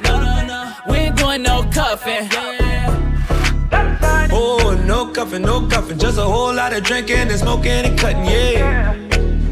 We 0.89 0.97
ain't 0.97 1.15
doing 1.15 1.43
no 1.43 1.63
cuffing. 1.71 2.27
Oh, 4.35 4.83
no 4.87 5.05
cuffing, 5.07 5.43
no 5.43 5.67
cuffing. 5.67 5.99
Just 5.99 6.17
a 6.17 6.23
whole 6.23 6.53
lot 6.53 6.73
of 6.73 6.83
drinking 6.83 7.29
and 7.29 7.39
smoking 7.39 7.85
and 7.85 7.99
cutting, 7.99 8.25
yeah. 8.25 8.95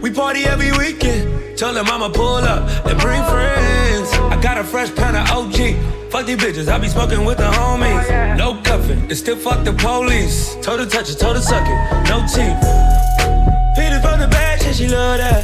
We 0.02 0.10
party 0.10 0.46
every 0.46 0.72
weekend. 0.72 1.58
Tell 1.60 1.74
them 1.74 1.86
I'ma 1.88 2.10
pull 2.10 2.38
up 2.38 2.68
and 2.88 3.00
bring 3.00 3.24
friends. 3.26 3.71
I 4.32 4.42
got 4.42 4.58
a 4.58 4.64
fresh 4.64 4.94
pound 4.96 5.18
of 5.18 5.30
OG. 5.30 6.10
Fuck 6.12 6.26
these 6.26 6.38
bitches, 6.38 6.68
I 6.68 6.78
be 6.80 6.88
smoking 6.88 7.26
with 7.26 7.38
the 7.38 7.50
homies. 7.52 8.10
Oh, 8.10 8.36
no 8.36 8.62
cuffing, 8.64 9.00
and 9.00 9.18
still 9.18 9.36
fuck 9.36 9.64
the 9.64 9.74
police. 9.74 10.56
Told 10.62 10.80
her 10.80 10.86
touch 10.86 11.10
it, 11.10 11.20
told 11.20 11.36
her 11.36 11.42
suck 11.42 11.68
it, 11.68 12.10
no 12.10 12.26
teeth. 12.26 12.58
It 13.78 14.02
from 14.02 14.20
the 14.20 14.28
back, 14.28 14.62
yeah, 14.62 14.72
she 14.72 14.88
love 14.88 15.18
that. 15.20 15.44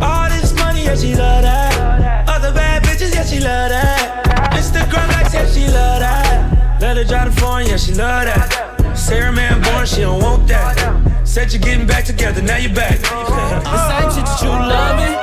All 0.00 0.28
this 0.28 0.54
money, 0.54 0.84
yeah, 0.84 0.94
she 0.94 1.14
love 1.14 1.42
that. 1.42 2.28
Other 2.28 2.52
bad 2.52 2.82
bitches, 2.84 3.12
yeah, 3.14 3.24
she 3.24 3.40
love 3.40 3.70
that. 3.70 4.24
Instagram 4.52 5.08
likes, 5.08 5.34
yeah, 5.34 5.46
she 5.46 5.66
love 5.66 6.00
that. 6.00 6.80
Let 6.80 6.96
her 6.96 7.04
drive 7.04 7.34
the 7.34 7.40
phone, 7.40 7.66
yeah, 7.66 7.76
she 7.76 7.92
love 7.92 8.24
that. 8.26 8.96
Sarah 8.96 9.32
man 9.32 9.60
born, 9.62 9.86
she 9.86 10.02
don't 10.02 10.22
want 10.22 10.46
that. 10.48 11.26
Said 11.26 11.52
you're 11.52 11.62
getting 11.62 11.86
back 11.86 12.04
together, 12.04 12.42
now 12.42 12.56
you're 12.56 12.74
back. 12.74 12.98
The 13.00 13.80
same 13.90 14.10
shit 14.14 14.24
that 14.26 14.42
you 14.42 14.50
loving, 14.50 15.16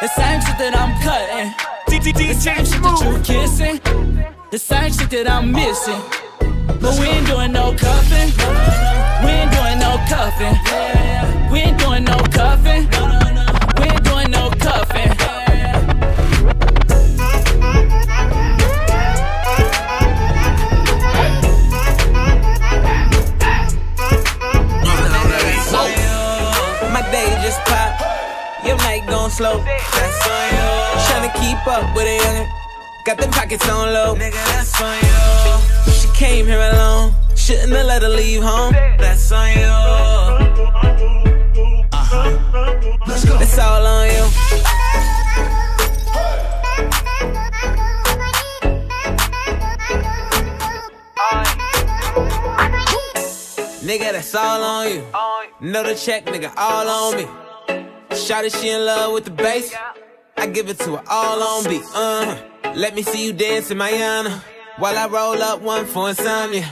the 0.00 0.08
same 0.08 0.40
shit 0.40 0.58
that 0.58 0.76
I'm 0.76 0.92
cutting, 1.02 1.75
the 2.02 2.34
same 2.34 2.64
shit 2.64 2.82
that 2.82 3.00
you 3.02 3.22
kissing, 3.22 3.80
the 4.50 4.58
same 4.58 4.92
shit 4.92 5.10
that 5.10 5.30
I'm 5.30 5.50
missing. 5.50 6.00
But 6.80 6.98
we 7.00 7.06
ain't 7.06 7.26
doing 7.26 7.52
no 7.52 7.72
cuffing, 7.72 8.32
we 9.24 9.30
ain't 9.30 9.52
doing 9.52 9.78
no 9.78 9.96
cuffing, 10.08 10.56
we 11.50 11.58
ain't 11.60 11.78
doing 11.78 12.04
no 12.04 12.18
cuffing, 12.30 12.88
we 13.78 13.86
ain't 13.88 14.04
doing 14.04 14.30
no 14.30 14.50
cuffing. 14.50 14.85
Slow. 29.36 29.58
That's 29.58 30.26
on 30.32 30.48
you. 30.56 30.68
Tryna 31.06 31.32
keep 31.40 31.60
up 31.68 31.94
with 31.94 32.06
a 32.06 32.16
youngin'. 32.24 32.48
Got 33.04 33.18
them 33.18 33.30
pockets 33.30 33.68
on 33.68 33.92
low. 33.92 34.14
Nigga, 34.14 34.32
that's 34.32 34.80
on 34.80 34.96
you. 34.96 35.92
She 35.92 36.08
came 36.14 36.46
here 36.46 36.58
alone. 36.58 37.14
Shouldn't 37.34 37.72
have 37.72 37.86
let 37.86 38.00
her 38.02 38.08
leave 38.08 38.42
home. 38.42 38.72
That's 38.72 39.30
on 39.32 39.50
you. 39.50 39.74
Uh-huh. 41.92 42.98
Let's 43.06 43.24
go. 43.26 43.38
It's 43.38 43.58
all 43.58 43.86
on 43.86 44.06
you. 44.08 44.24
Nigga, 53.86 54.12
that's 54.12 54.34
all 54.34 54.62
on 54.62 54.88
you. 54.88 55.04
Know 55.60 55.82
the 55.82 55.94
check, 55.94 56.24
nigga, 56.24 56.52
all 56.56 56.88
on 56.88 57.16
me. 57.16 57.45
Shawty, 58.16 58.50
she 58.60 58.70
in 58.70 58.84
love 58.84 59.12
with 59.12 59.26
the 59.26 59.30
bass. 59.30 59.74
I 60.38 60.46
give 60.46 60.68
it 60.70 60.78
to 60.80 60.96
her 60.96 61.02
all 61.08 61.42
on 61.42 61.64
beat. 61.64 61.82
Uh, 61.94 62.38
let 62.74 62.94
me 62.94 63.02
see 63.02 63.26
you 63.26 63.32
dance 63.32 63.70
in 63.70 63.76
Mayana. 63.76 64.42
While 64.78 64.96
I 64.96 65.06
roll 65.06 65.42
up 65.42 65.60
one 65.60 65.84
for 65.84 66.08
insomnia. 66.08 66.64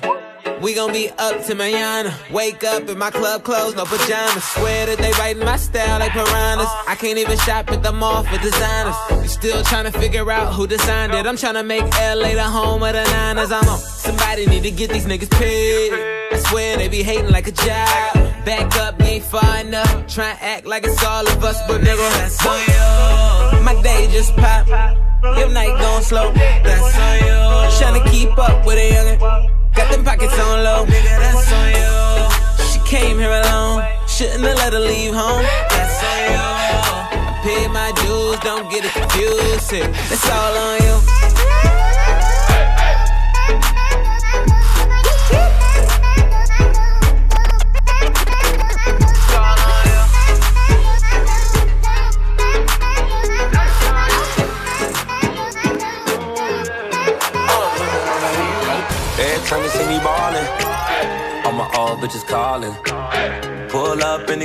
We 0.63 0.75
gon' 0.75 0.93
be 0.93 1.11
up 1.11 1.45
to 1.45 1.55
Mayana. 1.55 2.15
Wake 2.33 2.65
up 2.65 2.89
in 2.89 2.97
my 2.97 3.11
club 3.11 3.45
clothes, 3.45 3.75
no 3.75 3.85
pajamas. 3.85 4.43
Swear 4.43 4.87
that 4.87 4.97
they 4.99 5.11
writing 5.13 5.45
my 5.45 5.57
style 5.57 5.99
like 5.99 6.13
piranhas. 6.13 6.69
I 6.89 6.95
can't 6.95 7.19
even 7.19 7.37
shop 7.39 7.71
at 7.71 7.83
the 7.83 7.93
mall 7.93 8.23
for 8.23 8.39
designers. 8.39 8.97
Still 9.31 9.63
trying 9.65 9.85
to 9.85 9.93
figure 9.93 10.31
out 10.31 10.55
who 10.55 10.67
designed 10.67 11.13
it. 11.13 11.27
I'm 11.27 11.37
trying 11.37 11.55
to 11.55 11.63
make 11.63 11.85
LA 11.85 12.35
the 12.35 12.43
home 12.43 12.83
of 12.83 12.95
the 12.95 13.05
Niners. 13.05 13.53
I'm 13.53 13.69
on. 13.69 13.79
Somebody 13.79 14.47
need 14.47 14.63
to 14.63 14.71
get 14.71 14.91
these 14.91 15.05
niggas 15.05 15.31
paid. 15.33 15.93
I 16.33 16.39
swear 16.49 16.79
they 16.79 16.89
be 16.89 17.03
hating 17.03 17.31
like 17.31 17.47
a 17.47 17.53
job. 17.53 18.34
Back 18.45 18.77
up, 18.77 19.01
ain't 19.01 19.25
far 19.25 19.59
enough. 19.61 20.07
Try 20.07 20.31
and 20.31 20.39
act 20.43 20.67
like 20.67 20.85
it's 20.85 21.03
all 21.03 21.27
of 21.27 21.43
us, 21.43 21.59
but 21.67 21.81
nigga, 21.81 22.09
that's 22.21 22.45
on 22.45 22.61
you. 22.61 23.65
My 23.65 23.81
day 23.83 24.07
just 24.13 24.37
pop. 24.37 24.69
Your 25.39 25.49
night 25.49 25.75
gon' 25.81 26.03
slow. 26.03 26.31
That's 26.33 26.99
on 26.99 27.19
you. 27.25 27.39
Tryna 27.79 28.11
keep 28.11 28.37
up 28.39 28.67
with 28.67 28.77
a 28.77 28.91
youngin'. 28.93 29.19
Got 29.75 29.91
them 29.91 30.05
pockets 30.05 30.39
on 30.39 30.63
low. 30.63 30.85
Nigga, 30.85 31.19
that's 31.25 31.53
on 31.53 31.69
you. 31.73 32.71
She 32.71 32.79
came 32.87 33.19
here 33.19 33.33
alone. 33.33 33.83
Shouldn't 34.07 34.45
have 34.45 34.57
let 34.59 34.73
her 34.75 34.79
leave 34.79 35.15
home. 35.15 35.43
That's 35.71 36.05
on 36.05 36.19
you. 36.33 36.45
I 37.17 37.41
paid 37.43 37.69
my 37.71 37.93
dues 38.03 38.39
don't 38.41 38.71
get 38.71 38.85
it 38.85 38.93
confused. 38.93 39.73
It's 39.73 40.29
all 40.29 40.57
on 40.57 40.83
you. 40.83 41.84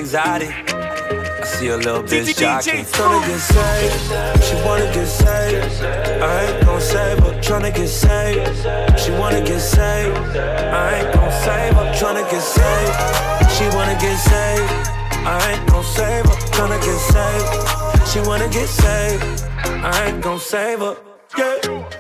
Anxiety. 0.10 0.48
I 0.48 1.46
see 1.46 1.68
a 1.68 1.78
little 1.78 2.02
bitch 2.02 2.34
jocking. 2.34 2.84
Tryna 2.98 3.22
get 3.28 3.40
saved, 3.40 4.44
she 4.44 4.56
wanna 4.66 4.92
get 4.92 5.06
saved. 5.06 5.84
I 5.84 6.46
ain't 6.46 6.66
gon' 6.66 6.82
save 6.82 7.20
her, 7.20 7.34
tryna 7.42 7.76
get 7.76 7.88
saved. 7.88 9.00
She 9.00 9.12
wanna 9.12 9.42
get 9.42 9.60
saved. 9.60 10.18
I 10.18 10.96
ain't 10.98 11.14
gon' 11.14 11.32
save 11.44 11.74
her, 11.76 11.88
tryna 12.00 12.26
get 12.32 12.42
saved. 12.42 13.52
She 13.54 13.66
wanna 13.76 13.98
get 14.02 14.18
saved. 14.18 14.72
I 15.26 15.52
ain't 15.52 15.70
gon' 15.70 15.84
save 15.84 16.26
her, 16.26 16.38
tryna 16.56 16.80
get 16.88 17.00
saved. 17.14 18.10
She 18.10 18.20
wanna 18.22 18.50
get 18.50 18.68
saved. 18.68 19.44
I 19.66 20.08
ain't 20.08 20.22
gon' 20.24 20.40
save 20.40 20.80
her. 20.80 20.98
Yeah. 21.38 21.79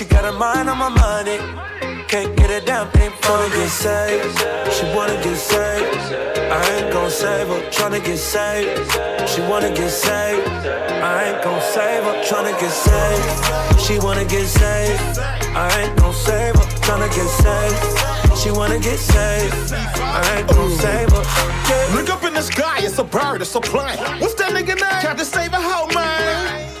She 0.00 0.06
got 0.06 0.24
her 0.24 0.32
mind 0.32 0.70
on 0.70 0.78
my 0.78 0.88
money. 0.88 1.36
Can't 2.08 2.34
get 2.34 2.48
a 2.48 2.64
damn 2.64 2.88
thing 2.88 3.10
for 3.20 3.36
to 3.36 3.50
get 3.50 3.68
saved. 3.68 4.38
She 4.72 4.86
wanna 4.96 5.12
get 5.22 5.36
saved. 5.36 6.14
I 6.50 6.64
ain't 6.72 6.90
gon' 6.90 7.10
save 7.10 7.48
her, 7.48 7.60
tryna 7.68 8.02
get 8.02 8.16
saved. 8.16 9.28
She 9.28 9.42
wanna 9.42 9.68
get 9.68 9.90
saved. 9.90 10.48
I 10.48 11.24
ain't 11.24 11.44
gon' 11.44 11.60
save 11.60 12.04
her, 12.04 12.16
tryna 12.24 12.58
get 12.58 12.70
saved. 12.70 13.78
She 13.78 13.98
wanna 13.98 14.24
get 14.24 14.46
saved. 14.46 15.18
I 15.54 15.68
ain't 15.82 15.98
gon' 15.98 16.14
save 16.14 16.54
her, 16.54 16.66
tryna 16.80 17.14
get 17.14 17.28
saved. 17.44 18.38
She 18.38 18.50
wanna 18.50 18.78
get 18.78 18.98
saved. 18.98 19.74
I 20.00 20.38
ain't 20.38 20.48
gon' 20.48 20.70
save 20.78 21.10
her. 21.12 21.24
Yeah. 21.68 21.94
Look 21.94 22.08
up 22.08 22.24
in 22.24 22.32
the 22.32 22.40
sky, 22.40 22.78
it's 22.80 22.98
a 22.98 23.04
bird, 23.04 23.42
it's 23.42 23.54
a 23.54 23.60
plane. 23.60 23.98
What's 24.18 24.32
that 24.40 24.52
nigga 24.52 24.80
name? 24.80 25.02
Captain 25.04 25.26
Save 25.26 25.52
a 25.52 25.60
hoe, 25.60 25.92
man. 25.94 26.79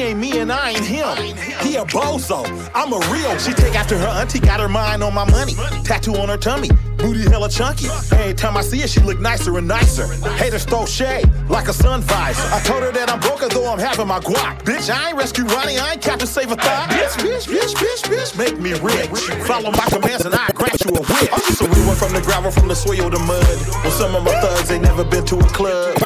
Ain't 0.00 0.20
me 0.20 0.38
and 0.38 0.52
I 0.52 0.70
ain't 0.70 0.84
him. 0.84 1.36
He 1.60 1.74
a 1.74 1.84
bozo. 1.84 2.46
I'm 2.72 2.92
a 2.92 2.98
real. 3.10 3.36
She 3.38 3.52
take 3.52 3.74
after 3.74 3.98
her 3.98 4.06
auntie, 4.06 4.38
got 4.38 4.60
her 4.60 4.68
mind 4.68 5.02
on 5.02 5.12
my 5.12 5.28
money. 5.28 5.54
Tattoo 5.82 6.14
on 6.14 6.28
her 6.28 6.36
tummy, 6.36 6.70
booty 6.96 7.28
hella 7.28 7.48
chunky. 7.48 7.88
Every 8.12 8.32
time 8.32 8.56
I 8.56 8.62
see 8.62 8.78
her, 8.78 8.86
she 8.86 9.00
look 9.00 9.18
nicer 9.18 9.58
and 9.58 9.66
nicer. 9.66 10.06
Haters 10.36 10.64
throw 10.64 10.86
shade 10.86 11.28
like 11.48 11.66
a 11.66 11.72
sun 11.72 12.02
visor. 12.02 12.48
I 12.54 12.60
told 12.60 12.84
her 12.84 12.92
that 12.92 13.10
I'm 13.10 13.18
broke 13.18 13.40
though 13.50 13.66
I'm 13.66 13.78
having 13.80 14.06
my 14.06 14.20
guac. 14.20 14.62
Bitch, 14.62 14.88
I 14.88 15.08
ain't 15.08 15.18
rescue 15.18 15.44
Ronnie, 15.44 15.78
I 15.78 15.92
ain't 15.92 16.02
Captain 16.02 16.28
Save 16.28 16.52
a 16.52 16.56
thought. 16.56 16.90
Bitch, 16.90 17.18
bitch, 17.18 17.48
bitch, 17.48 17.74
bitch, 17.74 18.02
bitch, 18.06 18.38
make 18.38 18.58
me 18.60 18.74
rich. 18.78 19.08
Follow 19.46 19.72
my 19.72 19.86
commands 19.90 20.24
and 20.24 20.34
I 20.34 20.48
grant 20.54 20.84
you 20.84 20.92
a 20.92 21.02
whip. 21.02 21.30
So 21.58 21.66
we 21.66 21.86
went 21.86 21.98
from 21.98 22.12
the 22.12 22.22
gravel, 22.22 22.52
from 22.52 22.68
the 22.68 22.76
soil 22.76 23.10
to 23.10 23.18
mud. 23.18 23.44
Well, 23.82 23.90
some 23.90 24.14
of 24.14 24.22
my 24.22 24.40
thugs 24.40 24.70
ain't 24.70 24.84
never 24.84 25.04
been 25.04 25.26
to 25.26 25.38
a 25.38 25.48
club. 25.48 25.98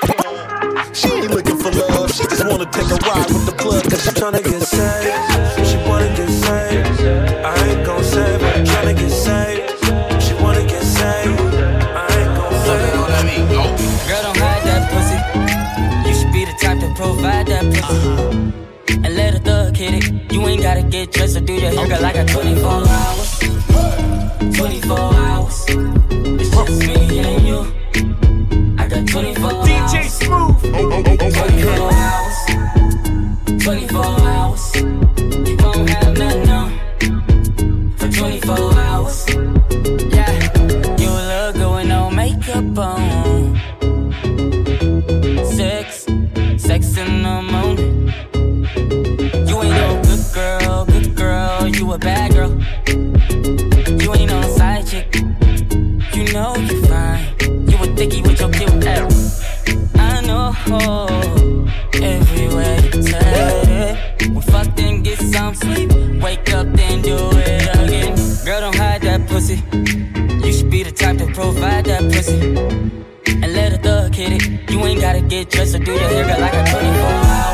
She 0.94 1.08
ain't 1.08 1.30
looking 1.30 1.56
for 1.56 1.70
love, 1.70 2.12
she 2.12 2.22
just 2.24 2.46
wanna 2.46 2.66
take 2.66 2.90
a 2.90 2.96
ride 3.08 3.28
with 3.32 3.46
the 3.46 3.52
plug. 3.52 3.82
Cause 3.88 4.04
she 4.04 4.10
tryna 4.10 4.44
get 4.44 4.60
saved. 4.60 5.66
She 5.66 5.76
wanna 5.88 6.08
get 6.14 6.28
saved. 6.28 6.86
I 7.44 7.54
ain't 7.68 7.86
gon' 7.86 8.04
save 8.04 8.40
her. 8.40 8.64
Tryna 8.64 8.94
get 8.98 9.10
saved. 9.10 10.22
She 10.22 10.34
wanna 10.34 10.64
get 10.66 10.82
saved. 10.82 11.40
I 11.96 12.06
ain't 12.20 12.34
gon' 12.36 12.54
save 12.66 12.92
her. 12.92 13.62
Girl, 14.08 14.22
don't 14.22 14.36
hide 14.36 14.62
that 14.68 14.82
pussy. 14.92 15.18
You 16.08 16.14
should 16.14 16.32
be 16.32 16.44
the 16.44 16.52
type 16.60 16.78
to 16.80 16.92
provide 16.94 17.46
that 17.46 17.64
pussy. 17.72 19.02
And 19.04 19.16
let 19.16 19.34
a 19.34 19.38
thug 19.38 19.74
hit 19.74 19.94
it. 19.94 20.32
You 20.32 20.46
ain't 20.46 20.62
gotta 20.62 20.82
get 20.82 21.10
dressed 21.12 21.38
or 21.38 21.40
do 21.40 21.54
your 21.54 21.70
hair, 21.70 21.88
girl. 21.88 22.04
I 22.04 22.12
got 22.12 22.28
24 22.28 22.70
hours. 22.70 23.38
24 24.56 24.98
hours. 24.98 25.64
It's 25.68 26.50
just 26.50 26.86
me 26.86 27.18
and 27.20 27.46
you. 27.48 27.81
I 29.14 29.34
got 29.34 29.36
24 29.36 29.52
hours. 29.52 29.92
DJ 29.92 30.08
Smooth. 30.08 30.56
24 31.34 31.92
hours. 31.92 32.36
24 33.62 34.04
hours. 34.04 35.11
Get 75.32 75.48
dressed 75.48 75.74
or 75.74 75.78
do 75.78 75.92
your 75.92 76.00
hair. 76.00 76.24
I 76.24 76.52
got 76.52 76.66
24 76.68 77.08
hours. 77.08 77.51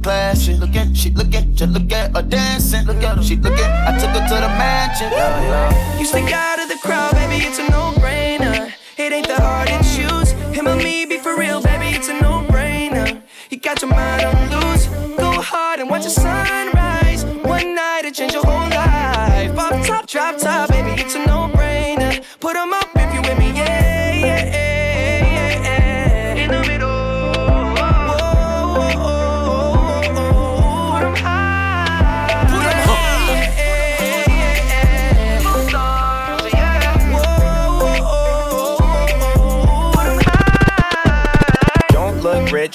Look 0.00 0.06
like 0.06 0.36
she 0.36 0.54
she 0.94 1.10
looking, 1.10 1.54
just 1.54 1.72
look 1.72 1.92
at 1.92 2.16
her 2.16 2.22
dancing. 2.22 2.86
Look 2.86 3.02
at 3.02 3.22
she 3.22 3.36
looking. 3.36 3.64
I 3.64 3.98
took 3.98 4.10
her 4.10 4.28
to 4.28 4.34
the 4.34 4.48
mansion. 4.56 5.10
Yeah, 5.10 5.42
yeah. 5.42 5.98
You 5.98 6.06
stick 6.06 6.32
out 6.32 6.60
of 6.60 6.68
the 6.68 6.76
crowd, 6.76 7.14
baby, 7.14 7.44
it's 7.44 7.58
a 7.58 7.68
no-brainer. 7.68 8.72
It 8.96 9.12
ain't 9.12 9.28
that 9.28 9.40
hard 9.40 9.59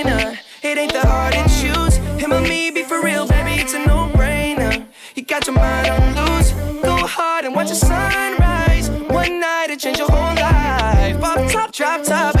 ain't 0.81 0.93
that 0.93 1.05
hard 1.05 1.33
to 1.33 1.43
choose. 1.61 1.95
Him 2.19 2.33
or 2.33 2.41
me, 2.41 2.71
be 2.71 2.83
for 2.83 3.01
real, 3.01 3.27
baby, 3.27 3.61
it's 3.61 3.73
a 3.73 3.85
no-brainer. 3.85 4.85
You 5.15 5.23
got 5.23 5.45
your 5.45 5.55
mind 5.55 5.87
on 5.87 6.15
loose. 6.15 6.51
Go 6.81 6.95
hard 7.05 7.45
and 7.45 7.55
watch 7.55 7.69
the 7.69 7.75
sunrise. 7.75 8.89
One 8.89 9.39
night 9.39 9.69
it 9.69 9.79
change 9.79 9.99
your 9.99 10.09
whole 10.09 10.35
life. 10.35 11.19
Pop 11.19 11.51
top, 11.51 11.71
drop 11.71 12.03
top, 12.03 12.40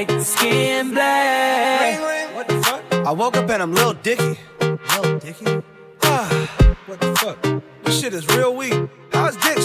and 0.00 0.10
I'm 0.10 0.16
like 0.16 0.26
skin 0.26 0.90
black. 0.92 2.34
What 2.34 2.48
the 2.48 2.62
fuck? 2.62 2.82
I 3.06 3.12
woke 3.12 3.36
up 3.36 3.50
and 3.50 3.62
I'm 3.62 3.72
Lil 3.72 3.94
Dicky. 3.94 4.38
Lil 4.60 5.18
Dicky? 5.18 5.62
Ah, 6.02 6.74
what 6.86 7.00
the 7.00 7.14
fuck? 7.16 7.62
This 7.84 8.00
shit 8.00 8.14
is 8.14 8.26
real 8.28 8.54
weak. 8.54 8.74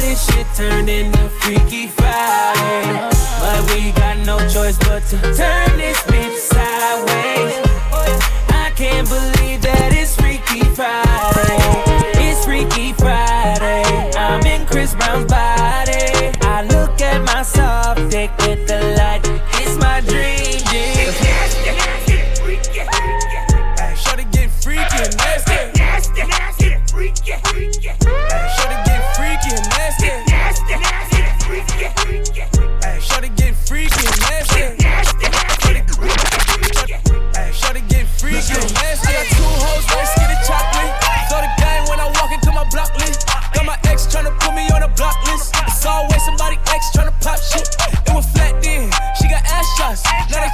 This 0.00 0.26
shit 0.26 0.46
turned 0.54 0.88
into 0.88 1.28
Freaky 1.40 1.86
Friday. 1.88 3.10
But 3.40 3.74
we 3.74 3.92
got 3.92 4.18
no 4.24 4.38
choice 4.48 4.78
but 4.78 5.02
to 5.08 5.16
turn 5.34 5.78
this 5.78 5.98
bitch 6.02 6.36
sideways. 6.36 7.54
I 8.48 8.72
can't 8.76 9.08
believe 9.08 9.62
that 9.62 9.92
it's 9.92 10.14
Freaky 10.16 10.64
Friday. 10.74 11.63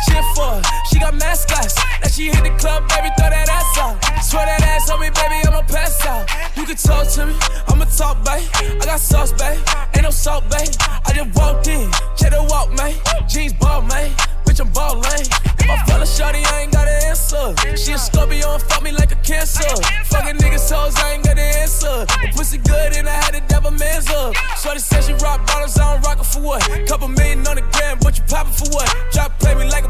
They 0.08 0.22
for 0.34 0.48
her. 0.48 0.62
She 0.88 0.98
got 0.98 1.14
mascots. 1.14 1.76
Now 2.00 2.08
she 2.08 2.30
hit 2.30 2.42
the 2.42 2.50
club, 2.58 2.88
baby, 2.88 3.08
throw 3.18 3.30
that 3.30 3.48
ass 3.48 3.78
out. 3.78 3.96
Swear 4.22 4.46
that 4.46 4.62
ass 4.62 4.90
on 4.90 5.00
me, 5.00 5.10
baby, 5.10 5.46
I'ma 5.46 5.62
pass 5.62 6.04
out. 6.06 6.28
You 6.56 6.64
can 6.64 6.76
talk 6.76 7.08
to 7.16 7.26
me, 7.26 7.34
I'ma 7.68 7.84
talk, 7.84 8.24
babe. 8.24 8.44
I 8.80 8.84
got 8.84 9.00
sauce, 9.00 9.32
babe. 9.32 9.60
Ain't 9.94 10.04
no 10.04 10.10
salt, 10.10 10.44
babe. 10.50 10.68
I 11.06 11.12
just 11.12 11.36
walked 11.36 11.68
in, 11.68 11.90
check 12.16 12.32
the 12.32 12.42
walk, 12.48 12.72
man. 12.74 12.94
Jeans 13.28 13.52
ball, 13.54 13.82
man. 13.82 14.10
Bitch, 14.44 14.60
I'm 14.60 14.72
ball 14.72 14.96
lane. 14.98 15.30
If 15.62 15.70
I 15.70 15.76
fell 15.86 16.02
a 16.02 16.04
shawty, 16.04 16.42
I 16.42 16.62
ain't 16.62 16.72
got 16.72 16.88
an 16.88 17.02
answer. 17.06 17.54
She 17.76 17.92
a 17.92 17.98
Scorpio 17.98 18.54
and 18.54 18.62
fuck 18.62 18.82
me 18.82 18.90
like 18.90 19.12
a 19.12 19.20
cancer. 19.22 19.62
Fucking 20.10 20.36
niggas 20.42 20.66
hoes, 20.66 20.96
I 20.96 21.12
ain't 21.14 21.24
got 21.24 21.38
an 21.38 21.46
answer. 21.62 22.04
The 22.06 22.32
pussy 22.34 22.58
good 22.58 22.96
and 22.96 23.08
I 23.08 23.14
had 23.14 23.34
to 23.34 23.40
dab 23.46 23.66
a 23.66 23.70
man's 23.70 24.10
up. 24.10 24.34
Shorty 24.58 24.80
said 24.80 25.04
she 25.04 25.12
rock 25.22 25.46
bottles, 25.46 25.78
I 25.78 25.94
don't 25.94 26.02
rock 26.02 26.18
it 26.18 26.26
for 26.26 26.40
what? 26.40 26.62
Couple 26.88 27.06
million 27.06 27.46
on 27.46 27.56
the 27.56 27.62
gram, 27.70 27.98
but 28.02 28.18
you 28.18 28.24
poppin' 28.24 28.52
for 28.52 28.68
what? 28.74 28.90
Drop 29.12 29.38
play 29.38 29.54
me 29.54 29.70
like 29.70 29.84
a 29.84 29.89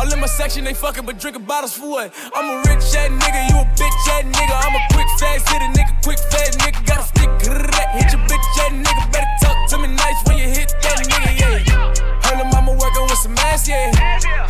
All 0.00 0.10
in 0.10 0.18
my 0.18 0.26
section, 0.26 0.64
they 0.64 0.72
fucking, 0.72 1.04
but 1.04 1.18
drinking 1.18 1.44
bottles 1.44 1.74
for 1.74 1.90
what? 1.90 2.14
I'm 2.34 2.48
a 2.48 2.56
rich 2.70 2.88
ass 2.96 3.12
nigga, 3.20 3.50
you 3.52 3.56
a 3.60 3.68
bitch 3.76 4.08
ass 4.08 4.24
nigga. 4.24 4.56
I'm 4.56 4.74
a 4.74 4.80
quick 4.94 5.06
fast 5.20 5.46
hit 5.50 5.60
a 5.60 5.68
nigga, 5.76 5.92
quick 6.02 6.18
fast 6.32 6.58
nigga. 6.58 6.86
Got 6.86 7.00
a 7.00 7.02
stick, 7.02 7.28
hit 7.28 8.08
your 8.08 8.24
bitch 8.24 8.48
ass 8.64 8.72
nigga. 8.72 9.12
Better 9.12 9.28
talk 9.42 9.68
to 9.68 9.76
me 9.76 9.88
nice 9.88 10.16
when 10.24 10.38
you 10.38 10.48
hit 10.48 10.72
that 10.80 11.04
nigga, 11.04 11.36
yeah. 11.36 11.92
Her 12.24 12.44
mama 12.48 12.72
working 12.80 13.02
with 13.02 13.18
some 13.18 13.36
ass, 13.36 13.68
yeah. 13.68 14.49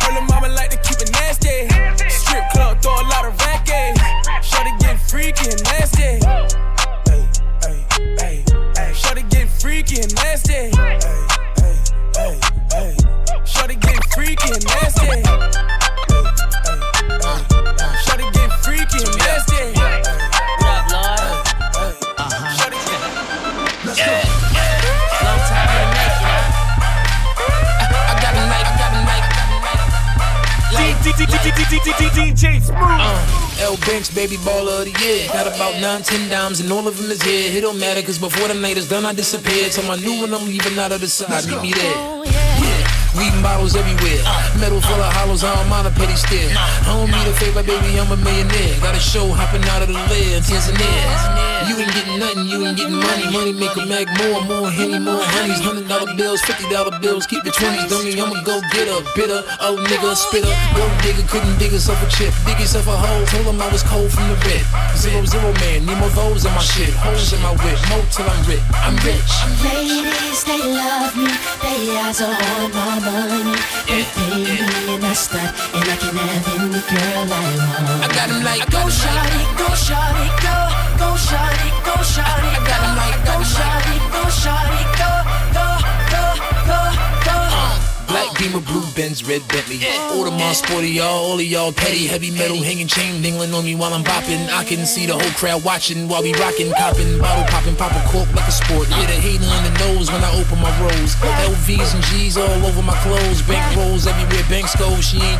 Uh, 33.81 33.85
L 33.85 33.93
Banks, 33.93 34.13
baby 34.13 34.37
baller 34.37 34.79
of 34.81 34.85
the 34.85 34.99
year. 35.03 35.27
Got 35.27 35.47
about 35.47 35.79
nine, 35.81 36.01
ten 36.03 36.29
dimes, 36.29 36.59
and 36.59 36.71
all 36.71 36.87
of 36.87 36.97
them 36.97 37.11
is 37.11 37.21
here. 37.21 37.57
It 37.57 37.61
don't 37.61 37.79
matter, 37.79 38.01
cause 38.01 38.19
before 38.19 38.47
the 38.47 38.53
night 38.53 38.77
is 38.77 38.87
done, 38.89 39.05
I 39.05 39.13
disappeared. 39.13 39.71
So 39.71 39.81
I 39.91 39.95
knew 39.97 40.21
when 40.21 40.33
I'm 40.33 40.45
leaving 40.45 40.77
out 40.79 40.91
of 40.91 41.01
the 41.01 41.07
side, 41.07 41.45
meet 41.47 41.61
me 41.61 41.73
there. 41.73 41.95
Yeah, 42.25 43.17
Leaving 43.17 43.41
bottles 43.41 43.75
everywhere. 43.75 44.23
Metal 44.59 44.81
full 44.81 45.01
of 45.01 45.13
hollows, 45.13 45.43
I 45.43 45.55
don't 45.55 45.69
mind 45.69 45.87
a 45.87 45.91
petty 45.91 46.15
stare. 46.15 46.51
I 46.55 46.83
don't 46.85 47.09
need 47.11 47.27
a 47.27 47.33
favor, 47.33 47.63
baby, 47.63 47.99
I'm 47.99 48.11
a 48.11 48.17
millionaire. 48.17 48.79
Got 48.81 48.95
a 48.95 48.99
show 48.99 49.27
hopping 49.31 49.63
out 49.69 49.81
of 49.81 49.87
the 49.89 49.93
lid, 49.93 50.43
Tanzania. 50.43 51.60
You 51.67 51.77
ain't 51.77 51.93
getting 51.93 52.19
nothing, 52.19 52.45
you 52.47 52.65
ain't 52.65 52.77
getting 52.77 52.97
money. 52.97 53.25
Money 53.31 53.53
make 53.53 53.75
a 53.77 53.85
mag 53.85 54.07
more, 54.17 54.41
more 54.45 54.69
henny, 54.69 54.99
more 54.99 55.21
honeys. 55.21 55.61
Hundred 55.61 55.87
dollar 55.87 56.13
bills, 56.15 56.41
fifty 56.41 56.67
dollar 56.69 56.97
bills, 56.99 57.25
keep 57.25 57.43
the 57.43 57.51
twenties. 57.51 57.89
Dummy, 57.89 58.17
I'ma 58.19 58.41
go 58.43 58.59
get 58.73 58.87
a 58.87 58.99
bitter, 59.15 59.43
oh 59.61 59.77
nigga, 59.89 60.15
spitter. 60.15 60.51
Go 60.75 60.83
digger, 61.05 61.25
couldn't 61.27 61.57
dig 61.59 61.71
herself 61.71 62.01
a 62.01 62.07
chip. 62.09 62.33
Dig 62.45 62.59
yourself 62.59 62.87
a 62.87 62.95
hole, 62.97 63.25
told 63.27 63.45
him 63.45 63.61
I 63.61 63.67
was 63.71 63.83
cold 63.83 64.11
from 64.11 64.27
the 64.29 64.37
red. 64.47 64.65
Zero, 64.97 65.23
zero 65.25 65.53
man, 65.61 65.85
need 65.85 65.97
more 65.97 66.09
those 66.09 66.45
in 66.45 66.53
my 66.53 66.61
shit. 66.61 66.93
Holes 66.97 67.31
in 67.33 67.41
my 67.41 67.53
whip, 67.61 67.79
more 67.89 68.05
till 68.09 68.25
I'm 68.27 68.41
rich. 68.49 68.63
I'm 68.73 68.95
rich. 69.05 69.31
Ladies, 69.63 70.43
they 70.43 70.61
love 70.65 71.15
me. 71.15 71.31
They 71.61 71.97
eyes 72.01 72.21
are 72.21 72.33
on 72.33 72.71
my 72.73 72.99
money. 73.05 73.55
They 73.87 74.03
pay 74.17 74.33
me 74.41 74.95
and 74.97 75.05
I 75.05 75.13
start, 75.13 75.53
and 75.77 75.85
I 75.85 75.95
can 75.99 76.15
have 76.15 76.47
any 76.57 76.81
girl 76.89 77.29
I 77.29 77.41
want. 77.53 78.03
I 78.03 78.07
got 78.17 78.29
'em 78.29 78.43
like, 78.43 78.65
go 78.71 78.83
shawty, 78.89 79.41
go 79.57 79.67
shawty, 79.77 80.27
go, 80.41 80.55
go 81.01 81.09
shawty, 81.27 81.69
go 81.87 81.95
shawty, 82.13 82.49
I 82.57 82.61
got 82.69 82.81
'em 82.85 82.93
like, 83.01 83.19
go 83.27 83.35
shawty, 83.53 83.95
go 84.13 84.23
shawty, 84.41 84.81
go, 84.99 85.11
go, 85.57 85.67
go, 86.13 86.23
go. 86.69 87.10
Black 88.11 88.27
Beamer, 88.35 88.59
blue 88.59 88.83
Benz, 88.91 89.23
red 89.23 89.39
Bentley. 89.47 89.79
Audemars 90.11 90.59
sporty, 90.59 90.99
y'all, 90.99 91.31
all 91.31 91.39
of 91.39 91.47
y'all 91.47 91.71
petty. 91.71 92.07
Heavy 92.07 92.29
metal 92.29 92.59
hanging 92.59 92.87
chain 92.87 93.23
dingling 93.23 93.55
on 93.55 93.63
me 93.63 93.73
while 93.73 93.93
I'm 93.93 94.03
bopping. 94.03 94.51
I 94.51 94.65
can 94.65 94.85
see 94.85 95.05
the 95.05 95.13
whole 95.13 95.31
crowd 95.39 95.63
watching 95.63 96.09
while 96.09 96.21
we 96.21 96.33
rocking, 96.35 96.75
copping, 96.75 97.19
bottle 97.23 97.47
popping, 97.47 97.77
pop 97.79 97.95
a 97.95 98.03
cork 98.11 98.27
like 98.35 98.47
a 98.47 98.51
sport. 98.51 98.91
Yeah, 98.91 99.07
the 99.07 99.15
hater 99.15 99.47
on 99.47 99.63
the 99.63 99.71
nose 99.79 100.11
when 100.11 100.19
I 100.19 100.31
open 100.35 100.59
my 100.59 100.67
rolls. 100.83 101.15
LVs 101.55 101.95
and 101.95 102.03
G's 102.11 102.35
all 102.35 102.51
over 102.67 102.83
my 102.83 102.99
clothes. 102.99 103.41
Bank 103.47 103.63
rolls 103.79 104.05
everywhere, 104.05 104.43
banks 104.51 104.75
go. 104.75 104.91
She 104.99 105.15
ain't 105.15 105.39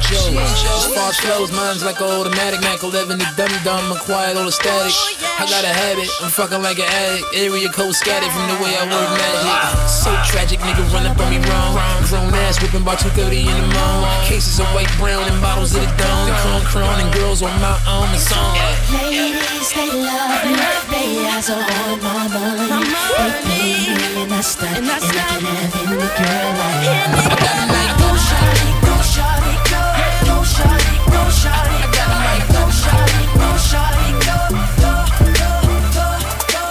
far 0.96 1.12
as 1.12 1.20
flows, 1.20 1.52
mine's 1.52 1.84
like 1.84 2.00
an 2.00 2.08
automatic. 2.08 2.62
Mac 2.62 2.84
11, 2.84 3.20
the 3.20 3.28
dummy 3.36 3.60
dumb, 3.68 3.84
quiet, 4.08 4.38
all 4.38 4.48
the 4.48 4.52
static. 4.52 4.96
I 5.40 5.44
got 5.44 5.68
a 5.68 5.74
habit, 5.76 6.08
I'm 6.24 6.32
fucking 6.32 6.64
like 6.64 6.80
an 6.80 6.88
addict. 6.88 7.28
Area 7.36 7.68
code 7.68 7.96
scattered 7.96 8.32
from 8.32 8.48
the 8.48 8.58
way 8.64 8.72
I 8.80 8.88
work 8.88 9.12
magic. 9.12 9.90
So 9.92 10.16
tragic, 10.32 10.64
nigga 10.64 10.88
run 10.96 11.04
up 11.04 11.20
on 11.20 11.28
me 11.28 11.44
wrong. 11.52 11.76
Grown 12.08 12.32
ass 12.48 12.61
whipping 12.62 12.84
by 12.86 12.96
2.30 12.96 13.42
in 13.42 13.46
the 13.46 13.68
morning. 13.74 14.26
Cases 14.30 14.60
of 14.60 14.68
white, 14.74 14.92
brown, 14.98 15.24
and 15.24 15.42
bottles 15.42 15.74
of 15.76 15.82
the 15.82 15.88
dome. 15.98 16.30
Cron, 16.42 16.62
cron, 16.70 17.00
and 17.02 17.14
girls 17.14 17.42
on 17.42 17.52
my 17.60 17.74
own. 17.90 18.08
It's 18.14 18.32
on. 18.32 18.54
Ladies, 18.94 19.74
they 19.74 19.90
love 19.90 20.46
me. 20.46 20.56
They 20.92 21.26
eyes 21.26 21.50
are 21.50 21.58
on 21.58 21.98
my 22.02 22.28
money. 22.30 22.70
They 23.18 23.32
pay 23.44 23.98
me 23.98 24.22
and 24.22 24.34
I 24.34 24.42
start, 24.42 24.78
and 24.78 24.86
I 24.86 25.00
can 25.00 25.42
have 25.42 25.76
any 25.82 25.98
girl 25.98 26.02
I 26.02 26.62
want. 26.62 27.98
Go 28.02 28.10
shawty, 28.28 28.70
go 28.86 28.96
shawty, 29.14 29.54
go, 29.72 29.82
go 30.28 30.38
shawty, 30.46 30.94
go 31.10 31.22
shawty, 31.42 31.82
go, 31.98 32.06
go 32.54 32.64
shawty, 32.82 33.24
go 33.42 33.50
shawty, 33.70 34.10
go, 34.28 34.38
go, 34.82 34.94
go, 35.40 35.50
go, 35.98 36.08
go. 36.54 36.64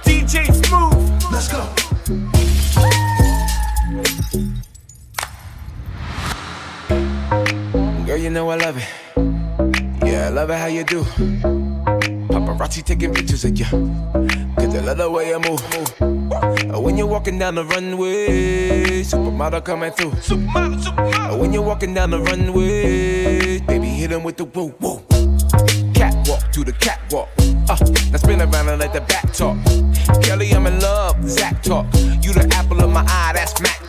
DJ 0.00 0.34
Smooth. 0.54 1.32
Let's 1.32 1.48
go. 1.48 1.83
Know 8.34 8.50
I 8.50 8.56
love 8.56 8.76
it. 8.76 8.88
Yeah, 10.04 10.26
I 10.26 10.28
love 10.30 10.50
it 10.50 10.58
how 10.58 10.66
you 10.66 10.82
do. 10.82 11.04
Paparazzi 12.32 12.82
taking 12.82 13.14
pictures 13.14 13.44
of 13.44 13.56
you. 13.56 13.64
Cause 14.56 14.74
I 14.74 14.80
love 14.80 14.98
the 14.98 15.08
way 15.08 15.28
you 15.28 15.38
move. 15.38 15.62
When 16.82 16.96
you're 16.96 17.06
walking 17.06 17.38
down 17.38 17.54
the 17.54 17.64
runway, 17.64 19.04
supermodel 19.04 19.64
coming 19.64 19.92
through. 19.92 20.10
When 21.38 21.52
you're 21.52 21.62
walking 21.62 21.94
down 21.94 22.10
the 22.10 22.18
runway, 22.18 23.60
baby, 23.60 23.86
hit 23.86 24.10
him 24.10 24.24
with 24.24 24.36
the 24.36 24.46
woo 24.46 24.74
woo. 24.80 25.00
Catwalk 25.94 26.50
to 26.50 26.64
the 26.64 26.74
catwalk. 26.80 27.28
Uh, 27.38 27.76
now 28.10 28.18
spin 28.18 28.42
around 28.42 28.68
and 28.68 28.80
let 28.80 28.92
the 28.92 29.00
back 29.02 29.32
talk. 29.32 29.56
Kelly, 30.22 30.50
I'm 30.50 30.66
in 30.66 30.80
love, 30.80 31.22
Zach 31.28 31.62
talk. 31.62 31.86
You 32.20 32.32
the 32.32 32.50
apple 32.52 32.82
of 32.82 32.90
my 32.90 33.04
eye, 33.06 33.32
that's 33.34 33.60
Mac 33.60 33.83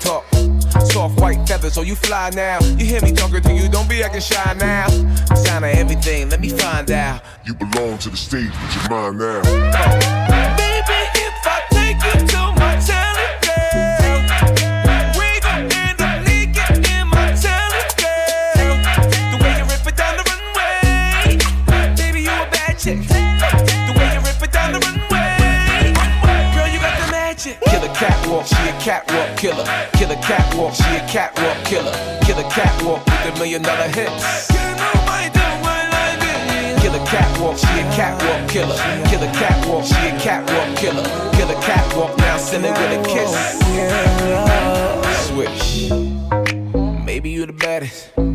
white 1.25 1.47
feathers, 1.47 1.73
so 1.73 1.81
you 1.81 1.95
fly 1.95 2.29
now. 2.35 2.59
You 2.77 2.85
hear 2.85 3.01
me 3.01 3.11
talking 3.11 3.41
to 3.41 3.53
you, 3.53 3.67
don't 3.67 3.89
be 3.89 4.03
acting 4.03 4.21
shy 4.21 4.53
now. 4.59 4.87
Sign 5.35 5.63
of 5.63 5.71
everything, 5.81 6.29
let 6.29 6.39
me 6.39 6.49
find 6.49 6.91
out. 6.91 7.23
You 7.45 7.55
belong 7.55 7.97
to 7.99 8.09
the 8.11 8.17
stage, 8.17 8.51
but 8.51 8.69
you're 8.75 8.89
mine 8.91 9.17
now. 9.17 9.41
Baby, 9.41 10.63
if 10.69 10.74
catwalk, 28.85 29.31
a 29.31 29.35
killer. 29.35 29.65
Killer 29.93 30.15
catwalk, 30.21 30.75
she 30.75 30.83
a 30.95 30.99
catwalk 31.07 31.57
killer. 31.65 31.91
Killer 32.21 32.47
catwalk 32.51 33.03
with 33.03 33.23
the 33.25 33.31
million 33.39 33.63
dollar 33.63 33.87
hits. 33.87 34.47
Killer 36.81 37.03
catwalk, 37.07 37.57
she 37.57 37.65
a 37.65 37.83
catwalk 37.97 38.47
killer. 38.47 38.77
Killer 39.09 39.31
catwalk, 39.33 39.85
she 39.85 39.95
a 39.95 40.19
catwalk 40.19 40.77
killer. 40.77 41.03
Killer 41.33 41.59
catwalk, 41.61 42.15
now 42.19 42.37
send 42.37 42.63
it 42.63 42.77
with 42.77 42.99
a 42.99 43.03
kiss. 43.09 43.31
Switch. 45.27 45.89
Maybe 47.03 47.31
you 47.31 47.47
the 47.47 47.53
baddest. 47.53 48.11
You 48.17 48.33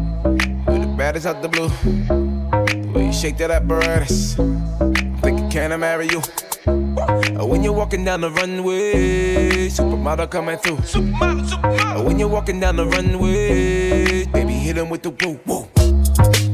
the 0.67 0.95
baddest 0.99 1.27
out 1.27 1.43
the 1.43 1.49
blue. 1.49 1.69
The 1.69 2.91
way 2.93 3.07
you 3.07 3.13
shake 3.13 3.37
that 3.39 3.53
apparatus. 3.53 4.37
I'm 4.37 5.17
thinking, 5.19 5.49
can 5.49 5.71
I 5.71 5.77
marry 5.77 6.09
you? 6.09 6.21
Uh, 7.01 7.47
When 7.47 7.63
you're 7.63 7.73
walking 7.73 8.05
down 8.05 8.21
the 8.21 8.31
runway, 8.31 9.69
supermodel 9.69 10.31
coming 10.31 10.59
through. 10.59 10.79
Uh, 11.21 12.03
When 12.03 12.19
you're 12.19 12.29
walking 12.29 12.61
down 12.61 12.77
the 12.77 12.87
runway, 12.87 14.27
baby, 14.27 14.53
hit 14.53 14.77
him 14.77 14.91
with 14.91 15.03
the 15.03 15.11
woo 15.11 15.41
woo. 15.47 15.67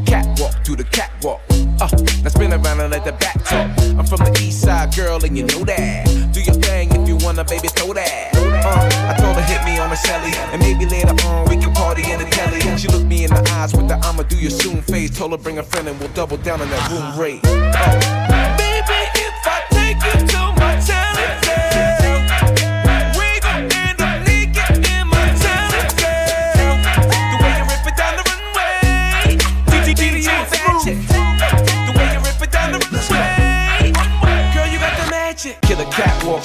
Catwalk 0.07 0.63
to 0.65 0.77
the 0.77 0.85
catwalk. 0.85 1.41
Uh, 1.81 1.89
now 2.23 2.29
spin 2.31 2.53
around 2.53 2.81
and 2.81 2.91
let 2.91 3.05
the 3.05 3.13
back 3.13 3.43
talk. 3.45 3.69
I'm 3.99 4.07
from 4.07 4.21
the 4.25 4.39
east 4.41 4.63
side, 4.63 4.95
girl, 4.95 5.23
and 5.25 5.37
you 5.37 5.45
know 5.45 5.65
that. 5.65 6.07
Do 6.33 6.41
your 6.41 6.55
thing 6.55 6.91
if 6.95 7.09
you 7.09 7.17
wanna, 7.17 7.45
baby, 7.45 7.69
throw 7.69 7.93
that. 7.95 8.35
Uh, 8.35 9.11
I 9.11 9.15
told 9.21 9.37
her 9.37 9.43
hit 9.43 9.65
me 9.65 9.79
on 9.79 9.91
the 9.91 9.97
celly, 9.97 10.33
and 10.53 10.61
maybe 10.63 10.87
later 10.87 11.15
on 11.27 11.49
we 11.49 11.57
can 11.57 11.73
party 11.75 12.11
in 12.11 12.19
the 12.19 12.27
telly. 12.27 12.61
She 12.79 12.89
looked 12.89 13.07
me 13.07 13.25
in 13.25 13.31
the 13.31 13.43
eyes 13.53 13.75
with 13.75 13.89
the 13.89 13.97
I'ma 13.97 14.23
do 14.23 14.37
you 14.37 14.51
soon 14.51 14.81
face. 14.83 15.17
Told 15.19 15.33
her 15.33 15.39
bring 15.39 15.59
a 15.59 15.63
friend 15.63 15.89
and 15.89 15.99
we'll 15.99 16.09
double 16.11 16.37
down 16.39 16.61
on 16.61 16.69
that 16.71 16.91
room 16.91 17.19
rate. 17.19 17.43
Baby, 17.43 18.66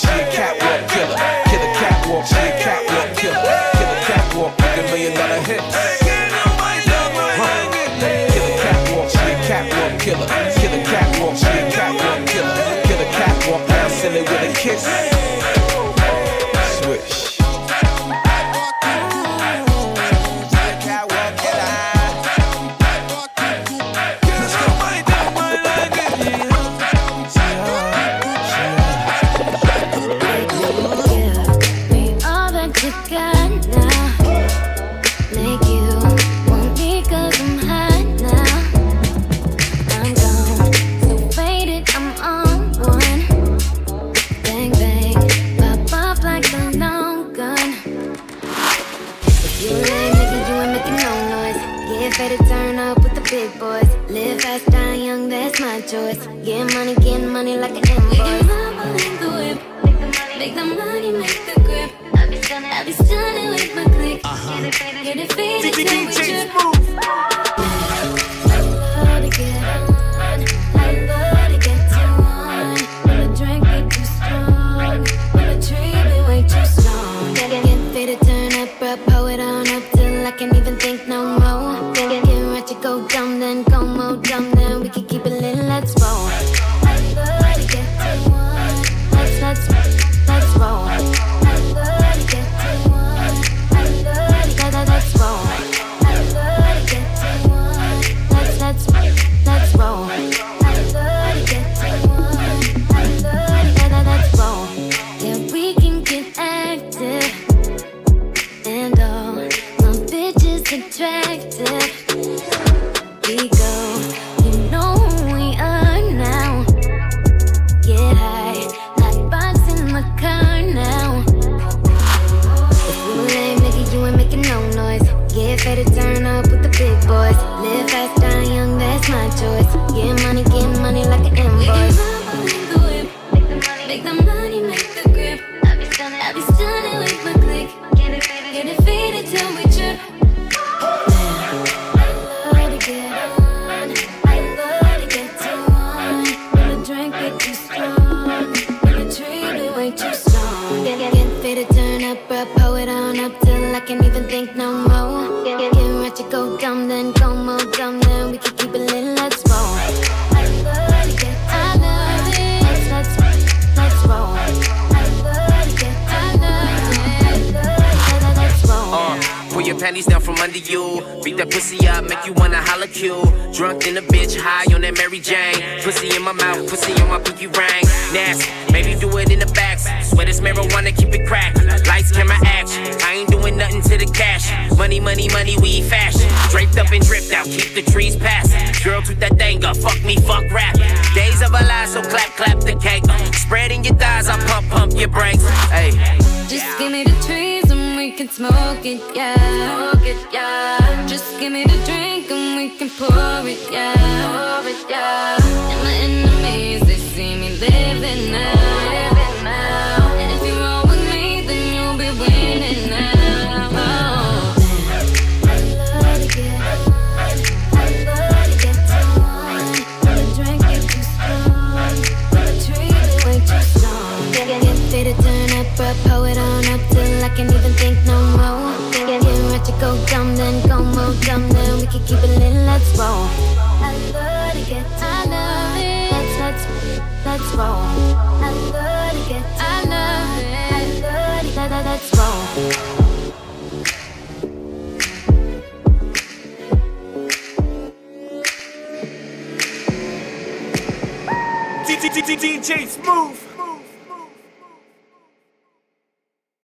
she 0.02 0.10
a 0.10 0.26
catwalk 0.34 0.82
killer. 0.90 1.18
Killer 1.50 1.72
catwalk, 1.78 2.26
she 2.26 2.42
a 2.42 2.52
catwalk 2.64 3.10
killer. 3.18 3.44
Killer 3.78 4.00
catwalk 4.10 4.54
with 4.58 4.74
the 4.76 4.84
million 4.90 5.14
dollar 5.14 5.42
hits. 5.46 6.02
Killer 8.34 8.58
she 9.14 9.22
a 9.30 9.36
catwalk 9.46 9.94
killer. 10.02 10.28
Killer 10.58 10.84
a 11.54 11.72
catwalk 11.72 12.22
killer. 12.28 12.56
Killer 12.88 13.10
catwalk, 13.14 13.68
now 13.70 13.88
it 14.16 14.26
with 14.30 14.50
a 14.50 14.54
kiss. 14.58 15.21